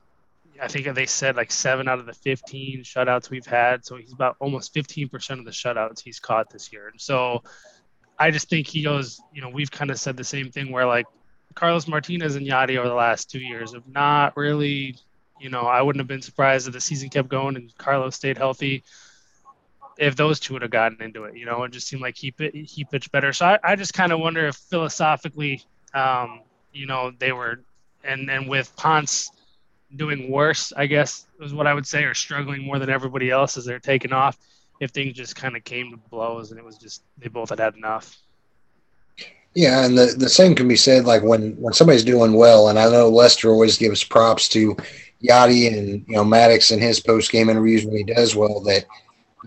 I 0.62 0.70
think 0.70 0.88
they 0.96 1.06
said 1.06 1.36
like 1.36 1.52
seven 1.52 1.90
out 1.90 2.00
of 2.00 2.06
the 2.06 2.14
15 2.14 2.84
shutouts 2.84 3.30
we've 3.30 3.46
had. 3.46 3.86
So 3.86 3.98
he's 3.98 4.14
about 4.14 4.38
almost 4.40 4.74
15% 4.74 5.40
of 5.40 5.44
the 5.44 5.52
shutouts 5.52 6.02
he's 6.02 6.22
caught 6.22 6.50
this 6.50 6.72
year. 6.72 6.88
And 6.88 7.02
so 7.02 7.44
I 8.18 8.32
just 8.32 8.50
think 8.50 8.68
he 8.68 8.84
goes, 8.84 9.20
you 9.34 9.42
know, 9.42 9.50
we've 9.50 9.70
kind 9.72 9.92
of 9.92 10.00
said 10.00 10.16
the 10.16 10.24
same 10.24 10.50
thing 10.50 10.72
where 10.72 10.86
like 10.86 11.08
Carlos 11.56 11.90
Martinez 11.90 12.38
and 12.38 12.48
Yadi 12.48 12.78
over 12.78 12.88
the 12.88 12.96
last 12.96 13.30
two 13.30 13.40
years 13.40 13.74
have 13.74 13.88
not 13.88 14.38
really 14.38 14.96
you 15.40 15.50
know, 15.50 15.64
I 15.64 15.82
wouldn't 15.82 16.00
have 16.00 16.08
been 16.08 16.22
surprised 16.22 16.68
if 16.68 16.74
the 16.74 16.82
season 16.82 17.10
kept 17.10 17.28
going 17.28 17.56
and 17.56 17.78
Carlos 17.78 18.16
stayed 18.16 18.38
healthy. 18.38 18.84
If 19.98 20.16
those 20.16 20.40
two 20.40 20.54
would 20.54 20.62
have 20.62 20.72
gotten 20.72 21.02
into 21.02 21.24
it, 21.24 21.38
you 21.38 21.46
know, 21.46 21.64
it 21.64 21.72
just 21.72 21.88
seemed 21.88 22.02
like 22.02 22.18
he 22.18 22.34
he 22.54 22.84
pitched 22.84 23.12
better. 23.12 23.32
So 23.34 23.46
I, 23.46 23.60
I 23.64 23.76
just 23.76 23.94
kind 23.94 24.12
of 24.12 24.20
wonder 24.20 24.48
if 24.48 24.56
philosophically, 24.56 25.64
um, 25.94 26.42
you 26.74 26.86
know, 26.86 27.12
they 27.18 27.32
were, 27.32 27.62
and 28.04 28.30
and 28.30 28.50
with 28.50 28.76
Ponce 28.76 29.32
doing 29.96 30.30
worse, 30.30 30.74
I 30.76 30.86
guess 30.86 31.28
is 31.42 31.54
what 31.54 31.68
I 31.68 31.74
would 31.74 31.88
say, 31.88 32.04
or 32.04 32.14
struggling 32.14 32.64
more 32.64 32.80
than 32.80 32.90
everybody 32.90 33.30
else 33.30 33.58
as 33.58 33.66
they're 33.66 33.80
taking 33.80 34.12
off. 34.12 34.38
If 34.82 34.92
things 34.92 35.14
just 35.14 35.36
kind 35.38 35.56
of 35.56 35.64
came 35.64 35.92
to 35.92 35.98
blows 36.10 36.52
and 36.52 36.60
it 36.60 36.66
was 36.66 36.78
just 36.78 37.04
they 37.18 37.30
both 37.30 37.50
had 37.50 37.60
had 37.60 37.76
enough. 37.76 38.18
Yeah, 39.54 39.86
and 39.86 39.98
the, 39.98 40.14
the 40.18 40.28
same 40.28 40.54
can 40.54 40.68
be 40.68 40.76
said 40.76 41.06
like 41.06 41.24
when 41.24 41.54
when 41.54 41.74
somebody's 41.74 42.04
doing 42.04 42.34
well, 42.34 42.68
and 42.68 42.78
I 42.78 42.90
know 42.90 43.08
Lester 43.08 43.50
always 43.50 43.78
gives 43.78 44.04
props 44.04 44.50
to 44.50 44.76
Yadi 45.24 45.68
and 45.68 46.06
you 46.08 46.16
know 46.16 46.26
Maddux 46.26 46.72
in 46.74 46.80
his 46.80 47.00
post 47.00 47.32
game 47.32 47.50
interviews 47.50 47.86
when 47.86 47.96
he 47.96 48.04
does 48.04 48.36
well 48.36 48.60
that 48.62 48.86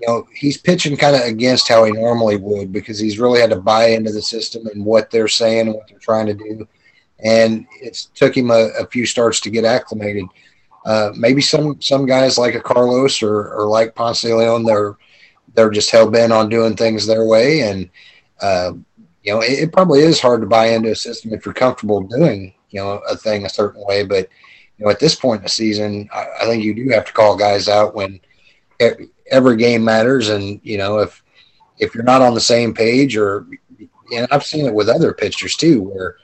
you 0.00 0.06
know 0.06 0.26
he's 0.34 0.56
pitching 0.56 0.96
kind 0.96 1.16
of 1.16 1.22
against 1.22 1.68
how 1.68 1.84
he 1.84 1.92
normally 1.92 2.36
would 2.36 2.72
because 2.72 2.98
he's 2.98 3.18
really 3.18 3.40
had 3.40 3.50
to 3.50 3.60
buy 3.60 3.88
into 3.88 4.12
the 4.12 4.22
system 4.22 4.66
and 4.66 4.84
what 4.84 5.10
they're 5.10 5.28
saying 5.28 5.66
and 5.66 5.74
what 5.74 5.88
they're 5.88 5.98
trying 5.98 6.26
to 6.26 6.34
do, 6.34 6.66
and 7.24 7.66
it's 7.80 8.06
took 8.06 8.36
him 8.36 8.50
a, 8.50 8.70
a 8.80 8.86
few 8.86 9.06
starts 9.06 9.40
to 9.40 9.50
get 9.50 9.64
acclimated. 9.64 10.24
Uh, 10.84 11.10
maybe 11.16 11.40
some 11.40 11.80
some 11.80 12.06
guys 12.06 12.38
like 12.38 12.54
a 12.54 12.60
Carlos 12.60 13.22
or, 13.22 13.52
or 13.54 13.66
like 13.66 13.94
Ponce 13.94 14.24
Leon, 14.24 14.64
they're 14.64 14.96
they're 15.54 15.70
just 15.70 15.90
hell 15.90 16.10
bent 16.10 16.32
on 16.32 16.48
doing 16.48 16.76
things 16.76 17.06
their 17.06 17.26
way 17.26 17.60
and. 17.60 17.90
Uh, 18.40 18.72
you 19.24 19.34
know, 19.34 19.40
it, 19.40 19.58
it, 19.58 19.72
probably 19.72 20.00
is 20.00 20.20
hard 20.20 20.40
to 20.40 20.46
buy 20.46 20.68
into 20.68 20.92
a 20.92 20.96
system 20.96 21.34
if 21.34 21.44
you're 21.44 21.52
comfortable 21.52 22.00
doing, 22.00 22.54
you 22.70 22.80
know, 22.80 23.02
a 23.10 23.16
thing 23.16 23.44
a 23.44 23.50
certain 23.50 23.84
way. 23.84 24.04
But, 24.04 24.28
you 24.78 24.84
know, 24.84 24.90
at 24.90 25.00
this 25.00 25.14
point 25.14 25.40
in 25.40 25.42
the 25.42 25.50
season, 25.50 26.08
I, 26.14 26.26
I 26.40 26.44
think 26.44 26.64
you 26.64 26.72
do 26.72 26.88
have 26.90 27.04
to 27.04 27.12
call 27.12 27.36
guys 27.36 27.68
out 27.68 27.94
when 27.94 28.20
every 29.30 29.56
game 29.56 29.84
matters. 29.84 30.28
And, 30.28 30.60
you 30.62 30.78
know, 30.78 30.98
if, 30.98 31.22
if 31.78 31.94
you're 31.94 32.04
not 32.04 32.22
on 32.22 32.34
the 32.34 32.40
same 32.40 32.74
page 32.74 33.16
or, 33.16 33.46
and 34.14 34.26
I've 34.30 34.44
seen 34.44 34.66
it 34.66 34.74
with 34.74 34.88
other 34.88 35.12
pitchers 35.12 35.56
too, 35.56 35.82
where, 35.82 36.16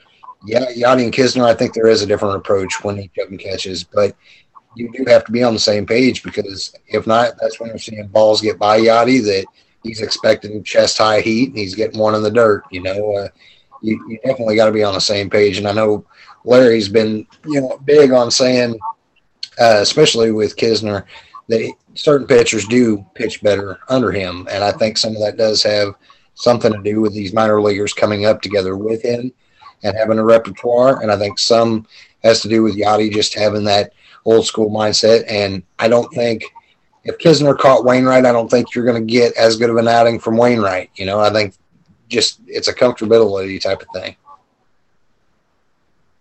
yeah, 0.44 0.66
Yadi 0.72 1.04
and 1.04 1.12
Knizner, 1.12 1.44
I 1.44 1.54
think 1.54 1.72
there 1.72 1.88
is 1.88 2.02
a 2.02 2.06
different 2.06 2.36
approach 2.36 2.82
when 2.84 2.98
each 2.98 3.16
of 3.18 3.28
them 3.28 3.38
catches, 3.38 3.84
but 3.84 4.14
you 4.74 4.90
do 4.92 5.04
have 5.06 5.24
to 5.24 5.32
be 5.32 5.42
on 5.42 5.54
the 5.54 5.60
same 5.60 5.86
page 5.86 6.22
because 6.22 6.74
if 6.88 7.06
not, 7.06 7.34
that's 7.40 7.60
when 7.60 7.70
you're 7.70 7.78
seeing 7.78 8.06
balls 8.08 8.40
get 8.40 8.58
by 8.58 8.80
Yadi 8.80 9.22
that– 9.24 9.46
he's 9.84 10.00
expecting 10.00 10.64
chest 10.64 10.98
high 10.98 11.20
heat 11.20 11.50
and 11.50 11.58
he's 11.58 11.76
getting 11.76 12.00
one 12.00 12.16
in 12.16 12.22
the 12.22 12.30
dirt. 12.30 12.64
You 12.70 12.82
know, 12.82 13.16
uh, 13.16 13.28
you, 13.82 14.02
you 14.08 14.18
definitely 14.24 14.56
got 14.56 14.66
to 14.66 14.72
be 14.72 14.82
on 14.82 14.94
the 14.94 15.00
same 15.00 15.30
page. 15.30 15.58
And 15.58 15.68
I 15.68 15.72
know 15.72 16.04
Larry's 16.44 16.88
been 16.88 17.26
you 17.46 17.60
know 17.60 17.78
big 17.84 18.10
on 18.10 18.30
saying, 18.32 18.76
uh, 19.60 19.78
especially 19.80 20.32
with 20.32 20.56
Knizner, 20.56 21.04
that 21.48 21.72
certain 21.94 22.26
pitchers 22.26 22.66
do 22.66 23.04
pitch 23.14 23.42
better 23.42 23.78
under 23.88 24.12
him, 24.12 24.46
and 24.50 24.62
I 24.62 24.72
think 24.72 24.98
some 24.98 25.14
of 25.14 25.22
that 25.22 25.36
does 25.36 25.62
have 25.62 25.94
something 26.34 26.72
to 26.72 26.82
do 26.82 27.00
with 27.00 27.14
these 27.14 27.32
minor 27.32 27.60
leaguers 27.62 27.92
coming 27.92 28.26
up 28.26 28.42
together 28.42 28.76
with 28.76 29.02
him 29.02 29.32
and 29.82 29.96
having 29.96 30.18
a 30.18 30.24
repertoire. 30.24 31.00
And 31.00 31.12
I 31.12 31.16
think 31.16 31.38
some 31.38 31.86
has 32.22 32.40
to 32.42 32.48
do 32.48 32.62
with 32.62 32.76
Yadi 32.76 33.12
just 33.12 33.34
having 33.34 33.64
that 33.64 33.92
old 34.24 34.44
school 34.44 34.70
mindset. 34.70 35.24
And 35.28 35.62
I 35.78 35.88
don't 35.88 36.12
think– 36.12 36.44
if 37.04 37.18
Knizner 37.18 37.56
caught 37.56 37.84
Wainwright, 37.84 38.24
I 38.24 38.32
don't 38.32 38.50
think 38.50 38.74
you're 38.74 38.84
going 38.84 39.06
to 39.06 39.12
get 39.12 39.36
as 39.36 39.56
good 39.56 39.70
of 39.70 39.76
an 39.76 39.88
outing 39.88 40.18
from 40.18 40.36
Wainwright. 40.36 40.90
You 40.96 41.06
know, 41.06 41.20
I 41.20 41.30
think 41.30 41.54
just 42.08 42.40
it's 42.46 42.68
a 42.68 42.74
comfortability 42.74 43.60
type 43.60 43.82
of 43.82 43.88
thing. 43.94 44.16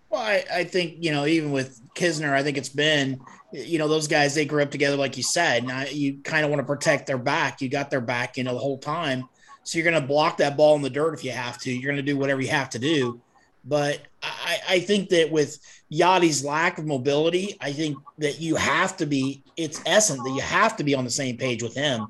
Well, 0.09 0.21
I, 0.21 0.43
I 0.53 0.63
think 0.65 0.97
you 0.99 1.11
know 1.11 1.25
even 1.25 1.51
with 1.51 1.81
Knizner, 1.95 2.33
I 2.33 2.43
think 2.43 2.57
it's 2.57 2.69
been 2.69 3.21
you 3.53 3.77
know 3.77 3.87
those 3.87 4.07
guys 4.07 4.33
they 4.33 4.45
grew 4.45 4.63
up 4.63 4.71
together, 4.71 4.97
like 4.97 5.15
you 5.15 5.23
said. 5.23 5.65
Now 5.65 5.83
you 5.83 6.17
kind 6.23 6.43
of 6.43 6.49
want 6.49 6.59
to 6.59 6.65
protect 6.65 7.05
their 7.07 7.17
back. 7.17 7.61
You 7.61 7.69
got 7.69 7.89
their 7.91 8.01
back, 8.01 8.35
you 8.35 8.43
know, 8.43 8.53
the 8.53 8.59
whole 8.59 8.79
time. 8.79 9.29
So 9.63 9.77
you're 9.77 9.89
going 9.89 10.01
to 10.01 10.07
block 10.07 10.37
that 10.37 10.57
ball 10.57 10.75
in 10.75 10.81
the 10.81 10.89
dirt 10.89 11.13
if 11.13 11.23
you 11.23 11.31
have 11.31 11.57
to. 11.61 11.71
You're 11.71 11.93
going 11.93 12.03
to 12.03 12.11
do 12.11 12.17
whatever 12.17 12.41
you 12.41 12.49
have 12.49 12.69
to 12.71 12.79
do. 12.79 13.21
But 13.65 14.01
I, 14.21 14.57
I 14.67 14.79
think 14.79 15.07
that 15.09 15.31
with 15.31 15.57
Yadi's 15.91 16.43
lack 16.43 16.77
of 16.79 16.85
mobility, 16.85 17.55
I 17.61 17.71
think 17.71 17.97
that 18.17 18.41
you 18.41 18.55
have 18.55 18.97
to 18.97 19.05
be 19.05 19.43
it's 19.55 19.81
essence 19.85 20.21
that 20.21 20.31
you 20.31 20.41
have 20.41 20.75
to 20.77 20.83
be 20.83 20.95
on 20.95 21.05
the 21.05 21.11
same 21.11 21.37
page 21.37 21.63
with 21.63 21.75
him. 21.75 22.07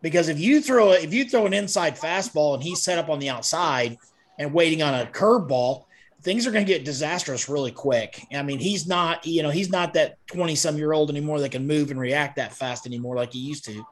Because 0.00 0.28
if 0.28 0.38
you 0.38 0.60
throw 0.60 0.92
if 0.92 1.12
you 1.12 1.28
throw 1.28 1.44
an 1.46 1.52
inside 1.52 1.96
fastball 1.96 2.54
and 2.54 2.62
he's 2.62 2.82
set 2.82 2.98
up 2.98 3.10
on 3.10 3.18
the 3.18 3.28
outside 3.28 3.98
and 4.38 4.52
waiting 4.52 4.82
on 4.82 4.94
a 4.94 5.06
curveball, 5.06 5.84
things 6.24 6.46
are 6.46 6.50
going 6.50 6.64
to 6.64 6.72
get 6.72 6.84
disastrous 6.84 7.48
really 7.48 7.70
quick. 7.70 8.26
I 8.34 8.42
mean, 8.42 8.58
he's 8.58 8.86
not, 8.86 9.24
you 9.26 9.42
know, 9.42 9.50
he's 9.50 9.70
not 9.70 9.92
that 9.92 10.16
20 10.28 10.56
some 10.56 10.78
year 10.78 10.92
old 10.92 11.10
anymore 11.10 11.38
that 11.40 11.52
can 11.52 11.66
move 11.66 11.90
and 11.90 12.00
react 12.00 12.36
that 12.36 12.54
fast 12.54 12.86
anymore 12.86 13.14
like 13.14 13.34
he 13.34 13.38
used 13.38 13.66
to. 13.66 13.86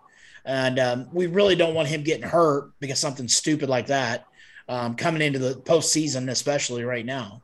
And 0.45 0.79
um, 0.79 1.09
we 1.13 1.27
really 1.27 1.55
don't 1.55 1.75
want 1.75 1.89
him 1.89 2.03
getting 2.03 2.27
hurt 2.27 2.73
because 2.81 2.99
something 2.99 3.29
stupid 3.29 3.69
like 3.69 3.87
that 3.87 4.27
um, 4.69 4.97
coming 4.97 5.23
into 5.23 5.39
the 5.39 5.55
postseason, 5.55 6.31
especially 6.31 6.85
right 6.85 7.05
now. 7.05 7.43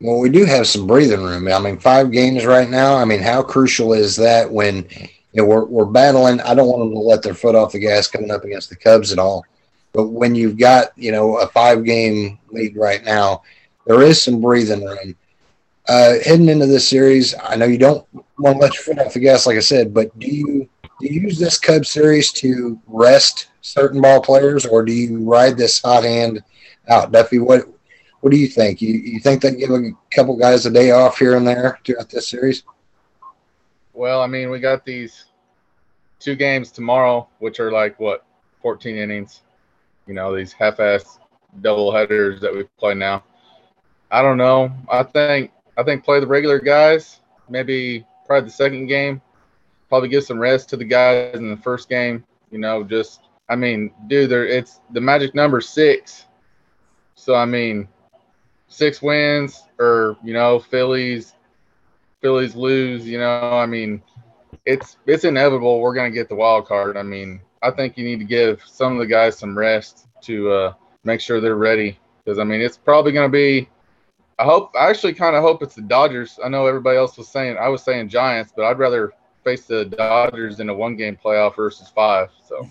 Well, 0.00 0.20
we 0.20 0.30
do 0.30 0.44
have 0.44 0.66
some 0.66 0.86
breathing 0.86 1.22
room. 1.22 1.48
I 1.48 1.58
mean, 1.58 1.78
five 1.78 2.10
games 2.10 2.46
right 2.46 2.68
now. 2.68 2.96
I 2.96 3.04
mean, 3.04 3.20
how 3.20 3.42
crucial 3.42 3.92
is 3.92 4.16
that 4.16 4.50
when 4.50 4.88
you 5.32 5.42
know 5.42 5.44
we're 5.44 5.64
we're 5.64 5.84
battling? 5.86 6.40
I 6.40 6.54
don't 6.54 6.68
want 6.68 6.84
them 6.84 6.92
to 6.92 7.00
let 7.00 7.22
their 7.22 7.34
foot 7.34 7.56
off 7.56 7.72
the 7.72 7.80
gas 7.80 8.06
coming 8.06 8.30
up 8.30 8.44
against 8.44 8.70
the 8.70 8.76
Cubs 8.76 9.12
at 9.12 9.18
all. 9.18 9.44
But 9.92 10.08
when 10.08 10.36
you've 10.36 10.56
got 10.56 10.96
you 10.96 11.10
know 11.10 11.38
a 11.38 11.48
five 11.48 11.84
game 11.84 12.37
lead 12.52 12.76
right 12.76 13.04
now, 13.04 13.42
there 13.86 14.02
is 14.02 14.22
some 14.22 14.40
breathing 14.40 14.84
room. 14.84 15.16
Uh, 15.88 16.14
heading 16.24 16.48
into 16.48 16.66
this 16.66 16.86
series, 16.86 17.34
I 17.42 17.56
know 17.56 17.64
you 17.64 17.78
don't 17.78 18.06
want 18.38 18.56
to 18.56 18.60
let 18.60 18.74
your 18.74 18.82
foot 18.82 18.98
off 18.98 19.14
the 19.14 19.20
gas, 19.20 19.46
like 19.46 19.56
I 19.56 19.60
said, 19.60 19.94
but 19.94 20.16
do 20.18 20.28
you 20.28 20.68
do 21.00 21.06
you 21.06 21.20
use 21.22 21.38
this 21.38 21.58
Cubs 21.58 21.88
series 21.88 22.32
to 22.32 22.78
rest 22.86 23.48
certain 23.62 24.00
ball 24.00 24.20
players, 24.20 24.66
or 24.66 24.84
do 24.84 24.92
you 24.92 25.18
ride 25.20 25.56
this 25.56 25.80
hot 25.80 26.04
hand 26.04 26.42
out? 26.88 27.12
Duffy, 27.12 27.38
what 27.38 27.68
what 28.20 28.30
do 28.30 28.36
you 28.36 28.48
think? 28.48 28.82
You 28.82 28.94
you 28.94 29.20
think 29.20 29.40
they 29.40 29.54
give 29.54 29.70
a 29.70 29.92
couple 30.10 30.36
guys 30.36 30.66
a 30.66 30.70
day 30.70 30.90
off 30.90 31.18
here 31.18 31.36
and 31.36 31.46
there 31.46 31.78
throughout 31.84 32.10
this 32.10 32.28
series? 32.28 32.64
Well, 33.94 34.20
I 34.20 34.26
mean, 34.26 34.50
we 34.50 34.60
got 34.60 34.84
these 34.84 35.26
two 36.18 36.34
games 36.34 36.70
tomorrow, 36.70 37.28
which 37.38 37.60
are 37.60 37.72
like 37.72 37.98
what 37.98 38.24
14 38.60 38.96
innings. 38.96 39.42
You 40.06 40.14
know, 40.14 40.34
these 40.34 40.52
half-ass 40.52 41.18
double 41.60 41.92
headers 41.92 42.40
that 42.40 42.54
we 42.54 42.64
play 42.78 42.94
now. 42.94 43.24
I 44.10 44.22
don't 44.22 44.38
know. 44.38 44.72
I 44.90 45.02
think 45.02 45.52
I 45.76 45.82
think 45.82 46.04
play 46.04 46.20
the 46.20 46.26
regular 46.26 46.58
guys. 46.58 47.20
Maybe 47.48 48.06
probably 48.26 48.48
the 48.48 48.54
second 48.54 48.86
game. 48.86 49.20
Probably 49.88 50.08
give 50.08 50.24
some 50.24 50.38
rest 50.38 50.68
to 50.70 50.76
the 50.76 50.84
guys 50.84 51.34
in 51.34 51.50
the 51.50 51.56
first 51.56 51.88
game. 51.88 52.24
You 52.50 52.58
know, 52.58 52.82
just 52.82 53.22
I 53.48 53.56
mean, 53.56 53.92
dude, 54.06 54.30
there 54.30 54.46
it's 54.46 54.80
the 54.92 55.00
magic 55.00 55.34
number 55.34 55.60
six. 55.60 56.26
So 57.14 57.34
I 57.34 57.44
mean, 57.44 57.88
six 58.68 59.02
wins 59.02 59.64
or 59.78 60.16
you 60.22 60.32
know 60.32 60.58
Phillies 60.58 61.34
Phillies 62.20 62.56
lose, 62.56 63.06
you 63.06 63.18
know, 63.18 63.52
I 63.52 63.66
mean, 63.66 64.02
it's 64.66 64.96
it's 65.06 65.24
inevitable 65.24 65.80
we're 65.80 65.94
to 65.94 66.10
get 66.10 66.28
the 66.28 66.34
wild 66.34 66.66
card. 66.66 66.96
I 66.96 67.02
mean, 67.02 67.40
I 67.62 67.70
think 67.70 67.96
you 67.96 68.04
need 68.04 68.18
to 68.18 68.24
give 68.24 68.62
some 68.66 68.92
of 68.92 68.98
the 68.98 69.06
guys 69.06 69.38
some 69.38 69.56
rest 69.56 70.08
to 70.22 70.50
uh, 70.50 70.74
make 71.04 71.20
sure 71.20 71.40
they're 71.40 71.56
ready 71.56 71.98
because 72.24 72.38
I 72.38 72.44
mean, 72.44 72.60
it's 72.60 72.76
probably 72.76 73.12
going 73.12 73.30
to 73.30 73.32
be. 73.32 73.68
I 74.38 74.44
hope 74.44 74.72
I 74.78 74.88
actually 74.88 75.14
kind 75.14 75.34
of 75.34 75.42
hope 75.42 75.62
it's 75.62 75.74
the 75.74 75.82
Dodgers. 75.82 76.38
I 76.44 76.48
know 76.48 76.66
everybody 76.66 76.96
else 76.96 77.16
was 77.16 77.28
saying 77.28 77.56
I 77.56 77.68
was 77.68 77.82
saying 77.82 78.08
Giants, 78.08 78.52
but 78.54 78.64
I'd 78.64 78.78
rather 78.78 79.12
face 79.42 79.64
the 79.64 79.86
Dodgers 79.86 80.60
in 80.60 80.68
a 80.68 80.74
one 80.74 80.94
game 80.96 81.18
playoff 81.22 81.56
versus 81.56 81.88
five. 81.88 82.30
So 82.46 82.68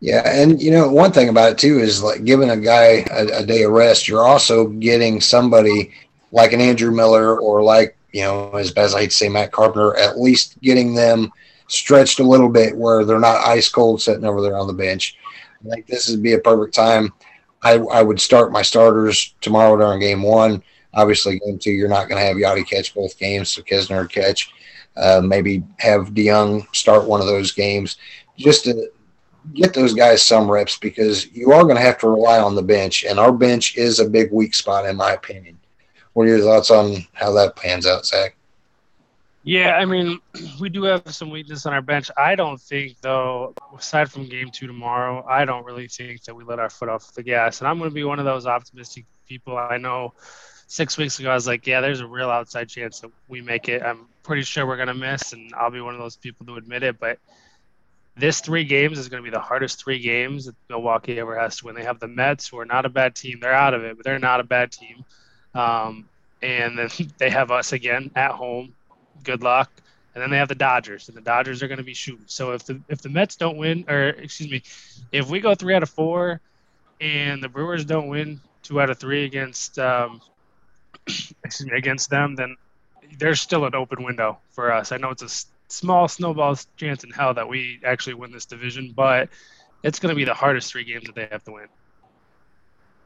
yeah, 0.00 0.22
and 0.26 0.60
you 0.60 0.70
know 0.70 0.90
one 0.90 1.12
thing 1.12 1.28
about 1.28 1.52
it 1.52 1.58
too 1.58 1.78
is 1.78 2.02
like 2.02 2.24
giving 2.24 2.50
a 2.50 2.56
guy 2.56 3.04
a, 3.10 3.38
a, 3.38 3.46
day 3.46 3.62
of 3.62 3.72
rest. 3.72 4.08
You're 4.08 4.26
also 4.26 4.68
getting 4.68 5.20
somebody 5.20 5.92
like 6.32 6.52
an 6.52 6.60
Andrew 6.60 6.90
Miller 6.90 7.40
or 7.40 7.62
like 7.62 7.96
you 8.12 8.22
know 8.22 8.50
as 8.50 8.70
best 8.70 8.94
I 8.94 9.00
hate 9.00 9.10
to 9.10 9.16
say 9.16 9.28
Matt 9.28 9.52
Carpenter, 9.52 9.96
at 9.96 10.18
least 10.18 10.60
getting 10.60 10.94
them 10.94 11.32
stretched 11.68 12.20
a 12.20 12.24
little 12.24 12.48
bit 12.48 12.76
where 12.76 13.04
they're 13.04 13.18
not 13.18 13.46
ice 13.46 13.68
cold 13.68 14.02
sitting 14.02 14.24
over 14.24 14.42
there 14.42 14.56
on 14.56 14.66
the 14.66 14.72
bench. 14.72 15.16
I 15.64 15.74
think 15.74 15.86
this 15.86 16.08
would 16.10 16.22
be 16.22 16.34
a 16.34 16.38
perfect 16.38 16.74
time. 16.74 17.12
I, 17.62 17.74
I 17.78 18.02
would 18.02 18.20
start 18.20 18.52
my 18.52 18.62
starters 18.62 19.34
tomorrow 19.40 19.76
during 19.76 20.00
game 20.00 20.22
one. 20.22 20.62
Obviously, 20.94 21.40
game 21.40 21.58
two, 21.58 21.72
you're 21.72 21.88
not 21.88 22.08
going 22.08 22.20
to 22.20 22.26
have 22.26 22.36
Yadi 22.36 22.66
catch 22.66 22.94
both 22.94 23.18
games, 23.18 23.50
so 23.50 23.62
Knizner 23.62 24.08
catch. 24.10 24.52
Uh, 24.96 25.20
maybe 25.22 25.62
have 25.78 26.14
DeJong 26.14 26.74
start 26.74 27.06
one 27.06 27.20
of 27.20 27.26
those 27.26 27.52
games 27.52 27.98
just 28.38 28.64
to 28.64 28.90
get 29.52 29.74
those 29.74 29.92
guys 29.92 30.22
some 30.22 30.50
reps 30.50 30.78
because 30.78 31.26
you 31.32 31.52
are 31.52 31.64
going 31.64 31.76
to 31.76 31.82
have 31.82 31.98
to 31.98 32.08
rely 32.08 32.38
on 32.38 32.54
the 32.54 32.62
bench, 32.62 33.04
and 33.04 33.18
our 33.18 33.32
bench 33.32 33.76
is 33.76 34.00
a 34.00 34.08
big 34.08 34.32
weak 34.32 34.54
spot, 34.54 34.86
in 34.86 34.96
my 34.96 35.12
opinion. 35.12 35.58
What 36.14 36.24
are 36.24 36.28
your 36.36 36.40
thoughts 36.40 36.70
on 36.70 37.06
how 37.12 37.32
that 37.32 37.56
pans 37.56 37.86
out, 37.86 38.06
Zach? 38.06 38.35
Yeah, 39.46 39.76
I 39.76 39.84
mean, 39.84 40.18
we 40.60 40.68
do 40.68 40.82
have 40.82 41.14
some 41.14 41.30
weakness 41.30 41.66
on 41.66 41.72
our 41.72 41.80
bench. 41.80 42.10
I 42.16 42.34
don't 42.34 42.60
think, 42.60 43.00
though, 43.00 43.54
aside 43.78 44.10
from 44.10 44.28
game 44.28 44.50
two 44.50 44.66
tomorrow, 44.66 45.24
I 45.24 45.44
don't 45.44 45.64
really 45.64 45.86
think 45.86 46.24
that 46.24 46.34
we 46.34 46.42
let 46.42 46.58
our 46.58 46.68
foot 46.68 46.88
off 46.88 47.14
the 47.14 47.22
gas. 47.22 47.60
And 47.60 47.68
I'm 47.68 47.78
going 47.78 47.88
to 47.88 47.94
be 47.94 48.02
one 48.02 48.18
of 48.18 48.24
those 48.24 48.44
optimistic 48.44 49.06
people 49.28 49.56
I 49.56 49.78
know 49.78 50.12
six 50.66 50.98
weeks 50.98 51.20
ago, 51.20 51.30
I 51.30 51.34
was 51.34 51.46
like, 51.46 51.64
yeah, 51.64 51.80
there's 51.80 52.00
a 52.00 52.06
real 52.08 52.28
outside 52.28 52.68
chance 52.68 52.98
that 53.00 53.12
we 53.28 53.40
make 53.40 53.68
it. 53.68 53.84
I'm 53.84 54.06
pretty 54.24 54.42
sure 54.42 54.66
we're 54.66 54.76
going 54.76 54.88
to 54.88 54.94
miss, 54.94 55.32
and 55.32 55.52
I'll 55.54 55.70
be 55.70 55.80
one 55.80 55.94
of 55.94 56.00
those 56.00 56.16
people 56.16 56.44
to 56.46 56.56
admit 56.56 56.82
it. 56.82 56.98
But 56.98 57.20
this 58.16 58.40
three 58.40 58.64
games 58.64 58.98
is 58.98 59.08
going 59.08 59.22
to 59.22 59.30
be 59.30 59.32
the 59.32 59.40
hardest 59.40 59.82
three 59.82 60.00
games 60.00 60.46
that 60.46 60.56
Milwaukee 60.68 61.20
ever 61.20 61.38
has 61.38 61.58
to 61.58 61.66
win. 61.66 61.76
They 61.76 61.84
have 61.84 62.00
the 62.00 62.08
Mets, 62.08 62.48
who 62.48 62.58
are 62.58 62.64
not 62.64 62.84
a 62.84 62.88
bad 62.88 63.14
team. 63.14 63.38
They're 63.40 63.52
out 63.52 63.74
of 63.74 63.84
it, 63.84 63.96
but 63.96 64.04
they're 64.04 64.18
not 64.18 64.40
a 64.40 64.44
bad 64.44 64.72
team. 64.72 65.04
Um, 65.54 66.08
and 66.42 66.78
then 66.78 66.88
they 67.18 67.30
have 67.30 67.50
us 67.50 67.72
again 67.72 68.10
at 68.16 68.32
home. 68.32 68.74
Good 69.24 69.42
luck. 69.42 69.70
And 70.14 70.22
then 70.22 70.30
they 70.30 70.38
have 70.38 70.48
the 70.48 70.54
Dodgers, 70.54 71.08
and 71.08 71.16
the 71.16 71.20
Dodgers 71.20 71.62
are 71.62 71.68
going 71.68 71.78
to 71.78 71.84
be 71.84 71.92
shooting. 71.92 72.24
So 72.26 72.52
if 72.52 72.64
the 72.64 72.80
if 72.88 73.02
the 73.02 73.10
Mets 73.10 73.36
don't 73.36 73.58
win, 73.58 73.84
or 73.86 74.08
excuse 74.08 74.50
me, 74.50 74.62
if 75.12 75.28
we 75.28 75.40
go 75.40 75.54
three 75.54 75.74
out 75.74 75.82
of 75.82 75.90
four, 75.90 76.40
and 77.00 77.42
the 77.42 77.50
Brewers 77.50 77.84
don't 77.84 78.08
win 78.08 78.40
two 78.62 78.80
out 78.80 78.88
of 78.88 78.98
three 78.98 79.24
against 79.24 79.78
um, 79.78 80.22
excuse 81.06 81.70
me 81.70 81.76
against 81.76 82.08
them, 82.08 82.34
then 82.34 82.56
there's 83.18 83.40
still 83.40 83.66
an 83.66 83.74
open 83.74 84.04
window 84.04 84.38
for 84.52 84.72
us. 84.72 84.90
I 84.90 84.96
know 84.96 85.10
it's 85.10 85.22
a 85.22 85.46
small 85.68 86.08
snowball 86.08 86.56
chance 86.76 87.04
in 87.04 87.10
hell 87.10 87.34
that 87.34 87.48
we 87.48 87.80
actually 87.84 88.14
win 88.14 88.32
this 88.32 88.46
division, 88.46 88.92
but 88.96 89.28
it's 89.82 89.98
going 89.98 90.10
to 90.10 90.16
be 90.16 90.24
the 90.24 90.34
hardest 90.34 90.72
three 90.72 90.84
games 90.84 91.04
that 91.06 91.14
they 91.14 91.28
have 91.30 91.44
to 91.44 91.52
win. 91.52 91.66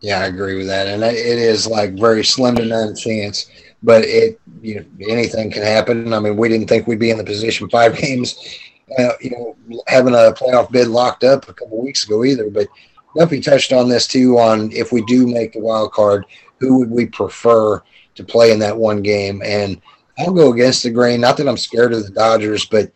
Yeah, 0.01 0.21
I 0.21 0.27
agree 0.27 0.57
with 0.57 0.67
that, 0.69 0.87
and 0.87 1.03
it 1.03 1.15
is 1.15 1.67
like 1.67 1.93
very 1.99 2.25
slim 2.25 2.57
to 2.57 2.65
none 2.65 2.97
chance. 2.97 3.51
But 3.83 4.05
it, 4.05 4.41
you 4.63 4.77
know, 4.77 4.85
anything 5.09 5.51
can 5.51 5.63
happen. 5.63 6.13
I 6.13 6.21
mean, 6.21 6.37
we 6.37 6.49
didn't 6.49 6.69
think 6.69 6.87
we'd 6.87 6.99
be 6.99 7.11
in 7.11 7.19
the 7.19 7.25
position 7.25 7.69
five 7.69 7.97
games, 8.01 8.59
uh, 8.99 9.13
you 9.21 9.31
know, 9.31 9.57
having 9.89 10.15
a 10.15 10.33
playoff 10.33 10.71
bid 10.71 10.89
locked 10.89 11.25
up 11.25 11.49
a 11.49 11.55
couple 11.55 11.83
weeks 11.83 12.05
ago 12.05 12.25
either. 12.25 12.51
But 12.51 12.69
Duffy 13.17 13.41
touched 13.41 13.73
on 13.73 13.89
this 13.89 14.07
too. 14.07 14.39
On 14.39 14.73
if 14.73 14.91
we 14.93 15.03
do 15.05 15.27
make 15.27 15.53
the 15.53 15.61
wild 15.61 15.93
card, 15.93 16.25
who 16.59 16.79
would 16.79 16.91
we 16.91 17.07
prefer 17.07 17.83
to 18.15 18.25
play 18.25 18.53
in 18.53 18.59
that 18.61 18.77
one 18.77 19.03
game? 19.03 19.43
And 19.45 19.81
I'll 20.19 20.33
go 20.33 20.53
against 20.53 20.83
the 20.83 20.91
grain. 20.91 21.21
Not 21.21 21.37
that 21.39 21.49
I'm 21.49 21.57
scared 21.57 21.93
of 21.93 22.05
the 22.05 22.13
Dodgers, 22.13 22.65
but 22.65 22.91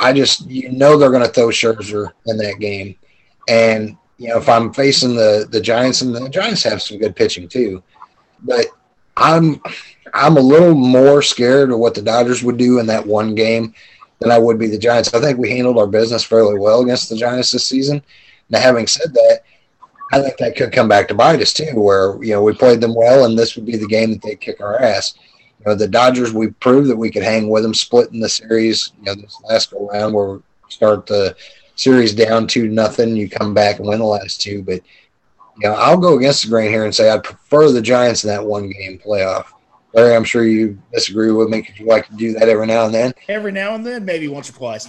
I 0.00 0.12
just 0.12 0.46
you 0.46 0.70
know 0.70 0.96
they're 0.96 1.10
going 1.10 1.26
to 1.26 1.28
throw 1.28 1.48
Scherzer 1.48 2.12
in 2.26 2.36
that 2.38 2.58
game, 2.58 2.96
and 3.48 3.96
you 4.18 4.28
know 4.28 4.36
if 4.36 4.48
I'm 4.48 4.72
facing 4.72 5.14
the 5.14 5.48
the 5.50 5.60
Giants 5.60 6.02
and 6.02 6.14
the 6.14 6.28
Giants 6.28 6.62
have 6.64 6.82
some 6.82 6.98
good 6.98 7.16
pitching 7.16 7.48
too, 7.48 7.82
but 8.42 8.66
I'm 9.16 9.60
I'm 10.14 10.36
a 10.36 10.40
little 10.40 10.74
more 10.74 11.22
scared 11.22 11.70
of 11.70 11.78
what 11.78 11.94
the 11.94 12.02
Dodgers 12.02 12.42
would 12.42 12.56
do 12.56 12.78
in 12.78 12.86
that 12.86 13.06
one 13.06 13.34
game 13.34 13.74
than 14.20 14.30
I 14.30 14.38
would 14.38 14.58
be 14.58 14.66
the 14.66 14.78
Giants. 14.78 15.14
I 15.14 15.20
think 15.20 15.38
we 15.38 15.50
handled 15.50 15.78
our 15.78 15.86
business 15.86 16.24
fairly 16.24 16.58
well 16.58 16.82
against 16.82 17.08
the 17.08 17.16
Giants 17.16 17.52
this 17.52 17.66
season. 17.66 18.02
Now, 18.50 18.60
having 18.60 18.86
said 18.86 19.12
that, 19.12 19.40
I 20.12 20.20
think 20.20 20.38
that 20.38 20.56
could 20.56 20.72
come 20.72 20.88
back 20.88 21.08
to 21.08 21.14
bite 21.14 21.40
us 21.40 21.52
too, 21.52 21.72
where 21.74 22.22
you 22.22 22.32
know 22.32 22.42
we 22.42 22.54
played 22.54 22.80
them 22.80 22.94
well, 22.94 23.24
and 23.24 23.38
this 23.38 23.56
would 23.56 23.66
be 23.66 23.76
the 23.76 23.86
game 23.86 24.10
that 24.10 24.22
they 24.22 24.36
kick 24.36 24.60
our 24.60 24.80
ass. 24.80 25.14
You 25.60 25.66
know, 25.66 25.74
the 25.74 25.88
Dodgers, 25.88 26.32
we 26.32 26.48
proved 26.48 26.88
that 26.88 26.96
we 26.96 27.10
could 27.10 27.22
hang 27.22 27.48
with 27.48 27.62
them, 27.62 27.74
splitting 27.74 28.20
the 28.20 28.28
series. 28.28 28.92
You 28.98 29.04
know, 29.06 29.14
this 29.16 29.40
last 29.48 29.70
go 29.70 29.88
round 29.88 30.14
where 30.14 30.34
we 30.34 30.40
start 30.68 31.06
the 31.06 31.36
series 31.78 32.12
down 32.12 32.46
two 32.46 32.68
nothing, 32.68 33.16
you 33.16 33.30
come 33.30 33.54
back 33.54 33.78
and 33.78 33.88
win 33.88 34.00
the 34.00 34.04
last 34.04 34.42
two. 34.42 34.62
But 34.62 34.82
you 35.58 35.68
know, 35.68 35.74
I'll 35.74 35.96
go 35.96 36.18
against 36.18 36.42
the 36.42 36.50
grain 36.50 36.70
here 36.70 36.84
and 36.84 36.94
say 36.94 37.08
I'd 37.08 37.24
prefer 37.24 37.70
the 37.70 37.80
Giants 37.80 38.24
in 38.24 38.28
that 38.28 38.44
one 38.44 38.68
game 38.68 39.00
playoff. 39.04 39.46
Larry, 39.94 40.14
I'm 40.14 40.24
sure 40.24 40.44
you 40.44 40.78
disagree 40.92 41.32
with 41.32 41.48
me 41.48 41.62
because 41.62 41.78
you 41.78 41.86
like 41.86 42.06
to 42.08 42.16
do 42.16 42.34
that 42.34 42.48
every 42.48 42.66
now 42.66 42.84
and 42.84 42.94
then. 42.94 43.12
Every 43.28 43.52
now 43.52 43.74
and 43.74 43.86
then, 43.86 44.04
maybe 44.04 44.28
once 44.28 44.50
or 44.50 44.52
twice. 44.52 44.86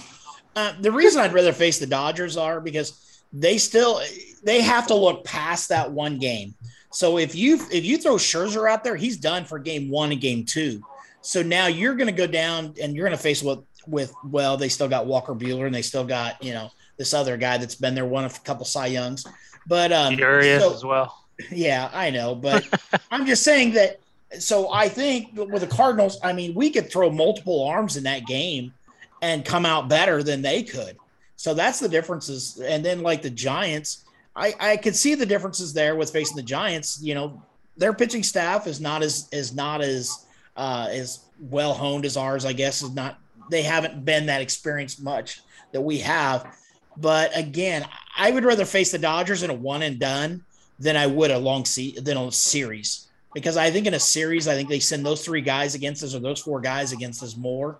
Uh, 0.54 0.74
the 0.80 0.92
reason 0.92 1.22
I'd 1.22 1.32
rather 1.32 1.52
face 1.52 1.78
the 1.78 1.86
Dodgers 1.86 2.36
are 2.36 2.60
because 2.60 3.22
they 3.32 3.56
still 3.56 4.02
they 4.42 4.60
have 4.60 4.86
to 4.88 4.94
look 4.94 5.24
past 5.24 5.68
that 5.70 5.90
one 5.90 6.18
game. 6.18 6.54
So 6.90 7.18
if 7.18 7.34
you 7.34 7.54
if 7.72 7.84
you 7.84 7.98
throw 7.98 8.16
Scherzer 8.16 8.70
out 8.70 8.84
there, 8.84 8.96
he's 8.96 9.16
done 9.16 9.44
for 9.44 9.58
game 9.58 9.90
one 9.90 10.12
and 10.12 10.20
game 10.20 10.44
two. 10.44 10.82
So 11.22 11.42
now 11.42 11.66
you're 11.66 11.94
going 11.94 12.08
to 12.08 12.12
go 12.12 12.26
down 12.26 12.74
and 12.82 12.94
you're 12.94 13.06
going 13.06 13.16
to 13.16 13.22
face 13.22 13.42
with 13.42 13.60
with 13.86 14.12
well, 14.24 14.56
they 14.56 14.68
still 14.68 14.88
got 14.88 15.06
Walker 15.06 15.34
Buehler 15.34 15.66
and 15.66 15.74
they 15.74 15.82
still 15.82 16.04
got 16.04 16.42
you 16.42 16.52
know 16.52 16.70
this 17.00 17.14
other 17.14 17.38
guy 17.38 17.56
that's 17.56 17.76
been 17.76 17.94
there, 17.94 18.04
one 18.04 18.26
of 18.26 18.36
a 18.36 18.40
couple 18.40 18.66
Cy 18.66 18.88
Youngs, 18.88 19.26
but 19.66 19.90
um, 19.90 20.18
Urias 20.18 20.62
so, 20.62 20.74
as 20.74 20.84
well. 20.84 21.24
Yeah, 21.50 21.88
I 21.94 22.10
know, 22.10 22.34
but 22.34 22.68
I'm 23.10 23.24
just 23.24 23.42
saying 23.42 23.72
that. 23.72 24.00
So 24.38 24.70
I 24.70 24.86
think 24.90 25.30
with 25.34 25.62
the 25.62 25.66
Cardinals, 25.66 26.18
I 26.22 26.34
mean, 26.34 26.52
we 26.52 26.68
could 26.68 26.92
throw 26.92 27.08
multiple 27.08 27.64
arms 27.64 27.96
in 27.96 28.04
that 28.04 28.26
game 28.26 28.74
and 29.22 29.46
come 29.46 29.64
out 29.64 29.88
better 29.88 30.22
than 30.22 30.42
they 30.42 30.62
could. 30.62 30.98
So 31.36 31.54
that's 31.54 31.80
the 31.80 31.88
differences. 31.88 32.60
And 32.60 32.84
then 32.84 33.00
like 33.00 33.22
the 33.22 33.30
Giants, 33.30 34.04
I, 34.36 34.54
I 34.60 34.76
could 34.76 34.94
see 34.94 35.14
the 35.14 35.24
differences 35.24 35.72
there 35.72 35.96
with 35.96 36.10
facing 36.10 36.36
the 36.36 36.42
Giants. 36.42 37.00
You 37.02 37.14
know, 37.14 37.42
their 37.78 37.94
pitching 37.94 38.22
staff 38.22 38.66
is 38.66 38.78
not 38.78 39.02
as 39.02 39.26
is 39.32 39.54
not 39.54 39.80
as 39.80 40.26
uh, 40.54 40.88
as 40.90 41.20
well 41.40 41.72
honed 41.72 42.04
as 42.04 42.18
ours. 42.18 42.44
I 42.44 42.52
guess 42.52 42.82
is 42.82 42.94
not. 42.94 43.18
They 43.50 43.62
haven't 43.62 44.04
been 44.04 44.26
that 44.26 44.42
experienced 44.42 45.02
much 45.02 45.40
that 45.72 45.80
we 45.80 45.98
have. 46.00 46.54
But 46.96 47.36
again, 47.36 47.86
I 48.16 48.30
would 48.30 48.44
rather 48.44 48.64
face 48.64 48.92
the 48.92 48.98
Dodgers 48.98 49.42
in 49.42 49.50
a 49.50 49.54
one 49.54 49.82
and 49.82 49.98
done 49.98 50.44
than 50.78 50.96
I 50.96 51.06
would 51.06 51.30
a 51.30 51.38
long 51.38 51.64
se- 51.64 52.00
than 52.00 52.16
a 52.16 52.32
series 52.32 53.08
because 53.34 53.56
I 53.56 53.70
think 53.70 53.86
in 53.86 53.94
a 53.94 54.00
series, 54.00 54.48
I 54.48 54.54
think 54.54 54.68
they 54.68 54.80
send 54.80 55.06
those 55.06 55.24
three 55.24 55.40
guys 55.40 55.74
against 55.74 56.02
us 56.02 56.14
or 56.14 56.18
those 56.18 56.40
four 56.40 56.60
guys 56.60 56.92
against 56.92 57.22
us 57.22 57.36
more. 57.36 57.78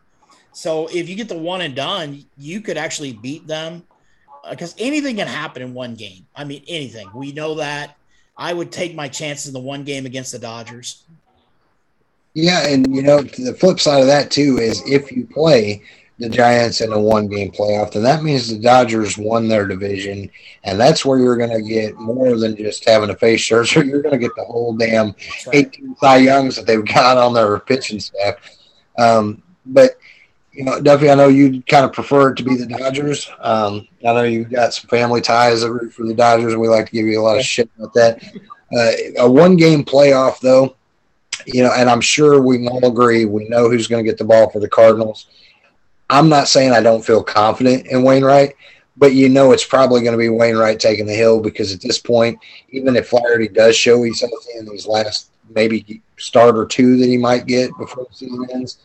So 0.53 0.89
if 0.89 1.09
you 1.09 1.17
get 1.17 1.29
the 1.29 1.39
one 1.39 1.61
and 1.61 1.75
done, 1.75 2.25
you 2.37 2.61
could 2.61 2.77
actually 2.77 3.13
beat 3.13 3.47
them 3.47 3.85
because 4.49 4.75
uh, 4.75 4.79
anything 4.79 5.17
can 5.17 5.27
happen 5.27 5.63
in 5.63 5.75
one 5.75 5.95
game. 5.95 6.27
I 6.35 6.45
mean, 6.45 6.63
anything. 6.69 7.09
We 7.15 7.33
know 7.33 7.55
that. 7.57 7.97
I 8.37 8.53
would 8.53 8.73
take 8.73 8.95
my 8.95 9.09
chances 9.09 9.49
in 9.49 9.53
the 9.53 9.61
one 9.61 9.85
game 9.85 10.07
against 10.07 10.33
the 10.33 10.39
Dodgers. 10.39 11.05
Yeah, 12.33 12.67
and 12.67 12.95
you 12.95 13.03
know 13.03 13.21
the 13.23 13.55
flip 13.55 13.81
side 13.81 14.01
of 14.01 14.07
that 14.07 14.31
too 14.31 14.59
is 14.59 14.83
if 14.87 15.11
you 15.13 15.27
play 15.27 15.83
the 16.21 16.29
Giants 16.29 16.83
in 16.83 16.93
a 16.93 17.01
one 17.01 17.29
game 17.29 17.51
playoff, 17.51 17.93
then 17.93 18.03
that 18.03 18.23
means 18.23 18.49
the 18.49 18.59
Dodgers 18.59 19.17
won 19.17 19.49
their 19.49 19.67
division, 19.67 20.31
and 20.65 20.79
that's 20.79 21.05
where 21.05 21.19
you're 21.19 21.37
going 21.37 21.51
to 21.51 21.67
get 21.67 21.97
more 21.97 22.37
than 22.39 22.57
just 22.57 22.87
having 22.89 23.11
a 23.11 23.17
face 23.17 23.41
Scherzer. 23.41 23.85
You're 23.89 24.03
going 24.03 24.13
to 24.13 24.19
get 24.19 24.37
the 24.37 24.45
whole 24.45 24.77
damn 24.77 25.15
right. 25.47 25.67
18 25.75 25.97
Cy 25.97 26.17
Youngs 26.19 26.57
that 26.57 26.67
they've 26.67 26.85
got 26.85 27.17
on 27.17 27.33
their 27.33 27.59
pitching 27.61 28.01
staff. 28.01 28.35
Um, 28.99 29.43
but 29.65 29.99
you 30.53 30.65
know, 30.65 30.81
Duffy, 30.81 31.11
I 31.11 31.15
know 31.15 31.29
you 31.29 31.63
kind 31.63 31.87
of 31.87 31.93
prefer 31.93 32.31
it 32.31 32.37
to 32.37 32.43
be 32.43 32.57
the 32.57 32.67
Dodgers. 32.67 33.31
Um, 33.41 33.89
I 34.07 34.13
know 34.13 34.23
you've 34.25 34.51
got 34.51 34.75
some 34.75 34.89
family 34.89 35.23
ties 35.23 35.63
that 35.63 35.73
root 35.73 35.93
for 35.93 36.05
the 36.05 36.15
Dodgers, 36.15 36.53
and 36.53 36.61
we 36.61 36.69
like 36.69 36.87
to 36.87 36.93
give 36.93 37.07
you 37.07 37.21
a 37.21 37.23
lot 37.23 37.39
of 37.39 37.45
shit 37.45 37.71
about 37.79 37.95
that. 37.95 38.23
Uh, 38.77 39.23
a 39.23 39.31
one 39.31 39.57
game 39.57 39.85
playoff, 39.85 40.41
though, 40.41 40.77
you 41.47 41.63
know, 41.63 41.73
and 41.73 41.89
I'm 41.89 42.01
sure 42.01 42.43
we 42.43 42.59
can 42.59 42.69
all 42.69 42.85
agree 42.87 43.25
we 43.25 43.49
know 43.49 43.71
who's 43.71 43.89
going 43.89 44.05
to 44.05 44.09
get 44.09 44.19
the 44.19 44.25
ball 44.25 44.51
for 44.51 44.61
the 44.61 44.69
Cardinals. 44.69 45.27
I'm 46.11 46.29
not 46.29 46.49
saying 46.49 46.73
I 46.73 46.83
don't 46.83 47.05
feel 47.05 47.23
confident 47.23 47.87
in 47.87 48.03
Wainwright, 48.03 48.57
but 48.97 49.15
you 49.15 49.29
know 49.29 49.53
it's 49.53 49.65
probably 49.65 50.01
going 50.03 50.13
to 50.13 50.19
be 50.19 50.29
Wainwright 50.29 50.81
taking 50.81 51.07
the 51.07 51.15
hill 51.15 51.41
because 51.41 51.73
at 51.73 51.81
this 51.81 51.99
point, 51.99 52.39
even 52.71 52.97
if 52.97 53.09
Flaherty 53.09 53.47
does 53.47 53.77
show 53.77 54.03
he's 54.03 54.21
healthy 54.21 54.59
in 54.59 54.67
these 54.67 54.89
last 54.89 55.31
maybe 55.55 56.03
start 56.19 56.57
or 56.57 56.67
two 56.67 56.97
that 56.97 57.09
he 57.09 57.17
might 57.17 57.47
get 57.47 57.71
before 57.79 58.07
the 58.11 58.15
season 58.15 58.45
ends, 58.53 58.79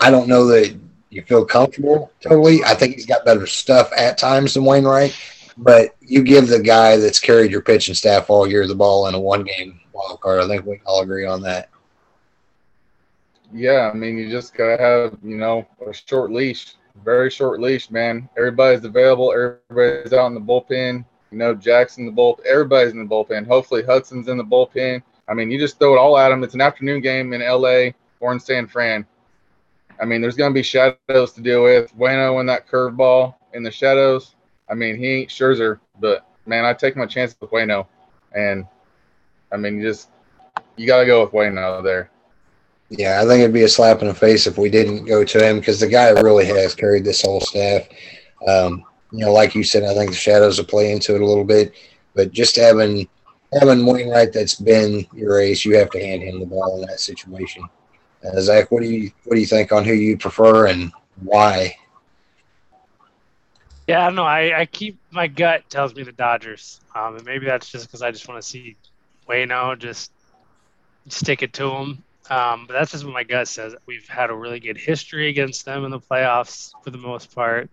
I 0.00 0.10
don't 0.10 0.28
know 0.28 0.46
that 0.46 0.74
you 1.10 1.22
feel 1.22 1.44
comfortable 1.44 2.12
totally. 2.20 2.62
I 2.64 2.74
think 2.74 2.94
he's 2.94 3.06
got 3.06 3.24
better 3.24 3.46
stuff 3.46 3.90
at 3.96 4.16
times 4.16 4.54
than 4.54 4.64
Wainwright, 4.64 5.16
but 5.58 5.96
you 6.00 6.22
give 6.22 6.46
the 6.46 6.60
guy 6.60 6.96
that's 6.96 7.18
carried 7.18 7.50
your 7.50 7.62
pitching 7.62 7.94
staff 7.94 8.30
all 8.30 8.46
year 8.46 8.68
the 8.68 8.74
ball 8.76 9.08
in 9.08 9.14
a 9.14 9.20
one 9.20 9.42
game 9.42 9.80
wild 9.92 10.20
card. 10.20 10.40
I 10.40 10.46
think 10.46 10.64
we 10.64 10.80
all 10.86 11.02
agree 11.02 11.26
on 11.26 11.42
that. 11.42 11.70
Yeah, 13.52 13.90
I 13.92 13.96
mean, 13.96 14.16
you 14.16 14.30
just 14.30 14.54
gotta 14.54 14.82
have 14.82 15.18
you 15.22 15.36
know 15.36 15.66
a 15.86 15.92
short 15.92 16.32
leash, 16.32 16.74
very 17.04 17.30
short 17.30 17.60
leash, 17.60 17.90
man. 17.90 18.28
Everybody's 18.36 18.84
available. 18.84 19.32
Everybody's 19.32 20.12
out 20.12 20.26
in 20.26 20.34
the 20.34 20.40
bullpen. 20.40 21.04
You 21.30 21.38
know, 21.38 21.54
Jackson 21.54 22.06
the 22.06 22.12
bull. 22.12 22.40
Everybody's 22.46 22.92
in 22.92 22.98
the 22.98 23.08
bullpen. 23.08 23.46
Hopefully, 23.46 23.82
Hudson's 23.82 24.28
in 24.28 24.36
the 24.36 24.44
bullpen. 24.44 25.02
I 25.28 25.34
mean, 25.34 25.50
you 25.50 25.58
just 25.58 25.78
throw 25.78 25.94
it 25.94 25.98
all 25.98 26.18
at 26.18 26.28
them. 26.28 26.42
It's 26.44 26.54
an 26.54 26.60
afternoon 26.60 27.00
game 27.00 27.32
in 27.32 27.42
L.A. 27.42 27.94
or 28.20 28.32
in 28.32 28.40
San 28.40 28.66
Fran. 28.66 29.06
I 30.00 30.04
mean, 30.04 30.20
there's 30.20 30.36
to 30.36 30.50
be 30.50 30.62
shadows 30.62 31.32
to 31.32 31.40
deal 31.40 31.62
with. 31.62 31.96
Wayno 31.96 32.40
in 32.40 32.46
that 32.46 32.68
curveball 32.68 33.34
in 33.54 33.62
the 33.62 33.70
shadows. 33.70 34.34
I 34.68 34.74
mean, 34.74 34.96
he 34.96 35.06
ain't 35.08 35.30
Scherzer, 35.30 35.78
but 36.00 36.26
man, 36.46 36.64
I 36.64 36.72
take 36.72 36.96
my 36.96 37.06
chances 37.06 37.36
with 37.40 37.50
Wayno. 37.50 37.86
And 38.34 38.66
I 39.52 39.56
mean, 39.56 39.78
you 39.78 39.88
just 39.88 40.08
you 40.76 40.86
got 40.86 41.00
to 41.00 41.06
go 41.06 41.22
with 41.22 41.32
Wayno 41.32 41.82
there. 41.82 42.10
Yeah, 42.94 43.22
I 43.22 43.26
think 43.26 43.40
it'd 43.40 43.54
be 43.54 43.62
a 43.62 43.68
slap 43.68 44.02
in 44.02 44.08
the 44.08 44.14
face 44.14 44.46
if 44.46 44.58
we 44.58 44.68
didn't 44.68 45.06
go 45.06 45.24
to 45.24 45.48
him 45.48 45.60
because 45.60 45.80
the 45.80 45.86
guy 45.86 46.10
really 46.10 46.44
has 46.44 46.74
carried 46.74 47.04
this 47.04 47.22
whole 47.22 47.40
staff. 47.40 47.88
Um, 48.46 48.84
you 49.10 49.24
know, 49.24 49.32
like 49.32 49.54
you 49.54 49.64
said, 49.64 49.84
I 49.84 49.94
think 49.94 50.10
the 50.10 50.16
shadows 50.16 50.58
will 50.58 50.66
play 50.66 50.92
into 50.92 51.14
it 51.14 51.22
a 51.22 51.26
little 51.26 51.44
bit, 51.44 51.72
but 52.14 52.32
just 52.32 52.54
having 52.56 53.08
having 53.58 53.86
Wainwright 53.86 54.34
that's 54.34 54.56
been 54.56 55.06
your 55.14 55.40
ace, 55.40 55.64
you 55.64 55.74
have 55.78 55.88
to 55.90 56.04
hand 56.04 56.22
him 56.22 56.38
the 56.38 56.44
ball 56.44 56.82
in 56.82 56.86
that 56.86 57.00
situation. 57.00 57.64
Uh, 58.22 58.38
Zach, 58.40 58.70
what 58.70 58.82
do 58.82 58.90
you 58.90 59.10
what 59.24 59.36
do 59.36 59.40
you 59.40 59.46
think 59.46 59.72
on 59.72 59.86
who 59.86 59.94
you 59.94 60.18
prefer 60.18 60.66
and 60.66 60.92
why? 61.22 61.74
Yeah, 63.86 64.02
I 64.02 64.06
don't 64.06 64.16
know. 64.16 64.24
I, 64.24 64.60
I 64.60 64.66
keep 64.66 64.98
my 65.10 65.28
gut 65.28 65.62
tells 65.70 65.94
me 65.94 66.02
the 66.02 66.12
Dodgers, 66.12 66.82
um, 66.94 67.16
and 67.16 67.24
maybe 67.24 67.46
that's 67.46 67.70
just 67.70 67.86
because 67.86 68.02
I 68.02 68.10
just 68.10 68.28
want 68.28 68.42
to 68.42 68.46
see 68.46 68.76
Wayno 69.26 69.78
just 69.78 70.12
stick 71.08 71.42
it 71.42 71.54
to 71.54 71.70
them. 71.70 72.02
Um, 72.30 72.66
but 72.66 72.74
that's 72.74 72.92
just 72.92 73.04
what 73.04 73.12
my 73.12 73.24
gut 73.24 73.48
says. 73.48 73.74
We've 73.86 74.06
had 74.08 74.30
a 74.30 74.34
really 74.34 74.60
good 74.60 74.78
history 74.78 75.28
against 75.28 75.64
them 75.64 75.84
in 75.84 75.90
the 75.90 75.98
playoffs 75.98 76.72
for 76.82 76.90
the 76.90 76.98
most 76.98 77.34
part. 77.34 77.70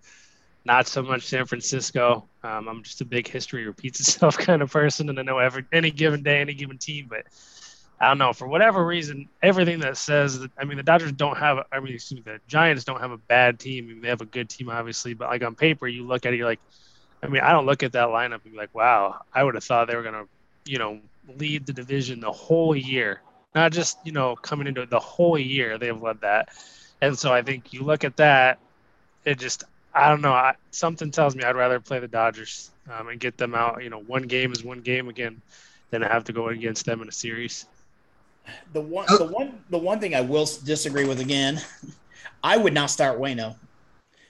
Not 0.65 0.87
so 0.87 1.01
much 1.01 1.25
San 1.25 1.45
Francisco. 1.45 2.27
Um, 2.43 2.67
I'm 2.67 2.83
just 2.83 3.01
a 3.01 3.05
big 3.05 3.27
history 3.27 3.65
repeats 3.65 3.99
itself 4.01 4.37
kind 4.37 4.61
of 4.61 4.71
person, 4.71 5.09
and 5.09 5.19
I 5.19 5.23
know 5.23 5.37
every 5.37 5.65
any 5.71 5.91
given 5.91 6.23
day, 6.23 6.41
any 6.41 6.53
given 6.53 6.77
team. 6.77 7.07
But 7.09 7.25
I 7.99 8.07
don't 8.07 8.17
know 8.17 8.33
for 8.33 8.47
whatever 8.47 8.85
reason, 8.85 9.29
everything 9.41 9.79
that 9.79 9.97
says 9.97 10.39
that 10.39 10.51
I 10.57 10.65
mean 10.65 10.77
the 10.77 10.83
Dodgers 10.83 11.11
don't 11.11 11.37
have. 11.37 11.65
I 11.71 11.79
mean, 11.79 11.93
excuse 11.93 12.17
me, 12.17 12.31
the 12.31 12.39
Giants 12.47 12.83
don't 12.83 12.99
have 12.99 13.11
a 13.11 13.17
bad 13.17 13.59
team. 13.59 13.85
I 13.85 13.93
mean, 13.93 14.01
they 14.01 14.09
have 14.09 14.21
a 14.21 14.25
good 14.25 14.49
team, 14.49 14.69
obviously, 14.69 15.13
but 15.13 15.29
like 15.29 15.43
on 15.43 15.55
paper, 15.55 15.87
you 15.87 16.05
look 16.05 16.25
at 16.25 16.33
it, 16.33 16.37
you're 16.37 16.47
like, 16.47 16.59
I 17.23 17.27
mean, 17.27 17.41
I 17.41 17.51
don't 17.51 17.65
look 17.65 17.83
at 17.83 17.93
that 17.93 18.07
lineup 18.07 18.43
and 18.43 18.51
be 18.51 18.57
like, 18.57 18.73
wow, 18.73 19.21
I 19.33 19.43
would 19.43 19.55
have 19.55 19.63
thought 19.63 19.87
they 19.87 19.95
were 19.95 20.03
gonna, 20.03 20.25
you 20.65 20.77
know, 20.77 20.99
lead 21.37 21.65
the 21.65 21.73
division 21.73 22.19
the 22.19 22.31
whole 22.31 22.75
year, 22.75 23.21
not 23.55 23.71
just 23.71 23.97
you 24.03 24.11
know 24.11 24.35
coming 24.35 24.67
into 24.67 24.85
the 24.85 24.99
whole 24.99 25.37
year. 25.37 25.77
They've 25.77 25.99
led 25.99 26.21
that, 26.21 26.49
and 27.01 27.17
so 27.17 27.33
I 27.33 27.41
think 27.41 27.73
you 27.73 27.83
look 27.83 28.03
at 28.03 28.17
that, 28.17 28.59
it 29.25 29.39
just 29.39 29.63
I 29.93 30.09
don't 30.09 30.21
know. 30.21 30.33
I, 30.33 30.55
something 30.71 31.11
tells 31.11 31.35
me 31.35 31.43
I'd 31.43 31.55
rather 31.55 31.79
play 31.79 31.99
the 31.99 32.07
Dodgers 32.07 32.71
um, 32.91 33.09
and 33.09 33.19
get 33.19 33.37
them 33.37 33.55
out. 33.55 33.83
You 33.83 33.89
know, 33.89 34.01
one 34.01 34.23
game 34.23 34.51
is 34.51 34.63
one 34.63 34.81
game 34.81 35.09
again, 35.09 35.41
than 35.89 36.01
have 36.01 36.23
to 36.25 36.33
go 36.33 36.49
against 36.49 36.85
them 36.85 37.01
in 37.01 37.07
a 37.07 37.11
series. 37.11 37.65
The 38.73 38.81
one, 38.81 39.05
the 39.17 39.25
one, 39.25 39.63
the 39.69 39.77
one 39.77 39.99
thing 39.99 40.15
I 40.15 40.21
will 40.21 40.47
disagree 40.63 41.05
with 41.05 41.19
again, 41.19 41.61
I 42.43 42.57
would 42.57 42.73
not 42.73 42.89
start 42.89 43.19
Wayno. 43.19 43.55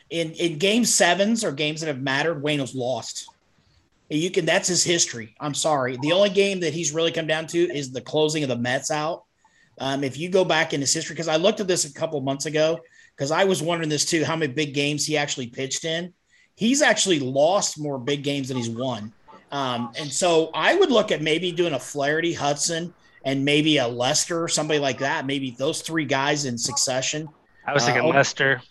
In 0.10 0.32
in 0.32 0.58
game 0.58 0.86
sevens 0.86 1.44
or 1.44 1.52
games 1.52 1.82
that 1.82 1.88
have 1.88 2.02
mattered, 2.02 2.44
Wayno's 2.44 2.76
lost. 2.76 3.30
You 4.10 4.32
can 4.32 4.46
that's 4.46 4.68
his 4.68 4.84
history. 4.84 5.36
I'm 5.40 5.54
sorry. 5.54 5.98
The 5.98 6.12
only 6.12 6.30
game 6.30 6.60
that 6.62 6.74
he's 6.74 6.94
really 6.94 7.12
come 7.12 7.28
down 7.28 7.46
to 7.48 7.60
is 7.60 7.92
the 7.92 8.02
closing 8.02 8.44
of 8.44 8.50
the 8.50 8.58
Mets 8.58 8.90
out. 8.90 9.24
Um, 9.80 10.04
if 10.04 10.18
you 10.18 10.30
go 10.30 10.44
back 10.44 10.74
in 10.74 10.82
his 10.82 10.94
history, 10.94 11.14
because 11.14 11.28
I 11.28 11.38
looked 11.38 11.60
at 11.60 11.68
this 11.68 11.86
a 11.86 11.94
couple 11.94 12.20
months 12.22 12.46
ago, 12.46 12.80
because 13.16 13.32
I 13.32 13.44
was 13.44 13.62
wondering 13.62 13.90
this 13.90 14.06
too, 14.06 14.26
how 14.26 14.36
many 14.36 14.52
big 14.52 14.74
games 14.74 15.06
he 15.06 15.16
actually 15.16 15.48
pitched 15.48 15.86
in. 15.86 16.14
He's 16.56 16.82
actually 16.82 17.20
lost 17.20 17.80
more 17.80 17.98
big 17.98 18.24
games 18.24 18.50
than 18.50 18.58
he's 18.58 18.70
won. 18.70 19.14
Um, 19.52 19.92
and 19.98 20.12
so 20.12 20.52
I 20.54 20.76
would 20.76 20.92
look 20.92 21.12
at 21.12 21.22
maybe 21.22 21.52
doing 21.52 21.74
a 21.74 21.80
Flaherty, 21.80 22.34
Hudson, 22.34 22.94
and 23.26 23.44
maybe 23.44 23.78
a 23.78 23.88
Lester 23.88 24.44
or 24.44 24.48
somebody 24.48 24.80
like 24.80 25.00
that. 25.00 25.26
Maybe 25.26 25.52
those 25.52 25.82
three 25.82 26.06
guys 26.06 26.46
in 26.46 26.58
succession. 26.58 27.30
I 27.66 27.74
was 27.74 27.86
thinking 27.86 28.04
uh, 28.04 28.08
Lester, 28.08 28.62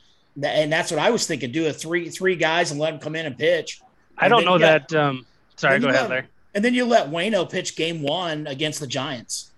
and 0.42 0.72
that's 0.72 0.90
what 0.90 1.00
I 1.00 1.10
was 1.10 1.26
thinking. 1.26 1.52
Do 1.52 1.66
a 1.66 1.72
three 1.72 2.08
three 2.10 2.36
guys 2.36 2.70
and 2.70 2.80
let 2.80 2.90
them 2.90 3.00
come 3.00 3.16
in 3.16 3.26
and 3.26 3.36
pitch. 3.36 3.80
I 4.16 4.28
don't 4.28 4.44
know 4.44 4.58
that. 4.58 4.92
Um, 4.94 5.26
sorry, 5.58 5.78
go 5.78 5.88
ahead, 5.88 6.08
let, 6.08 6.26
And 6.54 6.64
then 6.64 6.74
you 6.74 6.84
let 6.84 7.10
Wayno 7.10 7.48
pitch 7.48 7.76
game 7.76 8.02
one 8.02 8.46
against 8.46 8.80
the 8.80 8.86
Giants. 8.86 9.50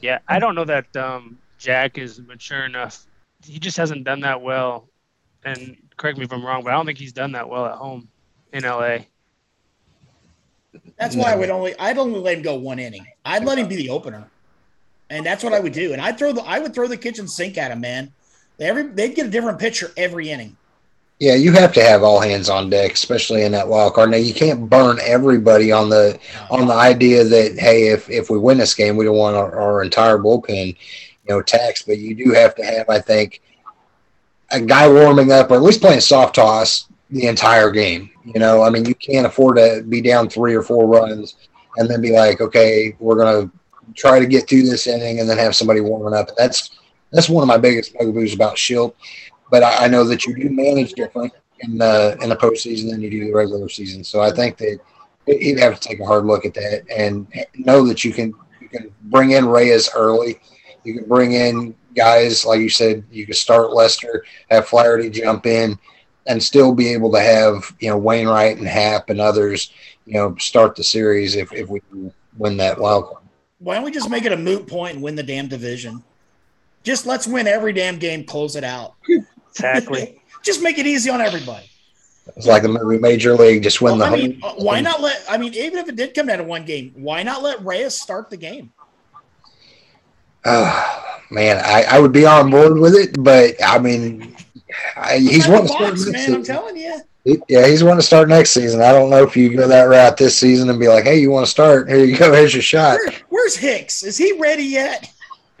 Yeah, 0.00 0.18
I 0.28 0.38
don't 0.38 0.54
know 0.54 0.64
that 0.64 0.94
um, 0.96 1.38
Jack 1.58 1.98
is 1.98 2.20
mature 2.20 2.64
enough. 2.64 3.06
He 3.44 3.58
just 3.58 3.76
hasn't 3.76 4.04
done 4.04 4.20
that 4.20 4.42
well. 4.42 4.88
And 5.44 5.76
correct 5.96 6.18
me 6.18 6.24
if 6.24 6.32
I'm 6.32 6.44
wrong, 6.44 6.64
but 6.64 6.72
I 6.72 6.76
don't 6.76 6.86
think 6.86 6.98
he's 6.98 7.12
done 7.12 7.32
that 7.32 7.48
well 7.48 7.66
at 7.66 7.74
home 7.74 8.08
in 8.52 8.64
LA. 8.64 8.98
That's 10.96 11.16
why 11.16 11.32
I 11.32 11.36
would 11.36 11.50
only 11.50 11.78
I'd 11.78 11.98
only 11.98 12.20
let 12.20 12.36
him 12.36 12.42
go 12.42 12.54
one 12.54 12.78
inning. 12.78 13.06
I'd 13.24 13.44
let 13.44 13.58
him 13.58 13.68
be 13.68 13.76
the 13.76 13.90
opener, 13.90 14.26
and 15.10 15.26
that's 15.26 15.44
what 15.44 15.52
I 15.52 15.60
would 15.60 15.72
do. 15.72 15.92
And 15.92 16.00
I'd 16.00 16.18
throw 16.18 16.32
the 16.32 16.42
I 16.42 16.58
would 16.58 16.74
throw 16.74 16.86
the 16.86 16.96
kitchen 16.96 17.28
sink 17.28 17.58
at 17.58 17.70
him, 17.70 17.80
man. 17.80 18.12
Every 18.58 18.84
they'd 18.84 19.14
get 19.14 19.26
a 19.26 19.30
different 19.30 19.58
pitcher 19.58 19.90
every 19.96 20.30
inning. 20.30 20.56
Yeah, 21.22 21.36
you 21.36 21.52
have 21.52 21.72
to 21.74 21.84
have 21.84 22.02
all 22.02 22.18
hands 22.18 22.50
on 22.50 22.68
deck, 22.68 22.94
especially 22.94 23.44
in 23.44 23.52
that 23.52 23.68
wild 23.68 23.94
card. 23.94 24.10
Now 24.10 24.16
you 24.16 24.34
can't 24.34 24.68
burn 24.68 24.98
everybody 25.04 25.70
on 25.70 25.88
the 25.88 26.18
on 26.50 26.66
the 26.66 26.74
idea 26.74 27.22
that 27.22 27.56
hey, 27.60 27.90
if 27.90 28.10
if 28.10 28.28
we 28.28 28.38
win 28.38 28.58
this 28.58 28.74
game, 28.74 28.96
we 28.96 29.04
don't 29.04 29.16
want 29.16 29.36
our, 29.36 29.56
our 29.56 29.84
entire 29.84 30.18
bullpen, 30.18 30.66
you 30.66 31.28
know, 31.28 31.40
taxed. 31.40 31.86
But 31.86 31.98
you 31.98 32.16
do 32.16 32.32
have 32.32 32.56
to 32.56 32.64
have, 32.64 32.90
I 32.90 32.98
think, 32.98 33.40
a 34.50 34.60
guy 34.60 34.88
warming 34.88 35.30
up 35.30 35.52
or 35.52 35.54
at 35.54 35.62
least 35.62 35.80
playing 35.80 36.00
soft 36.00 36.34
toss 36.34 36.86
the 37.08 37.28
entire 37.28 37.70
game. 37.70 38.10
You 38.24 38.40
know, 38.40 38.64
I 38.64 38.70
mean, 38.70 38.84
you 38.84 38.96
can't 38.96 39.24
afford 39.24 39.58
to 39.58 39.84
be 39.88 40.00
down 40.00 40.28
three 40.28 40.56
or 40.56 40.62
four 40.62 40.88
runs 40.88 41.36
and 41.76 41.88
then 41.88 42.00
be 42.00 42.10
like, 42.10 42.40
okay, 42.40 42.96
we're 42.98 43.14
gonna 43.14 43.48
try 43.94 44.18
to 44.18 44.26
get 44.26 44.48
through 44.48 44.64
this 44.64 44.88
inning 44.88 45.20
and 45.20 45.30
then 45.30 45.38
have 45.38 45.54
somebody 45.54 45.82
warming 45.82 46.18
up. 46.18 46.30
That's 46.36 46.80
that's 47.12 47.28
one 47.28 47.42
of 47.42 47.48
my 47.48 47.58
biggest 47.58 47.92
bugaboos 47.92 48.34
about 48.34 48.56
Shildt. 48.56 48.94
But 49.52 49.62
I, 49.62 49.84
I 49.84 49.88
know 49.88 50.02
that 50.04 50.24
you 50.24 50.34
do 50.34 50.48
manage 50.48 50.94
different 50.94 51.34
in 51.60 51.76
the 51.76 52.16
in 52.22 52.30
the 52.30 52.36
postseason 52.36 52.90
than 52.90 53.02
you 53.02 53.10
do 53.10 53.26
the 53.26 53.34
regular 53.34 53.68
season. 53.68 54.02
So 54.02 54.22
I 54.22 54.30
think 54.32 54.56
that 54.56 54.80
you'd 55.26 55.60
have 55.60 55.78
to 55.78 55.88
take 55.88 56.00
a 56.00 56.06
hard 56.06 56.24
look 56.24 56.46
at 56.46 56.54
that 56.54 56.84
and 56.90 57.26
know 57.54 57.86
that 57.86 58.02
you 58.02 58.14
can 58.14 58.32
you 58.62 58.68
can 58.68 58.90
bring 59.02 59.32
in 59.32 59.44
Reyes 59.44 59.90
early. 59.94 60.40
You 60.84 60.94
can 60.94 61.06
bring 61.06 61.32
in 61.32 61.74
guys 61.94 62.46
like 62.46 62.60
you 62.60 62.70
said. 62.70 63.04
You 63.10 63.26
can 63.26 63.34
start 63.34 63.74
Lester, 63.74 64.24
have 64.50 64.66
Flaherty 64.66 65.10
jump 65.10 65.44
in 65.44 65.78
and 66.26 66.42
still 66.42 66.74
be 66.74 66.88
able 66.88 67.12
to 67.12 67.20
have 67.20 67.76
you 67.78 67.90
know 67.90 67.98
Wainwright 67.98 68.56
and 68.56 68.66
Happ 68.66 69.10
and 69.10 69.20
others 69.20 69.70
you 70.06 70.14
know 70.14 70.34
start 70.36 70.76
the 70.76 70.84
series 70.84 71.36
if, 71.36 71.52
if 71.52 71.68
we 71.68 71.82
win 72.38 72.56
that 72.56 72.78
wild 72.78 73.04
card. 73.04 73.24
Why 73.58 73.74
don't 73.74 73.84
we 73.84 73.90
just 73.90 74.08
make 74.08 74.24
it 74.24 74.32
a 74.32 74.36
moot 74.36 74.66
point 74.66 74.94
and 74.94 75.02
win 75.02 75.14
the 75.14 75.22
damn 75.22 75.46
division? 75.46 76.02
Just 76.82 77.06
let's 77.06 77.28
win 77.28 77.46
every 77.46 77.72
damn 77.72 77.98
game, 77.98 78.24
close 78.24 78.56
it 78.56 78.64
out. 78.64 78.94
Exactly. 79.54 80.20
just 80.42 80.62
make 80.62 80.78
it 80.78 80.86
easy 80.86 81.10
on 81.10 81.20
everybody. 81.20 81.68
It's 82.36 82.46
like 82.46 82.62
the 82.62 82.68
movie 82.68 82.98
Major 82.98 83.34
League, 83.34 83.62
just 83.62 83.80
win 83.80 83.98
well, 83.98 84.10
the. 84.10 84.16
I 84.16 84.20
mean, 84.20 84.40
uh, 84.42 84.54
why 84.54 84.80
not 84.80 85.00
let? 85.00 85.24
I 85.28 85.36
mean, 85.38 85.54
even 85.54 85.78
if 85.78 85.88
it 85.88 85.96
did 85.96 86.14
come 86.14 86.26
down 86.26 86.38
to 86.38 86.44
one 86.44 86.64
game, 86.64 86.92
why 86.96 87.22
not 87.22 87.42
let 87.42 87.64
Reyes 87.64 88.00
start 88.00 88.30
the 88.30 88.36
game? 88.36 88.72
Oh 90.44 91.18
man, 91.30 91.60
I, 91.64 91.82
I 91.82 91.98
would 91.98 92.12
be 92.12 92.24
on 92.24 92.50
board 92.50 92.78
with 92.78 92.94
it, 92.94 93.16
but 93.22 93.54
I 93.64 93.78
mean, 93.78 94.36
I, 94.96 95.18
he's 95.18 95.48
wanting 95.48 95.66
to 95.66 95.72
start 95.72 95.90
next 95.90 96.06
man, 96.06 96.14
season. 96.14 96.34
I'm 96.34 96.44
telling 96.44 96.76
you. 96.76 97.02
yeah, 97.48 97.66
he's 97.66 97.82
one 97.84 97.96
to 97.96 98.02
start 98.02 98.28
next 98.28 98.50
season. 98.50 98.80
I 98.80 98.92
don't 98.92 99.10
know 99.10 99.24
if 99.24 99.36
you 99.36 99.56
go 99.56 99.66
that 99.66 99.84
route 99.84 100.16
this 100.16 100.38
season 100.38 100.70
and 100.70 100.78
be 100.78 100.88
like, 100.88 101.04
"Hey, 101.04 101.18
you 101.18 101.30
want 101.30 101.44
to 101.46 101.50
start? 101.50 101.88
Here 101.88 102.04
you 102.04 102.16
go. 102.16 102.32
Here's 102.36 102.54
your 102.54 102.62
shot." 102.62 102.98
Where, 102.98 103.12
where's 103.30 103.56
Hicks? 103.56 104.04
Is 104.04 104.16
he 104.16 104.32
ready 104.38 104.64
yet? 104.64 105.12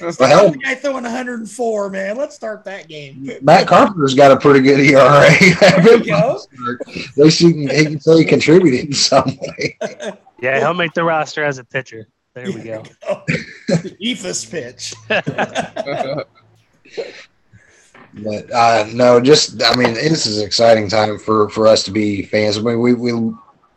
Yeah. 0.00 0.12
well, 0.18 0.28
hell, 0.28 0.50
the 0.50 0.58
guy 0.58 0.74
throwing 0.74 1.04
104, 1.04 1.90
man. 1.90 2.16
Let's 2.16 2.34
start 2.34 2.64
that 2.64 2.88
game. 2.88 3.30
Matt 3.42 3.66
Carpenter's 3.66 4.14
got 4.14 4.32
a 4.32 4.36
pretty 4.36 4.60
good 4.60 4.80
ERA. 4.80 5.30
There 5.82 5.98
you 5.98 6.04
go. 6.06 6.40
They 7.16 7.30
see 7.30 7.66
he 7.66 7.84
can 7.84 8.00
say 8.00 8.18
he 8.18 8.24
contributed 8.24 8.86
in 8.86 8.92
some 8.92 9.36
way. 9.40 9.78
Yeah, 10.40 10.58
he'll 10.58 10.74
make 10.74 10.92
the 10.92 11.04
roster 11.04 11.42
as 11.42 11.56
a 11.56 11.64
pitcher. 11.64 12.06
There 12.34 12.44
we 12.46 12.64
go. 12.64 12.82
Eephus 13.70 14.50
pitch. 14.50 14.92
but 18.22 18.52
uh, 18.52 18.86
no, 18.92 19.20
just 19.20 19.62
I 19.62 19.74
mean, 19.74 19.94
this 19.94 20.26
is 20.26 20.38
an 20.38 20.46
exciting 20.46 20.88
time 20.88 21.18
for 21.18 21.48
for 21.48 21.66
us 21.66 21.82
to 21.84 21.90
be 21.90 22.24
fans. 22.24 22.58
I 22.58 22.60
mean, 22.60 22.80
we 22.80 22.92
we 22.92 23.12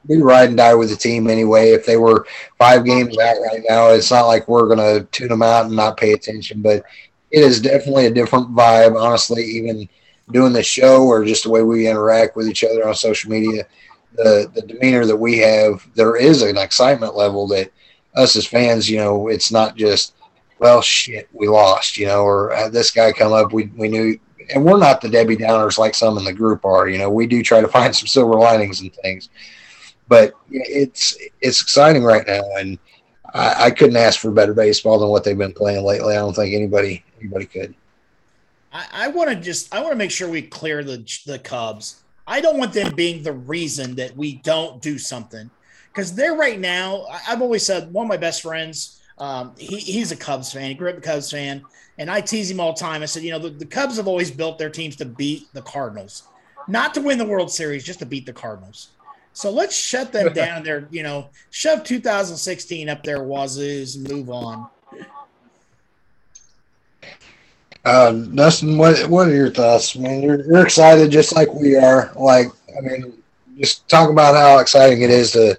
we 0.07 0.21
ride 0.21 0.49
and 0.49 0.57
die 0.57 0.73
with 0.73 0.89
the 0.89 0.95
team 0.95 1.29
anyway. 1.29 1.71
If 1.71 1.85
they 1.85 1.97
were 1.97 2.25
five 2.57 2.85
games 2.85 3.17
out 3.17 3.37
right 3.41 3.63
now, 3.67 3.89
it's 3.89 4.11
not 4.11 4.27
like 4.27 4.47
we're 4.47 4.67
gonna 4.67 5.03
tune 5.05 5.29
them 5.29 5.41
out 5.41 5.65
and 5.65 5.75
not 5.75 5.97
pay 5.97 6.13
attention. 6.13 6.61
But 6.61 6.83
it 7.31 7.43
is 7.43 7.61
definitely 7.61 8.05
a 8.07 8.11
different 8.11 8.55
vibe, 8.55 8.99
honestly. 8.99 9.43
Even 9.43 9.87
doing 10.31 10.53
the 10.53 10.63
show 10.63 11.03
or 11.05 11.25
just 11.25 11.43
the 11.43 11.49
way 11.49 11.63
we 11.63 11.87
interact 11.87 12.35
with 12.35 12.47
each 12.47 12.63
other 12.63 12.87
on 12.87 12.95
social 12.95 13.29
media, 13.29 13.65
the 14.13 14.49
the 14.53 14.61
demeanor 14.61 15.05
that 15.05 15.17
we 15.17 15.37
have, 15.39 15.85
there 15.95 16.15
is 16.15 16.41
an 16.41 16.57
excitement 16.57 17.15
level 17.15 17.47
that 17.47 17.71
us 18.17 18.35
as 18.35 18.45
fans, 18.45 18.89
you 18.89 18.97
know, 18.97 19.27
it's 19.27 19.51
not 19.51 19.75
just, 19.75 20.15
well, 20.59 20.81
shit, 20.81 21.29
we 21.31 21.47
lost, 21.47 21.97
you 21.97 22.07
know, 22.07 22.23
or 22.23 22.69
this 22.71 22.91
guy 22.91 23.11
come 23.11 23.31
up, 23.31 23.53
we, 23.53 23.67
we 23.75 23.87
knew, 23.87 24.19
and 24.53 24.65
we're 24.65 24.79
not 24.79 25.01
the 25.01 25.09
Debbie 25.09 25.37
Downers 25.37 25.77
like 25.77 25.93
some 25.93 26.17
in 26.17 26.25
the 26.25 26.33
group 26.33 26.65
are, 26.65 26.89
you 26.89 26.97
know, 26.97 27.09
we 27.09 27.27
do 27.27 27.43
try 27.43 27.61
to 27.61 27.67
find 27.77 27.95
some 27.95 28.07
silver 28.07 28.33
linings 28.33 28.81
and 28.81 28.93
things, 28.95 29.29
but 30.07 30.33
it's, 30.49 31.17
it's 31.41 31.61
exciting 31.61 32.03
right 32.03 32.25
now. 32.27 32.43
And 32.57 32.79
I, 33.33 33.65
I 33.65 33.71
couldn't 33.71 33.97
ask 33.97 34.19
for 34.19 34.31
better 34.31 34.53
baseball 34.53 34.99
than 34.99 35.09
what 35.09 35.23
they've 35.23 35.37
been 35.37 35.53
playing 35.53 35.83
lately. 35.83 36.15
I 36.15 36.19
don't 36.19 36.35
think 36.35 36.53
anybody, 36.53 37.03
anybody 37.19 37.45
could. 37.45 37.75
I, 38.71 38.85
I 38.93 39.07
want 39.09 39.29
to 39.29 39.35
just, 39.35 39.73
I 39.73 39.79
want 39.79 39.91
to 39.91 39.97
make 39.97 40.11
sure 40.11 40.29
we 40.29 40.41
clear 40.41 40.83
the, 40.83 41.05
the 41.25 41.39
Cubs. 41.39 42.03
I 42.27 42.41
don't 42.41 42.57
want 42.57 42.73
them 42.73 42.93
being 42.93 43.23
the 43.23 43.33
reason 43.33 43.95
that 43.95 44.15
we 44.15 44.35
don't 44.35 44.81
do 44.81 44.97
something 44.97 45.49
because 45.87 46.13
they're 46.13 46.35
right 46.35 46.59
now. 46.59 47.05
I've 47.27 47.41
always 47.41 47.65
said 47.65 47.91
one 47.91 48.05
of 48.05 48.09
my 48.09 48.17
best 48.17 48.41
friends. 48.41 49.01
Um, 49.17 49.53
he, 49.57 49.77
he's 49.77 50.11
a 50.11 50.15
Cubs 50.15 50.51
fan. 50.51 50.69
He 50.69 50.75
grew 50.75 50.89
up 50.89 50.97
a 50.97 51.01
Cubs 51.01 51.31
fan, 51.31 51.63
and 51.97 52.11
I 52.11 52.21
tease 52.21 52.51
him 52.51 52.59
all 52.59 52.73
the 52.73 52.79
time. 52.79 53.01
I 53.01 53.05
said, 53.05 53.23
you 53.23 53.31
know, 53.31 53.39
the, 53.39 53.49
the 53.49 53.65
Cubs 53.65 53.97
have 53.97 54.07
always 54.07 54.29
built 54.29 54.59
their 54.59 54.69
teams 54.69 54.95
to 54.97 55.05
beat 55.05 55.51
the 55.53 55.61
Cardinals, 55.61 56.27
not 56.67 56.93
to 56.93 57.01
win 57.01 57.17
the 57.17 57.25
World 57.25 57.49
Series, 57.49 57.83
just 57.83 57.99
to 57.99 58.05
beat 58.05 58.25
the 58.25 58.33
Cardinals. 58.33 58.89
So 59.37 59.51
let's 59.51 59.75
shut 59.75 60.11
them 60.11 60.33
down 60.33 60.63
there. 60.63 60.87
You 60.89 61.03
know, 61.03 61.29
shove 61.51 61.83
2016 61.83 62.89
up 62.89 63.03
there, 63.03 63.19
Wazoos, 63.19 63.95
and 63.95 64.09
move 64.09 64.31
on. 64.31 64.67
Uh, 67.85 68.13
Dustin, 68.13 68.79
what 68.79 69.07
what 69.07 69.27
are 69.27 69.35
your 69.35 69.51
thoughts? 69.51 69.95
I 69.95 69.99
mean, 69.99 70.23
you're, 70.23 70.43
you're 70.43 70.63
excited 70.63 71.11
just 71.11 71.35
like 71.35 71.53
we 71.53 71.75
are. 71.75 72.11
Like, 72.15 72.47
I 72.75 72.81
mean, 72.81 73.13
just 73.59 73.87
talk 73.87 74.09
about 74.09 74.35
how 74.35 74.57
exciting 74.57 75.03
it 75.03 75.11
is 75.11 75.33
to 75.33 75.55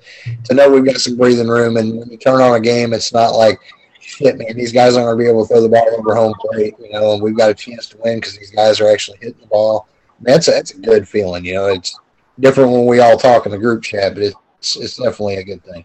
to 0.47 0.55
know 0.55 0.69
we've 0.69 0.85
got 0.85 0.97
some 0.97 1.17
breathing 1.17 1.47
room, 1.47 1.77
and 1.77 2.01
when 2.01 2.11
you 2.11 2.17
turn 2.17 2.43
on 2.43 2.57
a 2.57 2.61
game, 2.61 2.93
it's 2.93 3.13
not 3.13 3.37
like 3.37 3.61
shit, 4.01 4.37
man. 4.39 4.57
These 4.57 4.73
guys 4.73 4.97
aren't 4.97 5.07
going 5.07 5.19
to 5.19 5.25
be 5.25 5.31
able 5.31 5.47
to 5.47 5.55
throw 5.55 5.63
the 5.63 5.69
ball 5.69 5.89
over 5.97 6.17
home 6.17 6.35
plate, 6.41 6.75
you 6.81 6.91
know, 6.91 7.13
and 7.13 7.23
we've 7.23 7.37
got 7.37 7.51
a 7.51 7.55
chance 7.55 7.87
to 7.91 7.99
win 7.99 8.19
because 8.19 8.37
these 8.37 8.51
guys 8.51 8.81
are 8.81 8.91
actually 8.91 9.19
hitting 9.19 9.41
the 9.41 9.47
ball. 9.47 9.87
That's 10.21 10.49
a, 10.49 10.51
that's 10.51 10.73
a 10.73 10.79
good 10.79 11.07
feeling, 11.09 11.45
you 11.45 11.55
know. 11.55 11.67
It's 11.69 11.97
different 12.41 12.71
when 12.71 12.87
we 12.87 13.01
all 13.01 13.17
talk 13.17 13.47
in 13.47 13.53
the 13.53 13.59
group 13.59 13.83
chat, 13.83 14.15
but 14.15 14.23
it's 14.23 14.77
it's 14.77 14.97
definitely 14.97 15.37
a 15.37 15.45
good 15.45 15.65
thing. 15.65 15.85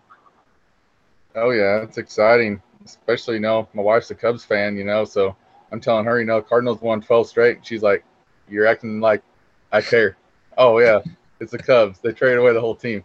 Oh 1.36 1.52
yeah, 1.52 1.82
it's 1.82 1.98
exciting, 1.98 2.62
especially 2.86 3.36
you 3.36 3.42
know 3.42 3.68
my 3.74 3.82
wife's 3.82 4.12
a 4.12 4.16
Cubs 4.16 4.46
fan, 4.46 4.78
you 4.78 4.84
know, 4.84 5.06
so 5.06 5.36
I'm 5.72 5.80
telling 5.80 6.06
her, 6.06 6.20
you 6.20 6.26
know, 6.26 6.42
Cardinals 6.42 6.82
won 6.82 7.02
12 7.02 7.28
straight. 7.28 7.66
She's 7.66 7.82
like, 7.82 8.04
"You're 8.48 8.68
acting 8.68 9.00
like 9.00 9.24
I 9.72 9.82
care." 9.82 10.18
Oh 10.58 10.80
yeah, 10.80 11.02
it's 11.40 11.52
the 11.52 11.58
Cubs. 11.58 12.00
They 12.00 12.12
traded 12.12 12.40
away 12.40 12.54
the 12.54 12.62
whole 12.62 12.76
team. 12.76 13.04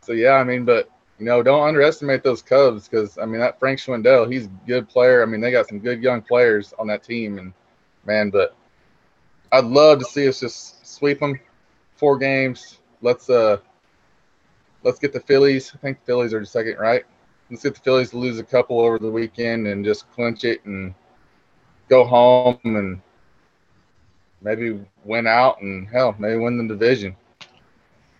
So 0.00 0.12
yeah, 0.12 0.34
I 0.34 0.44
mean, 0.44 0.64
but 0.64 0.88
you 1.18 1.24
know, 1.24 1.42
don't 1.42 1.66
underestimate 1.66 2.22
those 2.22 2.42
Cubs 2.42 2.88
because 2.88 3.18
I 3.18 3.26
mean 3.26 3.40
that 3.40 3.58
Frank 3.58 3.78
Schwindel, 3.80 4.30
he's 4.32 4.46
a 4.46 4.50
good 4.66 4.88
player. 4.88 5.22
I 5.22 5.26
mean, 5.26 5.40
they 5.40 5.50
got 5.50 5.68
some 5.68 5.80
good 5.80 6.02
young 6.02 6.22
players 6.22 6.72
on 6.78 6.86
that 6.88 7.02
team, 7.02 7.38
and 7.38 7.52
man, 8.04 8.30
but 8.30 8.54
I'd 9.52 9.64
love 9.64 9.98
to 10.00 10.04
see 10.04 10.28
us 10.28 10.40
just 10.40 10.86
sweep 10.86 11.20
them 11.20 11.38
four 11.96 12.18
games. 12.18 12.78
Let's 13.04 13.28
uh, 13.28 13.58
let's 14.82 14.98
get 14.98 15.12
the 15.12 15.20
Phillies. 15.20 15.72
I 15.74 15.78
think 15.78 16.00
the 16.00 16.06
Phillies 16.06 16.32
are 16.32 16.40
the 16.40 16.46
second, 16.46 16.78
right? 16.78 17.04
Let's 17.50 17.62
get 17.62 17.74
the 17.74 17.80
Phillies 17.80 18.10
to 18.10 18.18
lose 18.18 18.38
a 18.38 18.42
couple 18.44 18.80
over 18.80 18.98
the 18.98 19.10
weekend 19.10 19.66
and 19.66 19.84
just 19.84 20.10
clinch 20.12 20.44
it 20.44 20.64
and 20.64 20.94
go 21.90 22.04
home 22.04 22.58
and 22.64 23.02
maybe 24.40 24.80
win 25.04 25.26
out 25.26 25.60
and 25.60 25.86
hell, 25.86 26.16
maybe 26.18 26.38
win 26.38 26.56
the 26.56 26.66
division. 26.66 27.14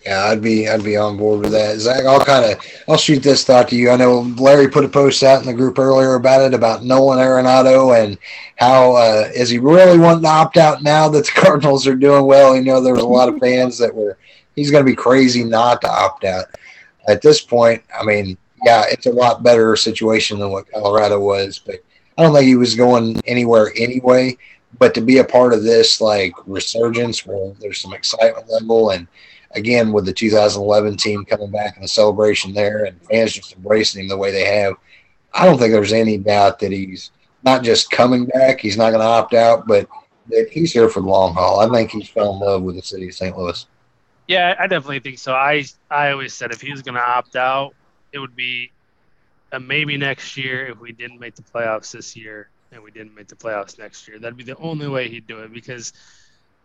Yeah, 0.04 0.26
I'd 0.26 0.42
be 0.42 0.68
I'd 0.68 0.84
be 0.84 0.98
on 0.98 1.16
board 1.16 1.40
with 1.40 1.52
that. 1.52 1.78
Zach, 1.78 2.04
I'll 2.04 2.22
kind 2.22 2.44
of 2.44 2.62
I'll 2.86 2.98
shoot 2.98 3.22
this 3.22 3.42
thought 3.42 3.70
to 3.70 3.76
you. 3.76 3.88
I 3.88 3.96
know 3.96 4.20
Larry 4.36 4.68
put 4.68 4.84
a 4.84 4.88
post 4.88 5.22
out 5.22 5.40
in 5.40 5.46
the 5.46 5.54
group 5.54 5.78
earlier 5.78 6.16
about 6.16 6.42
it 6.42 6.52
about 6.52 6.84
Nolan 6.84 7.18
Arenado 7.18 7.98
and 7.98 8.18
how 8.56 8.96
uh, 8.96 9.30
is 9.34 9.48
he 9.48 9.58
really 9.58 9.98
wanting 9.98 10.24
to 10.24 10.28
opt 10.28 10.58
out 10.58 10.82
now 10.82 11.08
that 11.08 11.24
the 11.24 11.32
Cardinals 11.40 11.86
are 11.86 11.94
doing 11.94 12.26
well? 12.26 12.54
You 12.54 12.60
know, 12.60 12.82
there 12.82 12.92
was 12.92 13.02
a 13.02 13.08
lot 13.08 13.30
of 13.30 13.38
fans 13.38 13.78
that 13.78 13.94
were 13.94 14.18
he's 14.54 14.70
going 14.70 14.84
to 14.84 14.90
be 14.90 14.96
crazy 14.96 15.44
not 15.44 15.80
to 15.82 15.90
opt 15.90 16.24
out. 16.24 16.46
At 17.08 17.22
this 17.22 17.40
point, 17.40 17.82
I 17.98 18.04
mean, 18.04 18.36
yeah, 18.64 18.84
it's 18.90 19.06
a 19.06 19.12
lot 19.12 19.42
better 19.42 19.76
situation 19.76 20.38
than 20.38 20.50
what 20.50 20.70
Colorado 20.70 21.20
was, 21.20 21.58
but 21.58 21.76
I 22.16 22.22
don't 22.22 22.34
think 22.34 22.46
he 22.46 22.56
was 22.56 22.74
going 22.74 23.20
anywhere 23.26 23.72
anyway. 23.76 24.36
But 24.78 24.94
to 24.94 25.00
be 25.00 25.18
a 25.18 25.24
part 25.24 25.52
of 25.52 25.62
this 25.62 26.00
like 26.00 26.32
resurgence 26.46 27.26
where 27.26 27.52
there's 27.60 27.80
some 27.80 27.92
excitement 27.92 28.48
level 28.50 28.90
and 28.90 29.06
again 29.52 29.92
with 29.92 30.04
the 30.04 30.12
2011 30.12 30.96
team 30.96 31.24
coming 31.24 31.50
back 31.50 31.76
and 31.76 31.84
the 31.84 31.88
celebration 31.88 32.52
there 32.52 32.86
and 32.86 33.00
fans 33.02 33.32
just 33.32 33.54
embracing 33.54 34.02
him 34.02 34.08
the 34.08 34.16
way 34.16 34.32
they 34.32 34.44
have, 34.44 34.74
I 35.32 35.44
don't 35.44 35.58
think 35.58 35.72
there's 35.72 35.92
any 35.92 36.18
doubt 36.18 36.58
that 36.60 36.72
he's 36.72 37.10
not 37.44 37.62
just 37.62 37.90
coming 37.90 38.24
back. 38.26 38.60
He's 38.60 38.76
not 38.76 38.90
going 38.90 39.00
to 39.00 39.06
opt 39.06 39.34
out, 39.34 39.66
but 39.66 39.88
that 40.28 40.48
he's 40.50 40.72
here 40.72 40.88
for 40.88 41.00
the 41.00 41.08
long 41.08 41.34
haul. 41.34 41.60
I 41.60 41.68
think 41.68 41.90
he's 41.90 42.08
fell 42.08 42.34
in 42.34 42.40
love 42.40 42.62
with 42.62 42.76
the 42.76 42.82
city 42.82 43.08
of 43.08 43.14
St. 43.14 43.36
Louis. 43.36 43.66
Yeah, 44.26 44.54
I 44.58 44.66
definitely 44.66 45.00
think 45.00 45.18
so. 45.18 45.34
I 45.34 45.64
I 45.90 46.10
always 46.12 46.34
said 46.34 46.52
if 46.52 46.60
he 46.60 46.70
was 46.70 46.82
going 46.82 46.94
to 46.94 47.00
opt 47.02 47.36
out, 47.36 47.74
it 48.12 48.18
would 48.18 48.34
be 48.36 48.72
a 49.52 49.60
maybe 49.60 49.96
next 49.98 50.36
year 50.36 50.66
if 50.68 50.80
we 50.80 50.92
didn't 50.92 51.20
make 51.20 51.34
the 51.36 51.42
playoffs 51.42 51.92
this 51.92 52.16
year 52.16 52.50
and 52.72 52.82
we 52.82 52.90
didn't 52.90 53.14
make 53.14 53.28
the 53.28 53.36
playoffs 53.36 53.78
next 53.78 54.08
year. 54.08 54.18
That'd 54.18 54.36
be 54.36 54.44
the 54.44 54.56
only 54.56 54.88
way 54.88 55.08
he'd 55.08 55.26
do 55.26 55.40
it 55.40 55.52
because 55.52 55.92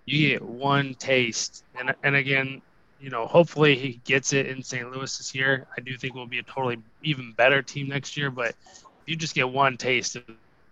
you 0.06 0.30
get 0.30 0.42
one 0.42 0.96
taste. 0.96 1.64
And 1.80 1.94
and 2.04 2.16
again, 2.16 2.62
you 3.00 3.10
know, 3.10 3.28
hopefully 3.28 3.76
he 3.78 4.02
gets 4.06 4.34
it 4.34 4.48
in 4.48 4.64
St. 4.64 4.90
Louis 4.92 5.18
this 5.18 5.36
year. 5.36 5.68
I 5.78 5.82
do 5.82 5.98
think 5.98 6.16
we'll 6.16 6.28
be 6.28 6.40
a 6.40 6.44
totally 6.44 6.78
even 7.04 7.34
better 7.34 7.62
team 7.62 7.90
next 7.90 8.18
year. 8.18 8.32
But 8.32 8.50
if 8.50 9.04
you 9.08 9.16
just 9.16 9.36
get 9.36 9.50
one 9.50 9.78
taste 9.78 10.16
of 10.16 10.24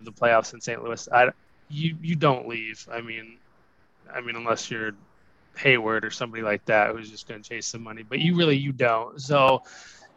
the 0.01 0.11
playoffs 0.11 0.53
in 0.53 0.61
St. 0.61 0.83
Louis, 0.83 1.07
I, 1.11 1.29
you 1.69 1.97
you 2.01 2.15
don't 2.15 2.47
leave. 2.47 2.87
I 2.91 3.01
mean, 3.01 3.39
I 4.13 4.21
mean 4.21 4.35
unless 4.35 4.69
you're 4.71 4.93
Heyward 5.57 6.03
or 6.03 6.11
somebody 6.11 6.43
like 6.43 6.63
that 6.65 6.95
who's 6.95 7.09
just 7.09 7.27
going 7.27 7.41
to 7.41 7.49
chase 7.49 7.67
some 7.67 7.83
money. 7.83 8.03
But 8.03 8.19
you 8.19 8.35
really 8.35 8.57
you 8.57 8.71
don't. 8.71 9.19
So, 9.21 9.63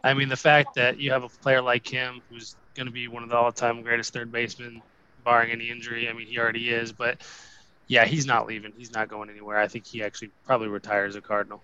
I 0.03 0.13
mean, 0.13 0.29
the 0.29 0.37
fact 0.37 0.75
that 0.75 0.99
you 0.99 1.11
have 1.11 1.23
a 1.23 1.29
player 1.29 1.61
like 1.61 1.87
him 1.87 2.21
who's 2.29 2.55
going 2.75 2.87
to 2.87 2.91
be 2.91 3.07
one 3.07 3.23
of 3.23 3.29
the 3.29 3.35
all-time 3.35 3.81
greatest 3.81 4.13
third 4.13 4.31
basemen, 4.31 4.81
barring 5.23 5.51
any 5.51 5.69
injury. 5.69 6.09
I 6.09 6.13
mean, 6.13 6.27
he 6.27 6.37
already 6.39 6.69
is, 6.69 6.91
but 6.91 7.21
yeah, 7.87 8.05
he's 8.05 8.25
not 8.25 8.47
leaving. 8.47 8.73
He's 8.77 8.93
not 8.93 9.09
going 9.09 9.29
anywhere. 9.29 9.57
I 9.57 9.67
think 9.67 9.85
he 9.85 10.03
actually 10.03 10.31
probably 10.45 10.67
retires 10.67 11.15
a 11.15 11.21
Cardinal. 11.21 11.61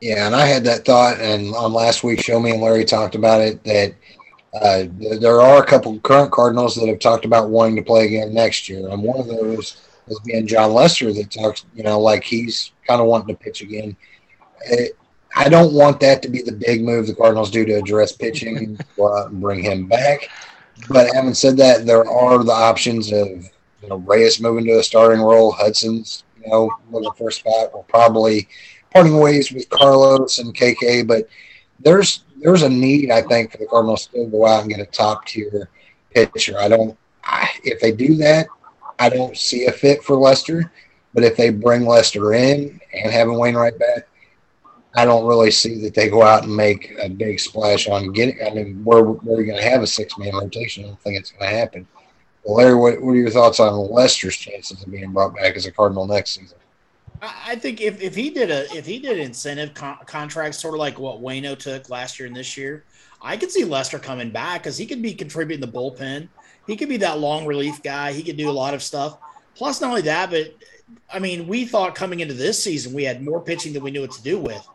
Yeah, 0.00 0.26
and 0.26 0.34
I 0.34 0.46
had 0.46 0.64
that 0.64 0.84
thought, 0.84 1.20
and 1.20 1.54
on 1.54 1.72
last 1.72 2.02
week's 2.02 2.24
show, 2.24 2.40
me 2.40 2.50
and 2.50 2.60
Larry 2.60 2.84
talked 2.84 3.14
about 3.14 3.40
it 3.40 3.62
that 3.64 3.94
uh, 4.60 4.84
there 5.20 5.40
are 5.40 5.62
a 5.62 5.66
couple 5.66 5.98
current 6.00 6.32
Cardinals 6.32 6.74
that 6.74 6.88
have 6.88 6.98
talked 6.98 7.24
about 7.24 7.48
wanting 7.48 7.76
to 7.76 7.82
play 7.82 8.06
again 8.06 8.34
next 8.34 8.68
year, 8.68 8.88
and 8.88 9.02
one 9.02 9.18
of 9.18 9.28
those 9.28 9.76
is 10.08 10.20
being 10.20 10.46
Jon 10.46 10.72
Lester 10.72 11.12
that 11.12 11.30
talks, 11.30 11.64
you 11.74 11.82
know, 11.82 12.00
like 12.00 12.24
he's 12.24 12.72
kind 12.86 13.00
of 13.00 13.06
wanting 13.06 13.34
to 13.34 13.42
pitch 13.42 13.62
again. 13.62 13.96
It, 14.66 14.96
I 15.36 15.48
don't 15.48 15.74
want 15.74 16.00
that 16.00 16.22
to 16.22 16.28
be 16.28 16.42
the 16.42 16.52
big 16.52 16.82
move 16.82 17.06
the 17.06 17.14
Cardinals 17.14 17.50
do 17.50 17.64
to 17.64 17.74
address 17.74 18.12
pitching, 18.12 18.78
bring 19.32 19.62
him 19.62 19.88
back. 19.88 20.28
But 20.88 21.12
having 21.14 21.34
said 21.34 21.56
that, 21.56 21.86
there 21.86 22.08
are 22.08 22.42
the 22.42 22.52
options 22.52 23.12
of 23.12 23.28
you 23.82 23.88
know 23.88 23.96
Reyes 23.96 24.40
moving 24.40 24.64
to 24.66 24.78
a 24.78 24.82
starting 24.82 25.20
role, 25.20 25.52
Hudson's 25.52 26.24
you 26.42 26.50
know 26.50 26.70
looking 26.90 27.12
for 27.12 27.28
a 27.28 27.32
spot. 27.32 27.70
We'll 27.72 27.84
probably 27.84 28.48
parting 28.92 29.18
ways 29.18 29.50
with 29.50 29.68
Carlos 29.70 30.38
and 30.38 30.54
KK, 30.54 31.06
but 31.06 31.28
there's 31.80 32.24
there's 32.40 32.62
a 32.62 32.68
need 32.68 33.10
I 33.10 33.22
think 33.22 33.52
for 33.52 33.58
the 33.58 33.66
Cardinals 33.66 34.06
to 34.08 34.26
go 34.26 34.46
out 34.46 34.62
and 34.62 34.70
get 34.70 34.80
a 34.80 34.86
top 34.86 35.26
tier 35.26 35.68
pitcher. 36.14 36.58
I 36.58 36.68
don't 36.68 36.96
I, 37.24 37.48
if 37.64 37.80
they 37.80 37.92
do 37.92 38.14
that, 38.16 38.46
I 38.98 39.08
don't 39.08 39.36
see 39.36 39.66
a 39.66 39.72
fit 39.72 40.02
for 40.02 40.16
Lester. 40.16 40.70
But 41.14 41.22
if 41.22 41.36
they 41.36 41.50
bring 41.50 41.86
Lester 41.86 42.34
in 42.34 42.80
and 42.92 43.12
having 43.12 43.38
Wainwright 43.38 43.78
back, 43.78 44.08
I 44.96 45.04
don't 45.04 45.26
really 45.26 45.50
see 45.50 45.80
that 45.82 45.94
they 45.94 46.08
go 46.08 46.22
out 46.22 46.44
and 46.44 46.54
make 46.54 46.92
a 47.00 47.08
big 47.08 47.40
splash 47.40 47.88
on 47.88 48.12
getting. 48.12 48.38
I 48.44 48.50
mean, 48.50 48.84
where 48.84 48.98
are 48.98 49.14
going 49.14 49.56
to 49.56 49.62
have 49.62 49.82
a 49.82 49.86
six 49.86 50.18
man 50.18 50.34
rotation? 50.34 50.84
I 50.84 50.88
don't 50.88 51.00
think 51.00 51.18
it's 51.18 51.30
going 51.30 51.50
to 51.50 51.56
happen. 51.56 51.86
Well, 52.44 52.56
Larry, 52.56 52.74
what, 52.74 53.00
what 53.00 53.12
are 53.12 53.16
your 53.16 53.30
thoughts 53.30 53.58
on 53.58 53.90
Lester's 53.90 54.36
chances 54.36 54.82
of 54.82 54.90
being 54.90 55.12
brought 55.12 55.34
back 55.34 55.56
as 55.56 55.66
a 55.66 55.72
Cardinal 55.72 56.06
next 56.06 56.32
season? 56.32 56.58
I 57.22 57.56
think 57.56 57.80
if, 57.80 58.02
if 58.02 58.14
he 58.14 58.30
did 58.30 58.50
a 58.50 58.64
if 58.76 58.84
he 58.84 58.98
did 58.98 59.18
incentive 59.18 59.72
con- 59.72 59.98
contracts 60.04 60.58
sort 60.58 60.74
of 60.74 60.80
like 60.80 60.98
what 60.98 61.22
Wayno 61.22 61.58
took 61.58 61.88
last 61.88 62.18
year 62.18 62.26
and 62.26 62.36
this 62.36 62.56
year, 62.56 62.84
I 63.22 63.36
could 63.36 63.50
see 63.50 63.64
Lester 63.64 63.98
coming 63.98 64.30
back 64.30 64.62
because 64.62 64.76
he 64.76 64.84
could 64.84 65.00
be 65.00 65.14
contributing 65.14 65.64
the 65.64 65.72
bullpen. 65.72 66.28
He 66.66 66.76
could 66.76 66.88
be 66.88 66.96
that 66.98 67.18
long 67.18 67.46
relief 67.46 67.82
guy. 67.82 68.12
He 68.12 68.22
could 68.22 68.36
do 68.36 68.48
a 68.48 68.52
lot 68.52 68.74
of 68.74 68.82
stuff. 68.82 69.18
Plus, 69.54 69.80
not 69.80 69.90
only 69.90 70.02
that, 70.02 70.30
but 70.30 70.54
I 71.12 71.18
mean, 71.18 71.46
we 71.46 71.64
thought 71.64 71.94
coming 71.94 72.20
into 72.20 72.34
this 72.34 72.62
season 72.62 72.92
we 72.92 73.04
had 73.04 73.22
more 73.22 73.40
pitching 73.40 73.72
than 73.72 73.82
we 73.82 73.90
knew 73.90 74.00
what 74.00 74.12
to 74.12 74.22
do 74.22 74.38
with, 74.38 74.66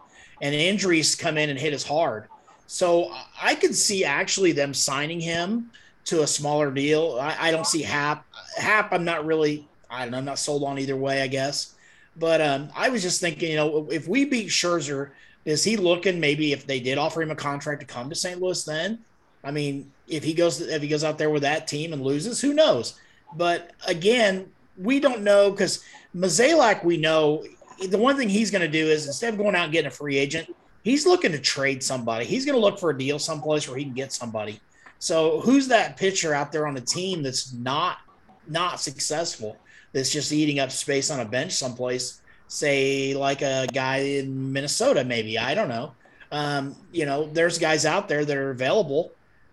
and 0.42 0.56
injuries 0.56 1.16
come 1.16 1.38
in 1.38 1.50
and 1.50 1.60
hit 1.60 1.74
us 1.74 1.84
hard. 1.84 2.28
So 2.68 3.14
I 3.42 3.56
could 3.56 3.76
see 3.76 4.06
actually 4.06 4.52
them 4.52 4.74
signing 4.74 5.20
him 5.20 5.72
to 6.06 6.22
a 6.22 6.28
smaller 6.28 6.72
deal. 6.72 7.18
I, 7.20 7.48
I 7.48 7.52
don't 7.52 7.66
see 7.66 7.82
Hap. 7.82 8.26
Happ, 8.58 8.94
I'm 8.94 9.04
not 9.04 9.26
really. 9.26 9.68
I 9.90 10.04
don't 10.04 10.12
know. 10.12 10.20
I'm 10.20 10.26
not 10.26 10.40
sold 10.40 10.64
on 10.64 10.78
either 10.78 10.96
way. 10.96 11.22
I 11.22 11.28
guess. 11.28 11.76
But 12.16 12.42
um, 12.42 12.70
I 12.76 12.90
was 12.90 13.02
just 13.02 13.22
thinking, 13.22 13.52
you 13.52 13.56
know, 13.56 13.88
if 13.90 14.08
we 14.08 14.26
beat 14.26 14.50
Scherzer, 14.50 15.12
is 15.46 15.64
he 15.64 15.78
looking 15.78 16.20
maybe 16.20 16.52
if 16.52 16.68
they 16.68 16.80
did 16.80 16.98
offer 16.98 17.22
him 17.22 17.32
a 17.32 17.36
contract 17.36 17.80
to 17.80 17.88
come 17.88 18.10
to 18.10 18.16
St. 18.16 18.42
Louis? 18.42 18.64
Then, 18.64 19.00
I 19.44 19.52
mean, 19.52 19.92
if 20.08 20.24
he 20.24 20.34
goes 20.34 20.62
if 20.62 20.82
he 20.82 20.88
goes 20.88 21.04
out 21.04 21.18
there 21.18 21.30
with 21.30 21.44
that 21.44 21.68
team 21.68 21.94
and 21.94 22.02
loses, 22.02 22.42
who 22.42 22.54
knows? 22.54 23.00
But 23.36 23.72
again, 23.88 24.52
we 24.78 25.00
don't 25.00 25.22
know 25.22 25.52
because 25.52 25.84
Mozeliak, 26.16 26.84
we 26.84 26.98
know 26.98 27.44
the 27.88 27.98
one 27.98 28.18
thing 28.18 28.30
he's 28.30 28.52
going 28.52 28.62
to 28.62 28.68
do 28.68 28.88
is 28.88 29.08
instead 29.08 29.34
of 29.34 29.40
going 29.40 29.56
out 29.56 29.66
and 29.66 29.72
getting 29.72 29.88
a 29.88 29.92
free 29.92 30.18
agent, 30.18 30.54
he's 30.84 31.06
looking 31.06 31.32
to 31.32 31.40
trade 31.40 31.84
somebody. 31.84 32.26
He's 32.26 32.46
going 32.46 32.56
to 32.56 32.62
look 32.62 32.80
for 32.80 32.90
a 32.90 32.98
deal 32.98 33.20
someplace 33.20 33.68
where 33.68 33.78
he 33.78 33.84
can 33.84 33.94
get 33.94 34.12
somebody. 34.12 34.60
So 35.00 35.40
who's 35.42 35.68
that 35.70 35.96
pitcher 35.96 36.34
out 36.34 36.52
there 36.52 36.68
on 36.68 36.74
the 36.74 36.82
team 36.82 37.24
that's 37.24 37.54
not 37.54 38.00
not 38.48 38.80
successful? 38.80 39.58
That's 39.94 40.12
just 40.12 40.32
eating 40.32 40.60
up 40.60 40.72
space 40.72 41.10
on 41.10 41.22
a 41.22 41.26
bench 41.26 41.54
someplace. 41.54 42.22
Say 42.48 43.14
like 43.14 43.42
a 43.42 43.68
guy 43.74 43.98
in 43.98 44.52
Minnesota, 44.52 45.04
maybe 45.04 45.38
I 45.38 45.54
don't 45.54 45.70
know. 45.70 45.94
Um, 46.32 46.76
you 46.92 47.06
know, 47.06 47.28
there's 47.28 47.58
guys 47.58 47.86
out 47.86 48.08
there 48.08 48.26
that 48.26 48.38
are 48.38 48.52
available 48.52 49.12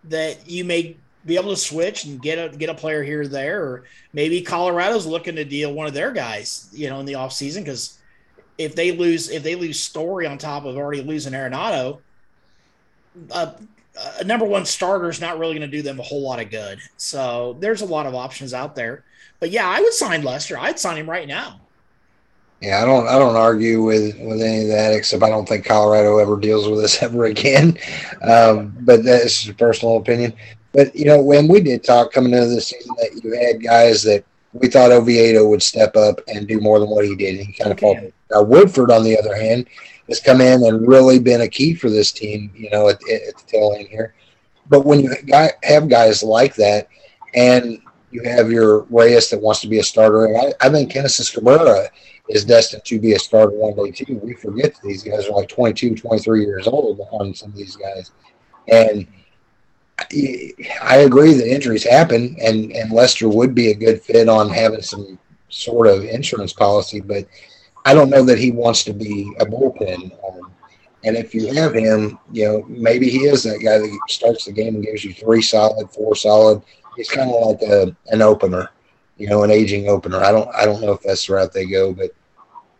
that 0.08 0.48
you 0.48 0.64
may 0.64 0.96
be 1.24 1.36
able 1.36 1.50
to 1.50 1.56
switch 1.56 2.04
and 2.04 2.22
get 2.22 2.38
a 2.38 2.56
get 2.56 2.70
a 2.70 2.74
player 2.74 3.02
here 3.02 3.22
or 3.22 3.28
there, 3.28 3.62
or 3.62 3.84
maybe 4.12 4.42
Colorado's 4.42 5.06
looking 5.06 5.36
to 5.36 5.44
deal 5.44 5.72
one 5.72 5.86
of 5.86 5.94
their 5.94 6.12
guys, 6.12 6.68
you 6.72 6.88
know, 6.88 7.00
in 7.00 7.06
the 7.06 7.14
offseason 7.14 7.58
because 7.58 7.98
if 8.58 8.74
they 8.74 8.92
lose 8.92 9.28
if 9.28 9.42
they 9.42 9.54
lose 9.54 9.80
Story 9.80 10.26
on 10.26 10.38
top 10.38 10.64
of 10.64 10.76
already 10.76 11.02
losing 11.02 11.32
Arenado, 11.32 11.98
a, 13.30 13.54
a 14.20 14.24
number 14.24 14.46
one 14.46 14.64
starter 14.64 15.08
is 15.08 15.20
not 15.20 15.38
really 15.38 15.54
going 15.54 15.68
to 15.68 15.76
do 15.76 15.82
them 15.82 15.98
a 15.98 16.02
whole 16.02 16.22
lot 16.22 16.40
of 16.40 16.50
good. 16.50 16.78
So 16.96 17.56
there's 17.60 17.82
a 17.82 17.86
lot 17.86 18.06
of 18.06 18.14
options 18.14 18.54
out 18.54 18.74
there. 18.74 19.04
But 19.40 19.50
yeah, 19.50 19.68
I 19.68 19.80
would 19.80 19.92
sign 19.92 20.22
Lester. 20.22 20.58
I'd 20.58 20.78
sign 20.78 20.96
him 20.96 21.10
right 21.10 21.28
now. 21.28 21.60
Yeah, 22.60 22.82
I 22.82 22.86
don't 22.86 23.06
I 23.06 23.18
don't 23.18 23.36
argue 23.36 23.82
with 23.82 24.18
with 24.18 24.40
any 24.40 24.62
of 24.62 24.68
that 24.68 24.94
except 24.94 25.22
I 25.22 25.28
don't 25.28 25.46
think 25.46 25.66
Colorado 25.66 26.18
ever 26.18 26.38
deals 26.38 26.68
with 26.68 26.80
us 26.80 27.02
ever 27.02 27.26
again. 27.26 27.76
Um, 28.22 28.74
but 28.80 29.04
that's 29.04 29.42
just 29.42 29.48
a 29.48 29.54
personal 29.54 29.98
opinion. 29.98 30.32
But 30.72 30.94
you 30.94 31.04
know, 31.04 31.20
when 31.20 31.48
we 31.48 31.60
did 31.60 31.84
talk 31.84 32.12
coming 32.12 32.32
into 32.32 32.48
the 32.48 32.60
season 32.60 32.94
that 32.98 33.20
you 33.22 33.32
had 33.34 33.62
guys 33.62 34.02
that 34.04 34.24
we 34.52 34.68
thought 34.68 34.90
Oviedo 34.90 35.46
would 35.48 35.62
step 35.62 35.96
up 35.96 36.20
and 36.28 36.48
do 36.48 36.60
more 36.60 36.78
than 36.78 36.88
what 36.88 37.04
he 37.04 37.14
did, 37.14 37.36
and 37.36 37.46
he 37.46 37.52
kind 37.52 37.72
of 37.72 37.78
faltered. 37.78 38.12
Now 38.30 38.42
Woodford, 38.42 38.90
on 38.90 39.04
the 39.04 39.18
other 39.18 39.34
hand, 39.34 39.66
has 40.08 40.20
come 40.20 40.40
in 40.40 40.64
and 40.64 40.88
really 40.88 41.18
been 41.18 41.42
a 41.42 41.48
key 41.48 41.74
for 41.74 41.90
this 41.90 42.10
team. 42.10 42.50
You 42.54 42.70
know, 42.70 42.88
at, 42.88 42.94
at 42.94 43.36
the 43.36 43.42
tail 43.46 43.74
end 43.78 43.88
here. 43.88 44.14
But 44.68 44.84
when 44.86 45.00
you 45.00 45.14
have 45.62 45.88
guys 45.88 46.22
like 46.22 46.54
that, 46.56 46.88
and 47.34 47.80
you 48.10 48.22
have 48.24 48.50
your 48.50 48.82
Reyes 48.84 49.30
that 49.30 49.40
wants 49.40 49.60
to 49.60 49.68
be 49.68 49.78
a 49.78 49.84
starter, 49.84 50.24
and 50.24 50.36
I, 50.36 50.66
I 50.66 50.70
think 50.70 50.90
Genesis 50.90 51.30
Cabrera 51.30 51.88
is 52.28 52.44
destined 52.44 52.84
to 52.84 52.98
be 52.98 53.12
a 53.14 53.18
starter 53.18 53.56
one 53.56 53.74
day 53.74 53.90
too. 53.90 54.20
We 54.22 54.34
forget 54.34 54.74
that 54.74 54.82
these 54.82 55.02
guys 55.02 55.26
are 55.26 55.32
like 55.32 55.48
22, 55.48 55.94
23 55.94 56.44
years 56.44 56.66
old 56.66 57.00
on 57.12 57.34
some 57.34 57.50
of 57.50 57.56
these 57.56 57.76
guys. 57.76 58.10
And 58.68 59.06
I 60.82 60.98
agree 60.98 61.32
that 61.34 61.52
injuries 61.52 61.84
happen, 61.84 62.36
and, 62.42 62.72
and 62.72 62.92
Lester 62.92 63.28
would 63.28 63.54
be 63.54 63.70
a 63.70 63.74
good 63.74 64.02
fit 64.02 64.28
on 64.28 64.50
having 64.50 64.82
some 64.82 65.18
sort 65.48 65.86
of 65.86 66.04
insurance 66.04 66.52
policy, 66.52 67.00
but 67.00 67.26
I 67.84 67.94
don't 67.94 68.10
know 68.10 68.24
that 68.24 68.38
he 68.38 68.50
wants 68.50 68.84
to 68.84 68.92
be 68.92 69.32
a 69.38 69.46
bullpen. 69.46 70.12
Um, 70.28 70.52
and 71.04 71.16
if 71.16 71.34
you 71.34 71.52
have 71.54 71.74
him, 71.74 72.18
you 72.32 72.44
know, 72.44 72.64
maybe 72.68 73.08
he 73.08 73.20
is 73.20 73.44
that 73.44 73.62
guy 73.62 73.78
that 73.78 73.98
starts 74.08 74.44
the 74.44 74.52
game 74.52 74.74
and 74.74 74.84
gives 74.84 75.04
you 75.04 75.14
three 75.14 75.40
solid, 75.40 75.90
four 75.90 76.16
solid. 76.16 76.62
He's 76.96 77.08
kind 77.08 77.30
of 77.30 77.46
like 77.46 77.62
a, 77.62 77.96
an 78.08 78.22
opener, 78.22 78.70
you 79.16 79.28
know, 79.28 79.42
an 79.42 79.50
aging 79.50 79.88
opener. 79.88 80.18
I 80.18 80.32
don't, 80.32 80.48
I 80.54 80.64
don't 80.64 80.80
know 80.80 80.92
if 80.92 81.02
that's 81.02 81.26
the 81.26 81.34
route 81.34 81.52
they 81.52 81.66
go, 81.66 81.92
but 81.92 82.10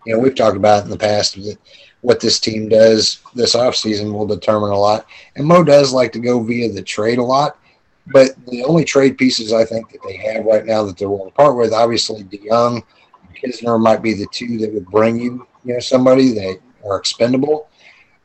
you 0.05 0.15
know, 0.15 0.21
we've 0.21 0.35
talked 0.35 0.57
about 0.57 0.85
in 0.85 0.91
the 0.91 0.97
past 0.97 1.35
that 1.35 1.59
what 2.03 2.21
this 2.21 2.39
team 2.39 2.69
does 2.69 3.21
this 3.35 3.57
offseason 3.57 4.13
will 4.13 4.27
determine 4.27 4.71
a 4.71 4.79
lot. 4.79 5.07
And 5.35 5.47
Mo 5.47 5.65
does 5.65 5.93
like 5.93 6.13
to 6.13 6.21
go 6.21 6.41
via 6.43 6.71
the 6.71 6.83
trade 6.83 7.19
a 7.19 7.25
lot, 7.25 7.59
but 8.07 8.31
the 8.47 8.63
only 8.65 8.85
trade 8.85 9.19
pieces 9.19 9.53
I 9.53 9.65
think 9.65 9.91
that 9.91 10.03
they 10.07 10.17
have 10.17 10.45
right 10.45 10.65
now 10.65 10.85
that 10.85 10.97
they're 10.97 11.11
willing 11.11 11.31
to 11.31 11.35
part 11.35 11.57
with, 11.57 11.73
obviously 11.73 12.23
DeJong, 12.25 12.85
Knizner 13.43 13.81
might 13.81 14.03
be 14.03 14.15
the 14.15 14.27
two 14.33 14.59
that 14.59 14.73
would 14.73 14.87
bring 14.87 15.19
you, 15.19 15.47
you 15.65 15.75
know, 15.75 15.81
somebody 15.81 16.33
that 16.33 16.61
are 16.85 16.97
expendable. 16.97 17.69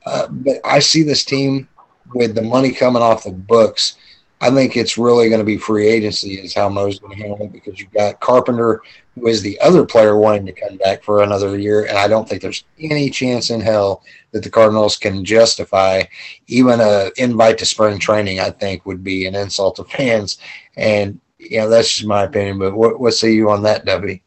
Uh, 0.06 0.28
but 0.28 0.58
I 0.64 0.80
see 0.80 1.04
this 1.04 1.26
team 1.26 1.68
with 2.14 2.36
the 2.36 2.42
money 2.42 2.72
coming 2.72 3.02
off 3.02 3.24
the 3.24 3.32
books. 3.32 3.98
I 4.42 4.50
think 4.50 4.76
it's 4.76 4.98
really 4.98 5.30
going 5.30 5.40
to 5.40 5.46
be 5.46 5.58
free 5.58 5.88
agency 5.88 6.34
is 6.34 6.54
how 6.56 6.68
Mo's 6.68 6.98
going 6.98 7.16
to 7.16 7.22
handle 7.22 7.46
it 7.46 7.54
because 7.54 7.80
you've 7.80 7.94
got 7.94 8.20
Carpenter, 8.20 8.82
who 9.14 9.28
is 9.28 9.44
the 9.44 9.60
other 9.62 9.86
player 9.86 10.18
wanting 10.18 10.48
to 10.48 10.52
come 10.52 10.78
back 10.78 11.04
for 11.04 11.22
another 11.22 11.60
year, 11.60 11.86
and 11.86 11.96
I 11.96 12.08
don't 12.08 12.28
think 12.28 12.42
there's 12.42 12.64
any 12.80 13.12
chance 13.12 13.52
in 13.52 13.62
hell 13.62 14.04
that 14.32 14.44
the 14.44 14.50
Cardinals 14.50 14.98
can 14.98 15.24
justify 15.24 16.02
even 16.48 16.82
a 16.82 17.12
invite 17.18 17.60
to 17.60 17.66
spring 17.68 18.00
training. 18.00 18.40
I 18.40 18.50
think 18.50 18.84
would 18.88 19.04
be 19.04 19.28
an 19.28 19.36
insult 19.36 19.76
to 19.76 19.84
fans, 19.84 20.40
and 20.76 21.20
you 21.38 21.60
know 21.60 21.70
that's 21.70 21.94
just 21.94 22.08
my 22.08 22.24
opinion. 22.24 22.58
But 22.58 22.76
what 22.76 23.00
what 23.00 23.14
say 23.14 23.32
you 23.34 23.52
on 23.52 23.62
that, 23.64 23.86
Debbie? 23.86 24.24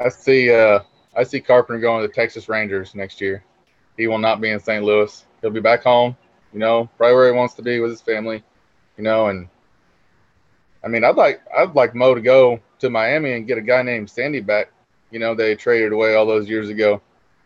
I 0.00 0.08
see. 0.08 0.50
Uh, 0.50 0.80
I 1.14 1.22
see 1.24 1.40
Carpenter 1.40 1.80
going 1.80 2.00
to 2.00 2.08
the 2.08 2.14
Texas 2.14 2.48
Rangers 2.48 2.94
next 2.94 3.20
year. 3.20 3.44
He 3.98 4.06
will 4.06 4.18
not 4.18 4.40
be 4.40 4.50
in 4.50 4.60
St. 4.60 4.82
Louis. 4.82 5.24
He'll 5.42 5.50
be 5.50 5.60
back 5.60 5.82
home. 5.82 6.16
You 6.56 6.60
know, 6.60 6.88
right 6.96 7.12
where 7.12 7.30
he 7.30 7.36
wants 7.36 7.52
to 7.56 7.62
be 7.62 7.80
with 7.80 7.90
his 7.90 8.00
family. 8.00 8.42
You 8.96 9.04
know, 9.04 9.26
and 9.26 9.46
I 10.82 10.88
mean, 10.88 11.04
I'd 11.04 11.14
like 11.14 11.42
I'd 11.54 11.74
like 11.74 11.94
Mo 11.94 12.14
to 12.14 12.20
go 12.22 12.58
to 12.78 12.88
Miami 12.88 13.32
and 13.32 13.46
get 13.46 13.58
a 13.58 13.60
guy 13.60 13.82
named 13.82 14.08
Sandy 14.08 14.40
back. 14.40 14.70
You 15.10 15.18
know, 15.18 15.34
they 15.34 15.54
traded 15.54 15.92
away 15.92 16.14
all 16.14 16.24
those 16.24 16.48
years 16.48 16.70
ago. 16.70 17.02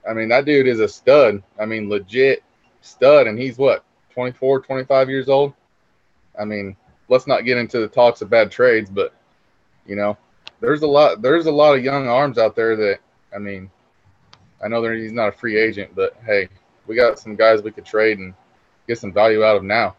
I 0.09 0.13
mean, 0.13 0.29
that 0.29 0.45
dude 0.45 0.69
is 0.69 0.79
a 0.79 0.87
stud. 0.87 1.43
I 1.59 1.67
mean, 1.67 1.89
legit 1.89 2.45
stud, 2.83 3.27
and 3.27 3.37
he's 3.37 3.59
what 3.59 3.85
24, 4.15 4.61
25 4.61 5.11
years 5.11 5.29
old. 5.29 5.55
I 6.41 6.45
mean, 6.45 6.77
let's 7.09 7.27
not 7.27 7.45
get 7.45 7.59
into 7.59 7.81
the 7.81 7.89
talks 7.89 8.23
of 8.23 8.31
bad 8.31 8.53
trades, 8.53 8.91
but 8.91 9.13
you 9.87 9.97
know, 9.97 10.17
there's 10.61 10.83
a 10.83 10.87
lot 10.87 11.21
there's 11.21 11.47
a 11.47 11.51
lot 11.51 11.77
of 11.77 11.83
young 11.83 12.07
arms 12.07 12.39
out 12.39 12.55
there 12.55 12.77
that 12.77 13.01
I 13.35 13.39
mean, 13.39 13.73
I 14.65 14.69
know 14.69 14.89
he's 14.89 15.11
not 15.11 15.31
a 15.31 15.33
free 15.33 15.59
agent, 15.59 15.97
but 15.97 16.17
hey, 16.25 16.49
we 16.87 16.95
got 16.95 17.19
some 17.19 17.35
guys 17.35 17.61
we 17.61 17.73
could 17.73 17.85
trade 17.85 18.21
and 18.21 18.35
get 18.87 18.99
some 18.99 19.13
value 19.13 19.45
out 19.45 19.57
of 19.57 19.65
now. 19.65 19.97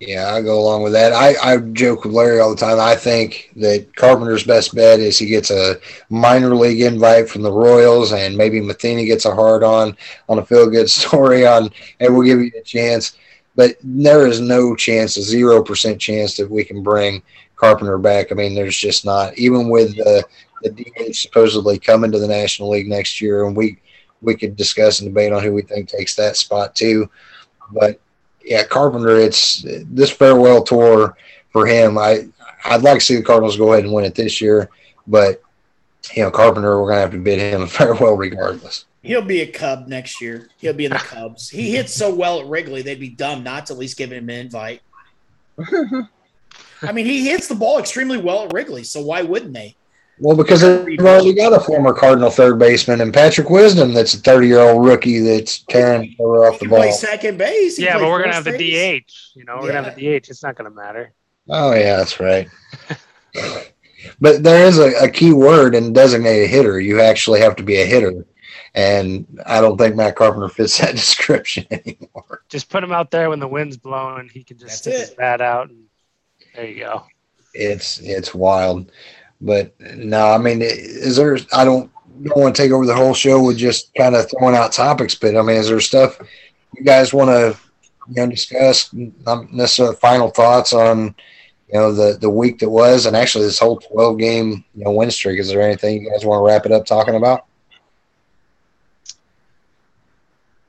Yeah, 0.00 0.32
I 0.32 0.42
go 0.42 0.60
along 0.60 0.84
with 0.84 0.92
that. 0.92 1.12
I, 1.12 1.34
I 1.42 1.56
joke 1.56 2.04
with 2.04 2.14
Larry 2.14 2.38
all 2.38 2.50
the 2.50 2.56
time. 2.56 2.78
I 2.78 2.94
think 2.94 3.50
that 3.56 3.96
Carpenter's 3.96 4.44
best 4.44 4.72
bet 4.72 5.00
is 5.00 5.18
he 5.18 5.26
gets 5.26 5.50
a 5.50 5.80
minor 6.08 6.54
league 6.54 6.80
invite 6.80 7.28
from 7.28 7.42
the 7.42 7.50
Royals, 7.50 8.12
and 8.12 8.36
maybe 8.36 8.60
Matheny 8.60 9.06
gets 9.06 9.24
a 9.24 9.34
hard 9.34 9.64
on 9.64 9.96
on 10.28 10.38
a 10.38 10.46
feel 10.46 10.70
good 10.70 10.88
story 11.00 11.44
on, 11.44 11.70
and 11.98 12.14
we'll 12.14 12.26
give 12.26 12.40
you 12.40 12.52
a 12.56 12.62
chance. 12.62 13.16
But 13.56 13.76
there 13.82 14.28
is 14.28 14.40
no 14.40 14.76
chance, 14.76 15.16
a 15.16 15.22
zero 15.22 15.64
percent 15.64 16.00
chance 16.00 16.36
that 16.36 16.48
we 16.48 16.62
can 16.62 16.80
bring 16.84 17.20
Carpenter 17.56 17.98
back. 17.98 18.30
I 18.30 18.36
mean, 18.36 18.54
there's 18.54 18.78
just 18.78 19.04
not. 19.04 19.36
Even 19.36 19.68
with 19.68 19.96
the 19.96 20.24
the 20.62 20.70
DH 20.70 21.16
supposedly 21.16 21.78
coming 21.78 22.12
to 22.12 22.20
the 22.20 22.28
National 22.28 22.70
League 22.70 22.88
next 22.88 23.20
year, 23.20 23.46
and 23.46 23.56
we 23.56 23.78
we 24.22 24.36
could 24.36 24.54
discuss 24.54 25.00
and 25.00 25.08
debate 25.08 25.32
on 25.32 25.42
who 25.42 25.52
we 25.52 25.62
think 25.62 25.88
takes 25.88 26.14
that 26.14 26.36
spot 26.36 26.76
too. 26.76 27.10
But 27.72 28.00
yeah, 28.44 28.64
Carpenter, 28.64 29.18
it's 29.18 29.64
this 29.64 30.10
farewell 30.10 30.62
tour 30.62 31.16
for 31.52 31.66
him. 31.66 31.98
I 31.98 32.28
I'd 32.64 32.82
like 32.82 32.98
to 32.98 33.04
see 33.04 33.16
the 33.16 33.22
Cardinals 33.22 33.56
go 33.56 33.72
ahead 33.72 33.84
and 33.84 33.92
win 33.92 34.04
it 34.04 34.14
this 34.14 34.40
year, 34.40 34.68
but 35.06 35.42
you 36.14 36.22
know, 36.22 36.30
Carpenter, 36.30 36.80
we're 36.80 36.88
gonna 36.88 37.00
have 37.00 37.10
to 37.12 37.18
bid 37.18 37.38
him 37.38 37.66
farewell 37.68 38.16
regardless. 38.16 38.86
He'll 39.02 39.22
be 39.22 39.40
a 39.40 39.46
Cub 39.46 39.86
next 39.86 40.20
year. 40.20 40.48
He'll 40.58 40.72
be 40.72 40.84
in 40.84 40.92
the 40.92 40.98
Cubs. 40.98 41.48
He 41.48 41.70
hits 41.70 41.94
so 41.94 42.14
well 42.14 42.40
at 42.40 42.46
Wrigley, 42.46 42.82
they'd 42.82 43.00
be 43.00 43.08
dumb 43.08 43.42
not 43.42 43.66
to 43.66 43.74
at 43.74 43.78
least 43.78 43.96
give 43.96 44.12
him 44.12 44.28
an 44.28 44.36
invite. 44.36 44.82
I 46.82 46.92
mean, 46.92 47.06
he 47.06 47.28
hits 47.28 47.48
the 47.48 47.54
ball 47.54 47.78
extremely 47.78 48.18
well 48.18 48.44
at 48.44 48.52
Wrigley, 48.52 48.84
so 48.84 49.00
why 49.02 49.22
wouldn't 49.22 49.52
they? 49.52 49.76
Well, 50.20 50.36
because 50.36 50.60
they've 50.62 50.98
already 51.00 51.32
got 51.34 51.52
a 51.52 51.60
former 51.60 51.92
Cardinal 51.92 52.30
third 52.30 52.58
baseman 52.58 53.00
and 53.00 53.12
Patrick 53.14 53.50
Wisdom, 53.50 53.92
that's 53.92 54.14
a 54.14 54.18
30 54.18 54.46
year 54.48 54.60
old 54.60 54.84
rookie 54.84 55.20
that's 55.20 55.60
tearing 55.60 56.14
over 56.18 56.42
He 56.42 56.48
off 56.48 56.54
the 56.54 56.66
can 56.66 56.68
play 56.70 56.88
ball. 56.88 56.92
second 56.92 57.38
base. 57.38 57.76
He 57.76 57.84
Yeah, 57.84 57.98
but 57.98 58.08
we're 58.08 58.20
gonna 58.22 58.34
have 58.34 58.44
first 58.44 58.58
the 58.58 58.70
base. 58.70 59.02
DH. 59.04 59.36
You 59.38 59.44
know, 59.44 59.58
we're 59.60 59.72
gonna 59.72 59.84
have 59.84 59.96
the 59.96 60.18
DH. 60.20 60.28
It's 60.28 60.42
not 60.42 60.56
gonna 60.56 60.70
matter. 60.70 61.12
Oh 61.48 61.72
yeah, 61.74 61.96
that's 61.96 62.18
right. 62.20 62.48
but 64.20 64.42
there 64.42 64.66
is 64.66 64.78
a, 64.78 65.04
a 65.04 65.08
key 65.08 65.32
word 65.32 65.74
in 65.74 65.92
designated 65.92 66.50
hitter. 66.50 66.80
You 66.80 67.00
actually 67.00 67.40
have 67.40 67.56
to 67.56 67.62
be 67.62 67.80
a 67.80 67.86
hitter, 67.86 68.26
and 68.74 69.26
I 69.46 69.60
don't 69.60 69.76
think 69.78 69.96
Matt 69.96 70.16
Carpenter 70.16 70.48
fits 70.48 70.78
that 70.78 70.92
description 70.94 71.66
anymore. 71.70 72.42
Just 72.48 72.68
put 72.70 72.82
him 72.84 72.92
out 72.92 73.10
there 73.10 73.30
when 73.30 73.40
the 73.40 73.48
wind's 73.48 73.76
blowing. 73.76 74.28
He 74.32 74.44
can 74.44 74.58
just 74.58 74.70
That's 74.70 74.78
stick 74.78 74.94
his 74.94 75.10
bat 75.10 75.40
out, 75.40 75.70
and 75.70 75.84
there 76.54 76.66
you 76.66 76.80
go. 76.80 77.04
It's 77.54 77.98
it's 78.00 78.34
wild, 78.34 78.92
but 79.40 79.72
no, 79.80 80.26
I 80.32 80.38
mean, 80.38 80.60
is 80.62 81.16
there? 81.16 81.38
I 81.52 81.64
don't 81.64 81.90
don't 82.22 82.36
want 82.38 82.56
to 82.56 82.62
take 82.62 82.72
over 82.72 82.86
the 82.86 82.94
whole 82.94 83.14
show 83.14 83.42
with 83.42 83.56
just 83.58 83.92
kind 83.96 84.14
of 84.14 84.28
throwing 84.30 84.56
out 84.56 84.72
topics, 84.72 85.14
but 85.14 85.36
I 85.36 85.42
mean, 85.42 85.56
is 85.56 85.68
there 85.68 85.80
stuff 85.80 86.18
you 86.76 86.84
guys 86.84 87.12
want 87.12 87.30
to 87.30 87.58
you 88.08 88.14
know 88.16 88.26
discuss? 88.28 88.90
Not 88.92 89.52
necessarily 89.52 89.96
final 89.96 90.28
thoughts 90.30 90.72
on 90.72 91.14
you 91.72 91.78
know 91.78 91.92
the 91.92 92.18
the 92.18 92.30
week 92.30 92.58
that 92.60 92.70
was, 92.70 93.06
and 93.06 93.16
actually 93.16 93.44
this 93.44 93.58
whole 93.58 93.78
twelve 93.78 94.18
game 94.18 94.64
you 94.74 94.84
know 94.84 94.92
win 94.92 95.10
streak. 95.10 95.38
Is 95.40 95.48
there 95.48 95.62
anything 95.62 96.02
you 96.02 96.10
guys 96.10 96.24
want 96.24 96.40
to 96.40 96.44
wrap 96.46 96.66
it 96.66 96.72
up 96.72 96.84
talking 96.86 97.14
about? 97.16 97.44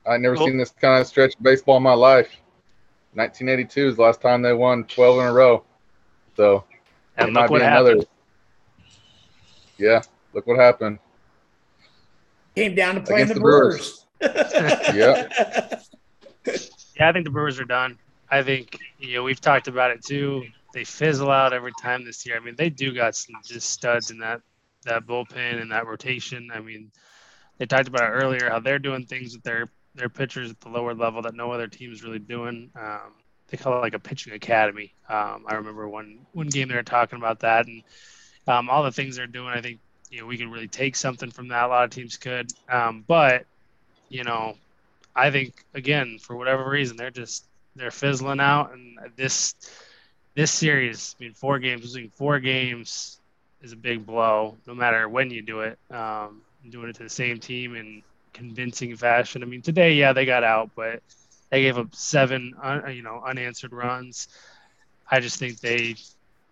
I 0.06 0.16
never 0.16 0.36
Cool. 0.36 0.46
seen 0.46 0.58
this 0.58 0.70
kind 0.70 1.00
of 1.00 1.06
stretch 1.06 1.34
of 1.34 1.42
baseball 1.42 1.76
in 1.76 1.82
my 1.82 1.92
life. 1.94 2.30
1982 3.14 3.88
is 3.88 3.96
the 3.96 4.02
last 4.02 4.20
time 4.20 4.42
they 4.42 4.52
won 4.52 4.84
12 4.84 5.20
in 5.20 5.26
a 5.26 5.32
row. 5.32 5.64
So 6.36 6.64
And 7.16 7.28
it 7.28 7.32
look 7.32 7.48
might 7.48 7.50
what 7.50 7.60
be 7.60 7.62
happened. 7.62 8.06
Another. 9.80 9.94
Yeah, 9.94 10.02
look 10.32 10.46
what 10.46 10.58
happened. 10.58 10.98
Came 12.54 12.74
down 12.74 12.96
to 12.96 13.00
playing 13.00 13.28
the 13.28 13.34
the 13.34 13.40
Brewers. 13.40 14.06
Brewers. 14.20 14.52
Yeah. 14.94 15.28
Yeah, 16.96 17.08
I 17.08 17.12
think 17.12 17.24
the 17.24 17.30
Brewers 17.30 17.58
are 17.58 17.64
done. 17.64 17.98
I 18.30 18.42
think 18.42 18.78
you 18.98 19.14
know 19.14 19.22
we've 19.22 19.40
talked 19.40 19.68
about 19.68 19.90
it 19.90 20.04
too. 20.04 20.44
They 20.72 20.84
fizzle 20.84 21.30
out 21.30 21.52
every 21.52 21.72
time 21.80 22.04
this 22.04 22.24
year. 22.26 22.36
I 22.36 22.40
mean, 22.40 22.54
they 22.56 22.70
do 22.70 22.92
got 22.92 23.16
some 23.16 23.36
just 23.44 23.70
studs 23.70 24.10
in 24.10 24.18
that 24.18 24.40
that 24.84 25.06
bullpen 25.06 25.60
and 25.60 25.70
that 25.72 25.86
rotation. 25.86 26.50
I 26.52 26.60
mean, 26.60 26.90
they 27.58 27.66
talked 27.66 27.88
about 27.88 28.02
it 28.02 28.12
earlier 28.14 28.48
how 28.48 28.60
they're 28.60 28.78
doing 28.78 29.06
things 29.06 29.34
with 29.34 29.42
their 29.42 29.70
their 29.94 30.08
pitchers 30.08 30.50
at 30.50 30.60
the 30.60 30.68
lower 30.68 30.94
level 30.94 31.22
that 31.22 31.34
no 31.34 31.50
other 31.50 31.66
team 31.66 31.92
is 31.92 32.04
really 32.04 32.18
doing. 32.18 32.70
Um, 32.78 33.14
they 33.48 33.56
call 33.56 33.76
it 33.76 33.80
like 33.80 33.94
a 33.94 33.98
pitching 33.98 34.32
academy. 34.32 34.94
Um, 35.08 35.44
I 35.46 35.54
remember 35.54 35.88
one 35.88 36.20
one 36.32 36.48
game 36.48 36.68
they 36.68 36.74
were 36.74 36.82
talking 36.82 37.18
about 37.18 37.40
that 37.40 37.66
and 37.66 37.82
um, 38.50 38.68
all 38.68 38.82
the 38.82 38.92
things 38.92 39.16
they're 39.16 39.26
doing. 39.26 39.48
I 39.48 39.60
think 39.60 39.78
you 40.10 40.20
know 40.20 40.26
we 40.26 40.36
could 40.36 40.50
really 40.50 40.68
take 40.68 40.96
something 40.96 41.30
from 41.30 41.48
that. 41.48 41.64
A 41.64 41.68
lot 41.68 41.84
of 41.84 41.90
teams 41.90 42.16
could, 42.16 42.52
um, 42.68 43.04
but 43.06 43.46
you 44.08 44.24
know, 44.24 44.56
I 45.14 45.30
think 45.30 45.64
again 45.74 46.18
for 46.20 46.36
whatever 46.36 46.68
reason 46.68 46.96
they're 46.96 47.10
just 47.10 47.44
they're 47.76 47.90
fizzling 47.90 48.40
out, 48.40 48.72
and 48.72 48.98
this 49.16 49.54
this 50.34 50.50
series, 50.50 51.16
I 51.18 51.24
mean, 51.24 51.34
four 51.34 51.58
games, 51.58 51.82
losing 51.82 52.10
four 52.10 52.40
games, 52.40 53.20
is 53.62 53.72
a 53.72 53.76
big 53.76 54.06
blow, 54.06 54.56
no 54.66 54.74
matter 54.74 55.08
when 55.08 55.30
you 55.30 55.42
do 55.42 55.60
it. 55.60 55.78
Um, 55.90 56.42
doing 56.68 56.90
it 56.90 56.96
to 56.96 57.02
the 57.02 57.08
same 57.08 57.38
team 57.38 57.74
in 57.74 58.02
convincing 58.32 58.94
fashion. 58.96 59.42
I 59.42 59.46
mean, 59.46 59.62
today, 59.62 59.94
yeah, 59.94 60.12
they 60.12 60.26
got 60.26 60.44
out, 60.44 60.70
but 60.76 61.02
they 61.50 61.62
gave 61.62 61.78
up 61.78 61.94
seven, 61.94 62.54
you 62.92 63.02
know, 63.02 63.22
unanswered 63.26 63.72
runs. 63.72 64.28
I 65.10 65.20
just 65.20 65.38
think 65.38 65.60
they 65.60 65.96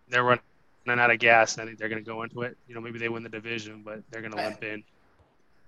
they're 0.08 0.24
running 0.24 0.42
out 0.90 1.10
of 1.10 1.18
gas, 1.18 1.54
and 1.54 1.62
I 1.62 1.66
think 1.66 1.78
they're 1.78 1.88
going 1.88 2.02
to 2.02 2.08
go 2.08 2.22
into 2.22 2.42
it. 2.42 2.56
You 2.68 2.74
know, 2.74 2.80
maybe 2.80 2.98
they 2.98 3.08
win 3.08 3.22
the 3.22 3.28
division, 3.28 3.82
but 3.84 4.00
they're 4.10 4.22
going 4.22 4.32
to 4.32 4.38
limp 4.38 4.62
in. 4.62 4.82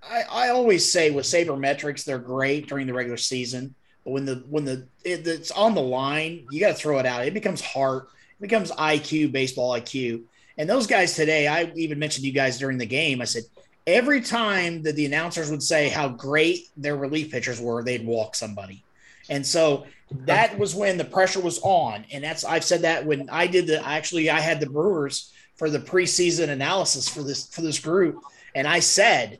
I, 0.02 0.22
I 0.30 0.48
always 0.50 0.90
say 0.90 1.10
with 1.10 1.26
sabermetrics, 1.26 2.04
they're 2.04 2.18
great 2.18 2.68
during 2.68 2.86
the 2.86 2.94
regular 2.94 3.16
season, 3.16 3.74
but 4.04 4.12
when 4.12 4.24
the 4.24 4.44
when 4.48 4.64
the 4.64 4.86
it, 5.04 5.26
it's 5.26 5.50
on 5.50 5.74
the 5.74 5.82
line, 5.82 6.46
you 6.50 6.60
got 6.60 6.68
to 6.68 6.74
throw 6.74 6.98
it 6.98 7.06
out. 7.06 7.26
It 7.26 7.34
becomes 7.34 7.60
heart, 7.60 8.08
it 8.38 8.42
becomes 8.42 8.70
IQ, 8.72 9.32
baseball 9.32 9.72
IQ. 9.72 10.22
And 10.56 10.68
those 10.68 10.86
guys 10.86 11.14
today, 11.14 11.48
I 11.48 11.72
even 11.76 11.98
mentioned 11.98 12.26
you 12.26 12.32
guys 12.32 12.58
during 12.58 12.78
the 12.78 12.86
game. 12.86 13.20
I 13.20 13.24
said 13.24 13.44
every 13.86 14.20
time 14.20 14.82
that 14.82 14.96
the 14.96 15.06
announcers 15.06 15.50
would 15.50 15.62
say 15.62 15.88
how 15.88 16.08
great 16.08 16.68
their 16.76 16.96
relief 16.96 17.30
pitchers 17.30 17.60
were, 17.60 17.82
they'd 17.82 18.06
walk 18.06 18.34
somebody. 18.34 18.82
And 19.30 19.46
so 19.46 19.86
that 20.10 20.58
was 20.58 20.74
when 20.74 20.98
the 20.98 21.04
pressure 21.04 21.40
was 21.40 21.60
on. 21.62 22.04
And 22.12 22.22
that's 22.22 22.44
I've 22.44 22.64
said 22.64 22.82
that 22.82 23.06
when 23.06 23.30
I 23.30 23.46
did 23.46 23.66
the 23.66 23.84
actually 23.86 24.28
I 24.28 24.40
had 24.40 24.60
the 24.60 24.68
Brewers 24.68 25.32
for 25.54 25.70
the 25.70 25.78
preseason 25.78 26.50
analysis 26.50 27.08
for 27.08 27.22
this 27.22 27.46
for 27.46 27.62
this 27.62 27.78
group. 27.78 28.22
And 28.54 28.66
I 28.66 28.80
said 28.80 29.38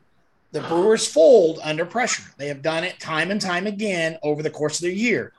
the 0.51 0.61
Brewers 0.61 1.07
fold 1.07 1.59
under 1.63 1.85
pressure. 1.85 2.23
They 2.37 2.47
have 2.47 2.61
done 2.61 2.83
it 2.83 2.99
time 2.99 3.31
and 3.31 3.39
time 3.39 3.67
again 3.67 4.17
over 4.23 4.41
the 4.41 4.49
course 4.49 4.79
of 4.79 4.85
the 4.85 4.95
year. 4.95 5.33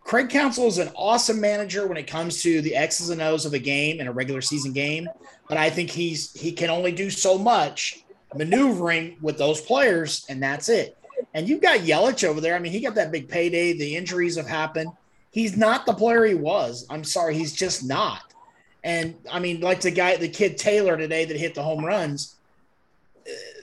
Craig 0.00 0.30
Counsell 0.30 0.66
is 0.66 0.78
an 0.78 0.90
awesome 0.96 1.38
manager 1.38 1.86
when 1.86 1.98
it 1.98 2.06
comes 2.06 2.42
to 2.42 2.62
the 2.62 2.74
X's 2.74 3.10
and 3.10 3.20
O's 3.20 3.44
of 3.44 3.52
a 3.52 3.58
game 3.58 4.00
in 4.00 4.06
a 4.06 4.12
regular 4.12 4.40
season 4.40 4.72
game, 4.72 5.06
but 5.50 5.58
I 5.58 5.68
think 5.68 5.90
he's 5.90 6.32
he 6.32 6.50
can 6.50 6.70
only 6.70 6.92
do 6.92 7.10
so 7.10 7.36
much 7.36 8.04
maneuvering 8.34 9.18
with 9.20 9.36
those 9.36 9.60
players, 9.60 10.24
and 10.30 10.42
that's 10.42 10.70
it. 10.70 10.96
And 11.34 11.48
you've 11.48 11.62
got 11.62 11.80
Yelich 11.80 12.24
over 12.24 12.40
there. 12.40 12.54
I 12.54 12.58
mean, 12.58 12.72
he 12.72 12.80
got 12.80 12.94
that 12.94 13.12
big 13.12 13.28
payday. 13.28 13.72
The 13.72 13.96
injuries 13.96 14.36
have 14.36 14.46
happened. 14.46 14.90
He's 15.30 15.56
not 15.56 15.86
the 15.86 15.92
player 15.92 16.24
he 16.24 16.34
was. 16.34 16.86
I'm 16.90 17.04
sorry, 17.04 17.34
he's 17.34 17.52
just 17.52 17.84
not. 17.84 18.22
And 18.84 19.14
I 19.30 19.38
mean, 19.38 19.60
like 19.60 19.80
the 19.80 19.90
guy, 19.90 20.16
the 20.16 20.28
kid 20.28 20.56
Taylor 20.56 20.96
today 20.96 21.24
that 21.24 21.36
hit 21.36 21.54
the 21.54 21.62
home 21.62 21.84
runs, 21.84 22.36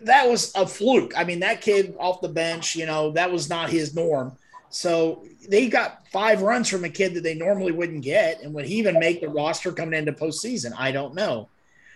that 0.04 0.30
was 0.30 0.54
a 0.56 0.68
fluke. 0.68 1.14
I 1.18 1.24
mean, 1.24 1.40
that 1.40 1.62
kid 1.62 1.96
off 2.00 2.22
the 2.22 2.30
bench, 2.30 2.76
you 2.76 2.86
know, 2.86 3.12
that 3.12 3.32
was 3.32 3.50
not 3.50 3.70
his 3.70 3.96
norm. 3.96 4.38
So 4.70 5.26
they 5.50 5.70
got 5.70 6.08
five 6.12 6.42
runs 6.42 6.70
from 6.70 6.84
a 6.84 6.90
kid 6.90 7.14
that 7.16 7.24
they 7.24 7.34
normally 7.34 7.72
wouldn't 7.72 8.04
get. 8.04 8.42
And 8.42 8.54
would 8.54 8.66
he 8.66 8.76
even 8.76 9.00
make 9.00 9.22
the 9.22 9.30
roster 9.30 9.72
coming 9.72 9.98
into 9.98 10.12
postseason? 10.12 10.74
I 10.78 10.92
don't 10.92 11.16
know. 11.16 11.50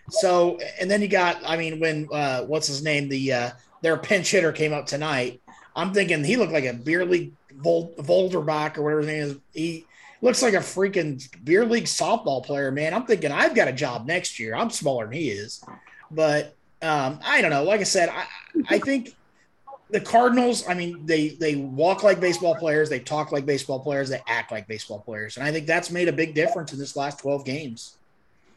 So, 0.09 0.59
and 0.79 0.89
then 0.89 1.01
you 1.01 1.07
got, 1.07 1.41
I 1.45 1.57
mean, 1.57 1.79
when, 1.79 2.07
uh, 2.11 2.43
what's 2.43 2.67
his 2.67 2.81
name? 2.81 3.09
The, 3.09 3.33
uh, 3.33 3.49
their 3.81 3.97
pinch 3.97 4.31
hitter 4.31 4.51
came 4.51 4.73
up 4.73 4.85
tonight. 4.87 5.41
I'm 5.79 5.93
thinking 5.93 6.23
he 6.23 6.37
looked 6.37 6.51
like 6.51 6.65
a 6.65 6.73
beer 6.73 7.05
league 7.05 7.33
Vol- 7.53 7.93
Volderbach 7.97 8.77
or 8.77 8.83
whatever 8.83 8.99
his 9.01 9.07
name 9.07 9.23
is. 9.23 9.37
He 9.53 9.85
looks 10.21 10.41
like 10.41 10.53
a 10.53 10.57
freaking 10.57 11.27
beer 11.43 11.65
league 11.65 11.85
softball 11.85 12.43
player, 12.43 12.71
man. 12.71 12.93
I'm 12.93 13.05
thinking 13.05 13.31
I've 13.31 13.55
got 13.55 13.67
a 13.67 13.73
job 13.73 14.05
next 14.05 14.39
year. 14.39 14.55
I'm 14.55 14.69
smaller 14.69 15.05
than 15.05 15.13
he 15.13 15.29
is. 15.29 15.63
But 16.11 16.55
um, 16.81 17.19
I 17.23 17.41
don't 17.41 17.51
know. 17.51 17.63
Like 17.63 17.81
I 17.81 17.85
said, 17.85 18.09
I, 18.09 18.25
I 18.69 18.79
think 18.79 19.15
the 19.89 19.99
Cardinals, 19.99 20.67
I 20.67 20.73
mean, 20.73 21.05
they 21.05 21.29
they 21.29 21.55
walk 21.55 22.03
like 22.03 22.19
baseball 22.19 22.55
players, 22.55 22.89
they 22.89 22.99
talk 22.99 23.31
like 23.31 23.45
baseball 23.45 23.79
players, 23.79 24.09
they 24.09 24.21
act 24.27 24.51
like 24.51 24.67
baseball 24.67 24.99
players. 24.99 25.37
And 25.37 25.45
I 25.45 25.51
think 25.51 25.65
that's 25.65 25.89
made 25.89 26.07
a 26.07 26.13
big 26.13 26.35
difference 26.35 26.73
in 26.73 26.79
this 26.79 26.95
last 26.95 27.19
12 27.19 27.45
games. 27.45 27.95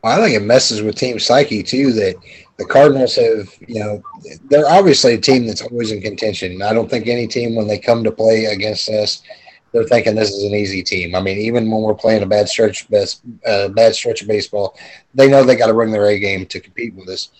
Well, 0.03 0.21
I 0.21 0.25
think 0.25 0.37
it 0.37 0.45
messes 0.45 0.83
with 0.83 0.97
team 0.97 1.19
psyche 1.19 1.63
too. 1.63 1.93
That 1.93 2.17
the 2.57 2.65
Cardinals 2.65 3.15
have, 3.17 3.55
you 3.69 3.81
know, 3.81 4.03
they're 4.51 4.69
obviously 4.69 5.15
a 5.15 5.21
team 5.21 5.47
that's 5.47 5.63
always 5.63 5.93
in 5.93 6.01
contention. 6.01 6.61
I 6.61 6.73
don't 6.73 6.91
think 6.91 7.07
any 7.07 7.29
team, 7.29 7.55
when 7.55 7.69
they 7.69 7.79
come 7.79 8.03
to 8.05 8.11
play 8.11 8.47
against 8.47 8.89
us, 8.89 9.23
they're 9.71 9.85
thinking 9.85 10.15
this 10.15 10.31
is 10.31 10.43
an 10.45 10.55
easy 10.55 10.83
team. 10.83 11.15
I 11.15 11.21
mean, 11.21 11.39
even 11.39 11.71
when 11.71 11.83
we're 11.83 11.95
playing 11.95 12.23
a 12.23 12.27
bad 12.27 12.49
stretch, 12.49 12.91
best 12.91 13.23
uh, 13.47 13.69
bad 13.69 13.95
stretch 13.95 14.23
of 14.23 14.29
baseball, 14.29 14.77
they 15.15 15.29
know 15.29 15.45
they 15.45 15.57
got 15.57 15.69
to 15.69 15.75
bring 15.75 15.93
their 15.93 16.07
A 16.07 16.19
game 16.19 16.47
to 16.47 16.61
compete 16.61 16.95
with 16.95 17.09
us. 17.09 17.31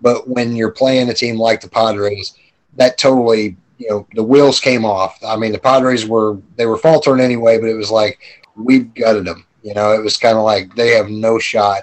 But 0.00 0.28
when 0.28 0.54
you're 0.54 0.70
playing 0.70 1.08
a 1.10 1.14
team 1.14 1.38
like 1.38 1.60
the 1.60 1.68
Padres, 1.68 2.34
that 2.76 2.98
totally, 2.98 3.56
you 3.78 3.90
know, 3.90 4.06
the 4.14 4.22
wheels 4.22 4.60
came 4.60 4.84
off. 4.84 5.18
I 5.24 5.36
mean, 5.36 5.52
the 5.52 5.58
Padres 5.58 6.06
were 6.06 6.38
they 6.56 6.66
were 6.66 6.78
faltering 6.78 7.20
anyway, 7.20 7.58
but 7.58 7.68
it 7.68 7.74
was 7.74 7.90
like 7.90 8.20
we 8.54 8.80
gutted 8.80 9.24
them. 9.24 9.44
You 9.62 9.74
know, 9.74 9.92
it 9.92 10.02
was 10.02 10.16
kind 10.16 10.38
of 10.38 10.44
like 10.44 10.74
they 10.76 10.90
have 10.90 11.08
no 11.08 11.38
shot 11.38 11.82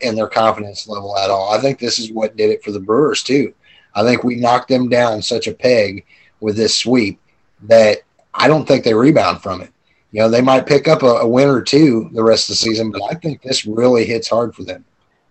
in 0.00 0.14
their 0.14 0.28
confidence 0.28 0.88
level 0.88 1.16
at 1.18 1.30
all. 1.30 1.52
I 1.52 1.60
think 1.60 1.78
this 1.78 1.98
is 1.98 2.10
what 2.10 2.36
did 2.36 2.50
it 2.50 2.64
for 2.64 2.72
the 2.72 2.80
Brewers 2.80 3.22
too. 3.22 3.54
I 3.94 4.02
think 4.02 4.24
we 4.24 4.36
knocked 4.36 4.68
them 4.68 4.88
down 4.88 5.22
such 5.22 5.46
a 5.46 5.54
peg 5.54 6.04
with 6.40 6.56
this 6.56 6.76
sweep 6.76 7.20
that 7.62 7.98
I 8.32 8.48
don't 8.48 8.66
think 8.66 8.84
they 8.84 8.94
rebound 8.94 9.42
from 9.42 9.60
it. 9.60 9.70
You 10.10 10.20
know, 10.20 10.28
they 10.28 10.40
might 10.40 10.66
pick 10.66 10.86
up 10.86 11.02
a, 11.02 11.06
a 11.06 11.28
win 11.28 11.48
or 11.48 11.62
two 11.62 12.08
the 12.12 12.22
rest 12.22 12.48
of 12.48 12.52
the 12.52 12.56
season, 12.56 12.90
but 12.90 13.02
I 13.02 13.14
think 13.14 13.42
this 13.42 13.66
really 13.66 14.04
hits 14.04 14.28
hard 14.28 14.54
for 14.54 14.62
them. 14.62 14.84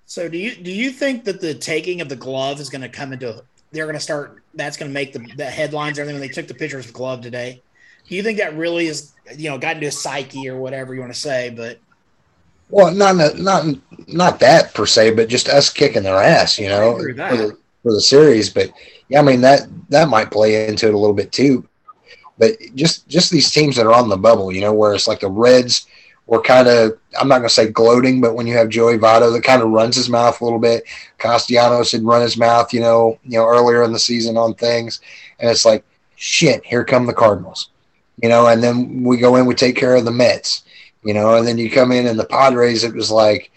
So 0.06 0.28
do 0.28 0.38
you 0.38 0.56
do 0.56 0.72
you 0.72 0.92
think 0.92 1.24
that 1.24 1.40
the 1.40 1.54
taking 1.54 2.02
of 2.02 2.10
the 2.10 2.16
glove 2.16 2.60
is 2.60 2.70
going 2.70 2.82
to 2.82 2.90
come 2.90 3.14
into 3.14 3.44
they're 3.72 3.86
going 3.86 3.96
to 3.96 4.02
start 4.02 4.44
that's 4.54 4.78
going 4.78 4.90
to 4.90 4.94
make 4.94 5.14
the, 5.14 5.20
the 5.36 5.46
headlines 5.46 5.98
everything 5.98 6.20
when 6.20 6.28
they 6.28 6.34
took 6.34 6.48
the 6.48 6.54
pictures 6.54 6.86
of 6.86 6.92
the 6.92 6.98
glove 6.98 7.22
today? 7.22 7.62
Do 8.08 8.16
you 8.16 8.24
think 8.24 8.38
that 8.38 8.56
really 8.56 8.88
is 8.88 9.14
you 9.38 9.50
know 9.50 9.58
got 9.58 9.76
into 9.76 9.86
his 9.86 10.00
psyche 10.00 10.50
or 10.50 10.58
whatever 10.58 10.94
you 10.94 11.00
want 11.00 11.14
to 11.14 11.20
say? 11.20 11.50
But 11.50 11.80
well, 12.70 12.94
not 12.94 13.38
not 13.38 13.66
not 14.08 14.40
that 14.40 14.74
per 14.74 14.86
se, 14.86 15.12
but 15.12 15.30
just 15.30 15.50
us 15.50 15.70
kicking 15.70 16.04
their 16.04 16.22
ass, 16.22 16.58
you 16.60 16.68
know, 16.68 16.98
for 16.98 17.14
the, 17.14 17.58
for 17.84 17.94
the 17.94 18.02
series. 18.02 18.50
But 18.50 18.72
yeah, 19.10 19.20
I 19.20 19.24
mean 19.24 19.42
that 19.42 19.68
that 19.90 20.10
might 20.10 20.32
play 20.32 20.68
into 20.68 20.88
it 20.88 20.94
a 20.94 20.98
little 20.98 21.16
bit 21.16 21.32
too. 21.32 21.68
But 22.38 22.58
just 22.76 23.08
just 23.08 23.32
these 23.32 23.52
teams 23.52 23.76
that 23.76 23.86
are 23.86 23.94
on 23.94 24.10
the 24.10 24.18
bubble, 24.18 24.52
you 24.52 24.62
know, 24.62 24.74
where 24.74 24.94
it's 24.94 25.08
like 25.08 25.20
the 25.20 25.30
Reds 25.30 25.88
were 26.26 26.42
kind 26.42 26.68
of 26.68 26.98
I'm 27.20 27.28
not 27.28 27.40
going 27.40 27.50
to 27.50 27.54
say 27.54 27.70
gloating, 27.70 28.22
but 28.22 28.36
when 28.36 28.48
you 28.48 28.56
have 28.56 28.70
Joey 28.70 28.98
Votto 28.98 29.32
that 29.32 29.44
kind 29.44 29.62
of 29.62 29.70
runs 29.70 29.96
his 29.96 30.10
mouth 30.10 30.40
a 30.42 30.44
little 30.44 30.60
bit, 30.60 30.84
Castellanos 31.20 31.92
had 31.92 32.04
run 32.04 32.22
his 32.22 32.38
mouth, 32.38 32.74
you 32.74 32.80
know, 32.80 33.20
you 33.24 33.38
know 33.38 33.46
earlier 33.46 33.84
in 33.84 33.94
the 33.94 34.00
season 34.00 34.38
on 34.38 34.56
things, 34.56 35.00
and 35.40 35.50
it's 35.50 35.66
like 35.66 35.84
shit, 36.16 36.66
here 36.66 36.84
come 36.84 37.06
the 37.06 37.14
Cardinals, 37.14 37.70
you 38.22 38.30
know, 38.30 38.48
and 38.48 38.64
then 38.64 39.04
we 39.04 39.18
go 39.18 39.36
in, 39.36 39.46
we 39.46 39.54
take 39.54 39.76
care 39.76 39.96
of 39.96 40.06
the 40.06 40.12
Mets, 40.12 40.64
you 41.04 41.14
know, 41.14 41.36
and 41.36 41.48
then 41.48 41.58
you 41.58 41.70
come 41.70 41.92
in 41.92 42.08
and 42.08 42.20
the 42.20 42.26
Padres, 42.26 42.84
it 42.84 42.94
was 42.94 43.12
like 43.12 43.52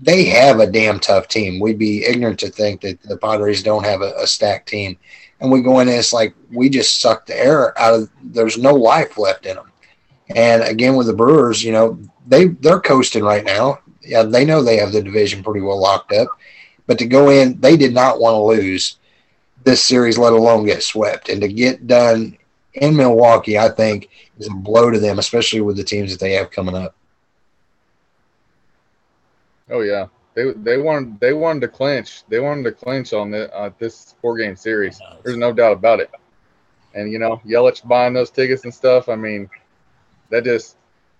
they 0.00 0.24
have 0.24 0.60
a 0.60 0.70
damn 0.70 0.98
tough 1.00 1.28
team. 1.28 1.60
We'd 1.60 1.78
be 1.78 2.04
ignorant 2.04 2.38
to 2.40 2.48
think 2.48 2.80
that 2.82 3.02
the 3.02 3.16
Padres 3.16 3.62
don't 3.62 3.84
have 3.84 4.02
a, 4.02 4.14
a 4.16 4.26
stacked 4.26 4.68
team. 4.68 4.96
And 5.40 5.50
we 5.50 5.62
go 5.62 5.80
in 5.80 5.88
and 5.88 5.96
it's 5.96 6.12
like 6.12 6.34
we 6.52 6.68
just 6.68 7.00
suck 7.00 7.26
the 7.26 7.38
air 7.38 7.78
out 7.78 7.94
of 7.94 8.10
there's 8.22 8.58
no 8.58 8.74
life 8.74 9.18
left 9.18 9.46
in 9.46 9.56
them. 9.56 9.70
And 10.34 10.62
again, 10.62 10.96
with 10.96 11.06
the 11.06 11.12
Brewers, 11.12 11.62
you 11.62 11.72
know, 11.72 11.98
they 12.26 12.46
they're 12.46 12.80
coasting 12.80 13.24
right 13.24 13.44
now. 13.44 13.80
Yeah, 14.02 14.22
they 14.22 14.44
know 14.44 14.62
they 14.62 14.78
have 14.78 14.92
the 14.92 15.02
division 15.02 15.42
pretty 15.42 15.60
well 15.60 15.80
locked 15.80 16.12
up. 16.12 16.28
But 16.86 16.98
to 16.98 17.06
go 17.06 17.30
in, 17.30 17.60
they 17.60 17.76
did 17.76 17.92
not 17.92 18.20
want 18.20 18.34
to 18.34 18.62
lose 18.62 18.98
this 19.64 19.84
series, 19.84 20.18
let 20.18 20.32
alone 20.32 20.64
get 20.64 20.82
swept. 20.82 21.28
And 21.28 21.40
to 21.42 21.48
get 21.48 21.86
done 21.86 22.38
in 22.80 22.96
Milwaukee, 22.96 23.58
I 23.58 23.68
think, 23.68 24.08
is 24.38 24.48
a 24.48 24.54
blow 24.54 24.90
to 24.90 24.98
them, 24.98 25.18
especially 25.18 25.60
with 25.60 25.76
the 25.76 25.84
teams 25.84 26.10
that 26.12 26.20
they 26.20 26.32
have 26.32 26.50
coming 26.50 26.74
up. 26.74 26.94
Oh 29.70 29.80
yeah, 29.80 30.06
they 30.34 30.52
they 30.52 30.78
wanted 30.78 31.20
they 31.20 31.32
wanted 31.32 31.60
to 31.60 31.68
clinch. 31.68 32.24
They 32.28 32.40
wanted 32.40 32.64
to 32.64 32.72
clinch 32.72 33.12
on 33.12 33.30
the, 33.30 33.54
uh, 33.54 33.70
this 33.78 34.14
four 34.20 34.36
game 34.36 34.56
series. 34.56 35.00
There's 35.24 35.36
no 35.36 35.52
doubt 35.52 35.72
about 35.72 36.00
it. 36.00 36.10
And 36.94 37.12
you 37.12 37.18
know, 37.18 37.40
Yelich 37.46 37.86
buying 37.86 38.14
those 38.14 38.30
tickets 38.30 38.64
and 38.64 38.72
stuff. 38.72 39.08
I 39.08 39.16
mean, 39.16 39.50
that 40.30 40.44
just 40.44 40.76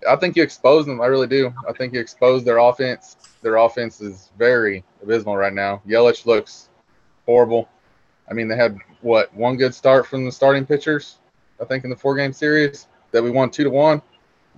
I 0.08 0.16
think 0.16 0.36
you 0.36 0.42
expose 0.42 0.86
them. 0.86 1.00
I 1.00 1.06
really 1.06 1.26
do. 1.26 1.52
I 1.68 1.72
think 1.72 1.92
you 1.92 2.00
expose 2.00 2.44
their 2.44 2.58
offense. 2.58 3.16
Their 3.42 3.56
offense 3.56 4.00
is 4.00 4.30
very 4.38 4.84
abysmal 5.02 5.36
right 5.36 5.52
now. 5.52 5.82
Yelich 5.86 6.24
looks 6.24 6.68
horrible. 7.26 7.68
I 8.30 8.34
mean, 8.34 8.48
they 8.48 8.56
had 8.56 8.78
what 9.00 9.34
one 9.34 9.56
good 9.56 9.74
start 9.74 10.06
from 10.06 10.24
the 10.24 10.32
starting 10.32 10.66
pitchers. 10.66 11.17
I 11.60 11.64
think 11.64 11.84
in 11.84 11.90
the 11.90 11.96
four 11.96 12.16
game 12.16 12.32
series 12.32 12.86
that 13.12 13.22
we 13.22 13.30
won 13.30 13.50
two 13.50 13.64
to 13.64 13.70
one. 13.70 14.02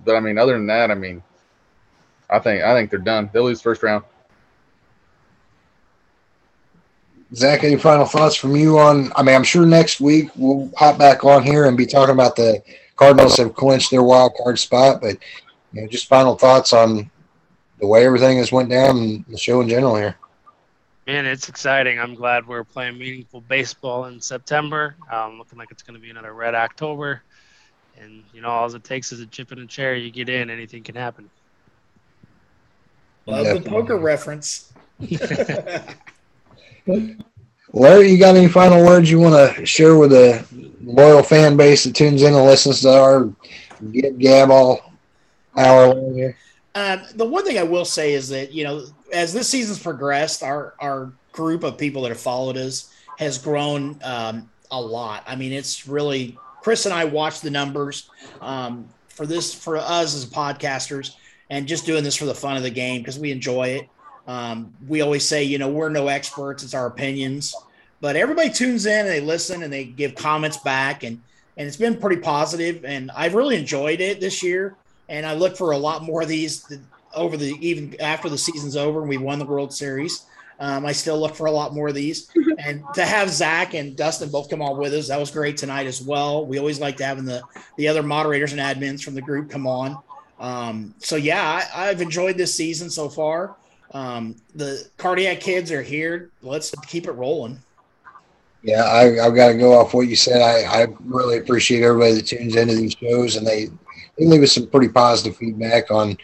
But 0.05 0.15
I 0.15 0.19
mean, 0.19 0.37
other 0.37 0.53
than 0.53 0.67
that, 0.67 0.91
I 0.91 0.95
mean, 0.95 1.21
I 2.29 2.39
think 2.39 2.63
I 2.63 2.73
think 2.73 2.89
they're 2.89 2.99
done. 2.99 3.29
They'll 3.33 3.43
lose 3.43 3.61
first 3.61 3.83
round. 3.83 4.03
Zach, 7.33 7.63
any 7.63 7.77
final 7.77 8.05
thoughts 8.05 8.35
from 8.35 8.55
you 8.55 8.77
on? 8.77 9.11
I 9.15 9.23
mean, 9.23 9.35
I'm 9.35 9.43
sure 9.43 9.65
next 9.65 10.01
week 10.01 10.29
we'll 10.35 10.69
hop 10.75 10.97
back 10.97 11.23
on 11.23 11.43
here 11.43 11.65
and 11.65 11.77
be 11.77 11.85
talking 11.85 12.13
about 12.13 12.35
the 12.35 12.61
Cardinals 13.01 13.37
have 13.37 13.55
clinched 13.55 13.89
their 13.89 14.03
wild 14.03 14.33
card 14.35 14.59
spot, 14.59 15.01
but 15.01 15.17
you 15.73 15.81
know, 15.81 15.87
just 15.87 16.07
final 16.07 16.37
thoughts 16.37 16.71
on 16.71 17.09
the 17.79 17.87
way 17.87 18.05
everything 18.05 18.37
has 18.37 18.51
went 18.51 18.69
down 18.69 18.97
and 18.97 19.25
the 19.27 19.37
show 19.37 19.61
in 19.61 19.67
general 19.67 19.95
here. 19.95 20.17
Man, 21.07 21.25
it's 21.25 21.49
exciting. 21.49 21.99
I'm 21.99 22.13
glad 22.13 22.47
we're 22.47 22.63
playing 22.63 22.97
meaningful 22.97 23.41
baseball 23.41 24.05
in 24.05 24.21
September. 24.21 24.95
Um, 25.11 25.39
looking 25.39 25.57
like 25.57 25.71
it's 25.71 25.81
going 25.81 25.95
to 25.95 26.01
be 26.01 26.11
another 26.11 26.33
red 26.33 26.53
October, 26.53 27.23
and 27.99 28.23
you 28.33 28.41
know, 28.41 28.49
all 28.49 28.73
it 28.73 28.83
takes 28.83 29.11
is 29.11 29.19
a 29.19 29.25
chip 29.25 29.51
and 29.51 29.61
a 29.61 29.65
chair. 29.65 29.95
You 29.95 30.11
get 30.11 30.29
in, 30.29 30.49
anything 30.51 30.83
can 30.83 30.95
happen. 30.95 31.29
Love 33.25 33.45
Definitely. 33.45 33.63
the 33.63 33.69
poker 33.69 33.97
reference. 33.97 34.71
Larry, 37.73 38.11
you 38.11 38.19
got 38.19 38.35
any 38.35 38.47
final 38.47 38.85
words 38.85 39.09
you 39.09 39.19
want 39.19 39.55
to 39.55 39.65
share 39.65 39.97
with 39.97 40.11
the 40.11 40.45
loyal 40.83 41.23
fan 41.23 41.57
base 41.57 41.83
that 41.83 41.95
tunes 41.95 42.21
in 42.21 42.33
and 42.33 42.45
listens 42.45 42.81
to 42.81 42.89
our 42.89 43.29
Gib 43.91 44.19
Gab 44.19 44.51
all 44.51 44.91
hour 45.57 45.93
long 45.93 46.13
here? 46.13 46.37
Um, 46.75 47.01
the 47.15 47.25
one 47.25 47.43
thing 47.43 47.57
I 47.57 47.63
will 47.63 47.85
say 47.85 48.13
is 48.13 48.29
that 48.29 48.51
you 48.51 48.63
know, 48.63 48.85
as 49.11 49.33
this 49.33 49.49
season's 49.49 49.79
progressed, 49.79 50.43
our 50.43 50.73
our 50.79 51.11
group 51.31 51.63
of 51.63 51.77
people 51.77 52.01
that 52.03 52.09
have 52.09 52.19
followed 52.19 52.57
us 52.57 52.93
has 53.17 53.37
grown 53.37 53.99
um, 54.03 54.49
a 54.71 54.81
lot. 54.81 55.23
I 55.27 55.35
mean, 55.35 55.51
it's 55.51 55.87
really 55.87 56.37
Chris 56.61 56.85
and 56.85 56.93
I 56.93 57.05
watch 57.05 57.41
the 57.41 57.49
numbers 57.49 58.09
um, 58.41 58.87
for 59.09 59.25
this 59.25 59.53
for 59.53 59.77
us 59.77 60.15
as 60.15 60.25
podcasters, 60.25 61.15
and 61.49 61.67
just 61.67 61.85
doing 61.85 62.03
this 62.03 62.15
for 62.15 62.25
the 62.25 62.35
fun 62.35 62.57
of 62.57 62.63
the 62.63 62.69
game 62.69 63.01
because 63.01 63.19
we 63.19 63.31
enjoy 63.31 63.67
it. 63.69 63.89
Um, 64.27 64.73
we 64.87 65.01
always 65.01 65.27
say, 65.27 65.43
you 65.43 65.57
know, 65.57 65.69
we're 65.69 65.89
no 65.89 66.07
experts; 66.07 66.63
it's 66.63 66.73
our 66.73 66.87
opinions. 66.87 67.55
But 67.99 68.15
everybody 68.15 68.49
tunes 68.49 68.87
in 68.87 69.01
and 69.01 69.09
they 69.09 69.21
listen 69.21 69.61
and 69.61 69.71
they 69.71 69.85
give 69.85 70.15
comments 70.15 70.57
back, 70.57 71.03
and 71.03 71.21
and 71.57 71.67
it's 71.67 71.77
been 71.77 71.97
pretty 71.97 72.21
positive. 72.21 72.85
And 72.85 73.11
I've 73.11 73.35
really 73.35 73.57
enjoyed 73.57 74.01
it 74.01 74.19
this 74.19 74.41
year 74.41 74.75
and 75.11 75.25
I 75.25 75.33
look 75.33 75.57
for 75.57 75.71
a 75.71 75.77
lot 75.77 76.03
more 76.03 76.21
of 76.23 76.29
these 76.29 76.65
over 77.13 77.37
the 77.37 77.55
even 77.65 77.99
after 77.99 78.29
the 78.29 78.37
season's 78.37 78.75
over 78.75 78.99
and 79.01 79.09
we 79.09 79.17
won 79.17 79.39
the 79.39 79.45
World 79.45 79.73
Series. 79.73 80.25
Um, 80.59 80.85
I 80.85 80.91
still 80.91 81.19
look 81.19 81.33
for 81.33 81.47
a 81.47 81.51
lot 81.51 81.73
more 81.73 81.87
of 81.87 81.95
these, 81.95 82.29
and 82.59 82.83
to 82.93 83.03
have 83.03 83.31
Zach 83.31 83.73
and 83.73 83.97
Dustin 83.97 84.29
both 84.29 84.47
come 84.47 84.61
on 84.61 84.77
with 84.77 84.93
us, 84.93 85.07
that 85.07 85.19
was 85.19 85.31
great 85.31 85.57
tonight 85.57 85.87
as 85.87 86.03
well. 86.03 86.45
We 86.45 86.59
always 86.59 86.79
like 86.79 86.97
to 86.97 87.05
having 87.05 87.25
the 87.25 87.41
the 87.77 87.87
other 87.87 88.03
moderators 88.03 88.53
and 88.53 88.61
admins 88.61 89.03
from 89.03 89.15
the 89.15 89.21
group 89.21 89.49
come 89.49 89.65
on. 89.65 89.97
Um, 90.39 90.93
so 90.99 91.15
yeah, 91.15 91.67
I, 91.73 91.85
have 91.85 92.01
enjoyed 92.01 92.37
this 92.37 92.53
season 92.53 92.89
so 92.89 93.09
far. 93.09 93.55
Um, 93.91 94.35
the 94.55 94.87
cardiac 94.97 95.39
kids 95.39 95.71
are 95.71 95.81
here. 95.81 96.31
Let's 96.41 96.73
keep 96.87 97.07
it 97.07 97.11
rolling. 97.11 97.59
Yeah, 98.63 98.83
I, 98.85 99.23
have 99.23 99.35
got 99.35 99.49
to 99.49 99.57
go 99.57 99.73
off 99.73 99.93
what 99.93 100.07
you 100.07 100.15
said. 100.15 100.41
I, 100.41 100.83
I 100.83 100.87
really 101.05 101.37
appreciate 101.37 101.83
everybody 101.83 102.13
that 102.13 102.27
tunes 102.27 102.55
into 102.55 102.75
these 102.75 102.93
shows 102.93 103.35
and 103.35 103.45
they 103.45 103.69
they 104.17 104.25
leave 104.25 104.43
us 104.43 104.51
some 104.53 104.67
pretty 104.67 104.89
positive 104.89 105.37
feedback 105.37 105.89
on, 105.89 106.17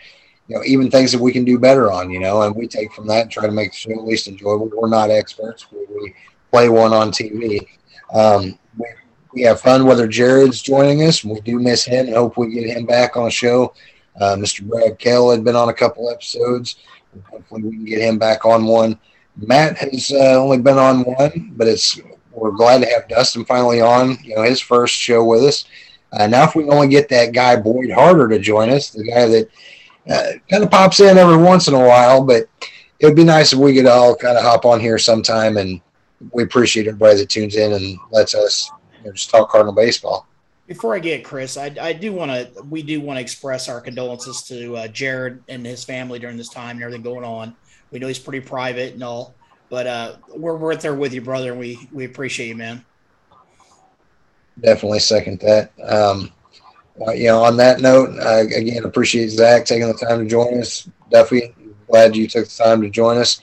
you 0.47 0.55
know, 0.55 0.63
even 0.63 0.89
things 0.89 1.11
that 1.11 1.21
we 1.21 1.31
can 1.31 1.43
do 1.43 1.59
better 1.59 1.91
on, 1.91 2.09
you 2.09 2.19
know, 2.19 2.41
and 2.43 2.55
we 2.55 2.67
take 2.67 2.93
from 2.93 3.07
that 3.07 3.23
and 3.23 3.31
try 3.31 3.45
to 3.45 3.51
make 3.51 3.71
the 3.71 3.77
show 3.77 3.91
at 3.91 4.05
least 4.05 4.27
enjoyable. 4.27 4.71
We're 4.73 4.89
not 4.89 5.09
experts. 5.09 5.71
We, 5.71 5.85
we 5.89 6.15
play 6.51 6.69
one 6.69 6.93
on 6.93 7.11
TV. 7.11 7.67
Um, 8.13 8.57
we, 8.77 8.87
we 9.33 9.41
have 9.41 9.59
fun 9.59 9.85
whether 9.85 10.07
Jared's 10.07 10.61
joining 10.61 11.03
us. 11.03 11.23
We 11.23 11.39
do 11.41 11.59
miss 11.59 11.83
him 11.83 12.07
and 12.07 12.15
hope 12.15 12.37
we 12.37 12.53
get 12.53 12.77
him 12.77 12.85
back 12.85 13.17
on 13.17 13.27
a 13.27 13.31
show. 13.31 13.73
Uh, 14.19 14.35
Mr. 14.35 14.63
Brad 14.63 14.97
Kell 14.97 15.29
had 15.29 15.43
been 15.43 15.55
on 15.55 15.69
a 15.69 15.73
couple 15.73 16.09
episodes. 16.09 16.77
Hopefully 17.29 17.63
we 17.63 17.71
can 17.71 17.85
get 17.85 18.01
him 18.01 18.17
back 18.17 18.45
on 18.45 18.65
one. 18.65 18.97
Matt 19.35 19.77
has 19.77 20.11
uh, 20.11 20.41
only 20.41 20.57
been 20.57 20.77
on 20.77 21.01
one, 21.03 21.53
but 21.55 21.67
it's 21.67 21.99
we're 22.31 22.51
glad 22.51 22.81
to 22.81 22.87
have 22.87 23.07
Dustin 23.07 23.45
finally 23.45 23.81
on. 23.81 24.17
You 24.23 24.35
know 24.35 24.43
his 24.43 24.61
first 24.61 24.95
show 24.95 25.23
with 25.23 25.43
us. 25.43 25.65
Uh, 26.11 26.25
now, 26.27 26.45
if 26.45 26.55
we 26.55 26.63
can 26.63 26.73
only 26.73 26.87
get 26.87 27.09
that 27.09 27.33
guy 27.33 27.55
Boyd 27.55 27.91
Harder 27.91 28.27
to 28.29 28.39
join 28.39 28.69
us, 28.69 28.89
the 28.89 29.03
guy 29.03 29.27
that 29.27 29.49
uh, 30.09 30.33
kind 30.49 30.63
of 30.63 30.71
pops 30.71 30.99
in 30.99 31.17
every 31.17 31.37
once 31.37 31.67
in 31.67 31.73
a 31.73 31.79
while, 31.79 32.23
but 32.23 32.43
it 32.99 33.05
would 33.05 33.15
be 33.15 33.23
nice 33.23 33.53
if 33.53 33.59
we 33.59 33.75
could 33.75 33.85
all 33.85 34.15
kind 34.15 34.37
of 34.37 34.43
hop 34.43 34.65
on 34.65 34.79
here 34.79 34.97
sometime. 34.97 35.57
And 35.57 35.81
we 36.31 36.43
appreciate 36.43 36.87
everybody 36.87 37.17
that 37.17 37.29
tunes 37.29 37.55
in 37.55 37.73
and 37.73 37.97
lets 38.11 38.33
us 38.35 38.71
you 38.99 39.05
know, 39.05 39.11
just 39.13 39.29
talk 39.29 39.49
Cardinal 39.49 39.73
baseball. 39.73 40.27
Before 40.67 40.95
I 40.95 40.99
get 40.99 41.23
Chris, 41.23 41.55
I, 41.55 41.73
I 41.79 41.93
do 41.93 42.11
want 42.11 42.31
to 42.31 42.51
we 42.69 42.83
do 42.83 42.99
want 42.99 43.17
to 43.17 43.21
express 43.21 43.69
our 43.69 43.79
condolences 43.79 44.41
to 44.43 44.75
uh, 44.75 44.87
Jared 44.89 45.41
and 45.47 45.65
his 45.65 45.85
family 45.85 46.19
during 46.19 46.35
this 46.35 46.49
time 46.49 46.75
and 46.75 46.83
everything 46.83 47.03
going 47.03 47.23
on. 47.23 47.55
We 47.91 47.99
know 47.99 48.07
he's 48.07 48.19
pretty 48.19 48.45
private 48.45 48.93
and 48.93 49.01
all, 49.01 49.33
but 49.69 49.87
uh, 49.87 50.15
we're 50.35 50.57
right 50.57 50.79
there 50.79 50.93
with 50.93 51.13
you, 51.13 51.21
brother, 51.21 51.51
and 51.51 51.59
we 51.59 51.87
we 51.93 52.03
appreciate 52.03 52.47
you, 52.47 52.55
man 52.57 52.83
definitely 54.61 54.99
second 54.99 55.39
that. 55.41 55.71
Um, 55.83 56.31
uh, 57.05 57.11
you 57.11 57.25
know, 57.25 57.43
on 57.43 57.57
that 57.57 57.81
note, 57.81 58.17
I 58.19 58.41
again 58.41 58.85
appreciate 58.85 59.29
Zach 59.29 59.65
taking 59.65 59.87
the 59.87 59.93
time 59.93 60.19
to 60.19 60.25
join 60.25 60.59
us. 60.59 60.89
Duffy, 61.11 61.53
glad 61.87 62.15
you 62.15 62.27
took 62.27 62.47
the 62.47 62.63
time 62.63 62.81
to 62.81 62.89
join 62.89 63.17
us. 63.17 63.41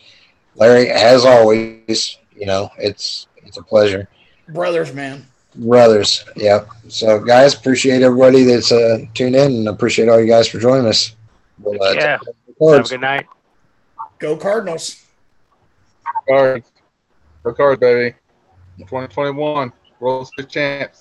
Larry, 0.56 0.90
as 0.90 1.24
always, 1.24 2.18
you 2.36 2.46
know, 2.46 2.70
it's 2.78 3.28
it's 3.44 3.56
a 3.56 3.62
pleasure. 3.62 4.08
Brothers, 4.48 4.92
man. 4.92 5.26
Brothers, 5.56 6.24
yeah. 6.36 6.64
So, 6.88 7.20
guys, 7.20 7.54
appreciate 7.54 8.02
everybody 8.02 8.42
that's 8.42 8.72
uh, 8.72 8.98
tuned 9.14 9.36
in, 9.36 9.52
and 9.52 9.68
appreciate 9.68 10.08
all 10.08 10.20
you 10.20 10.26
guys 10.26 10.48
for 10.48 10.58
joining 10.58 10.86
us. 10.86 11.14
We'll, 11.58 11.80
uh, 11.82 11.92
yeah. 11.92 12.18
Have 12.60 12.86
a 12.86 12.88
good 12.88 13.00
night. 13.00 13.26
Go 14.18 14.36
Cardinals. 14.36 15.04
Cards. 16.28 16.70
Go 17.42 17.52
Cards, 17.52 17.80
baby. 17.80 18.16
2021. 18.78 19.72
World 20.00 20.28
Series 20.36 20.52
champs. 20.52 20.92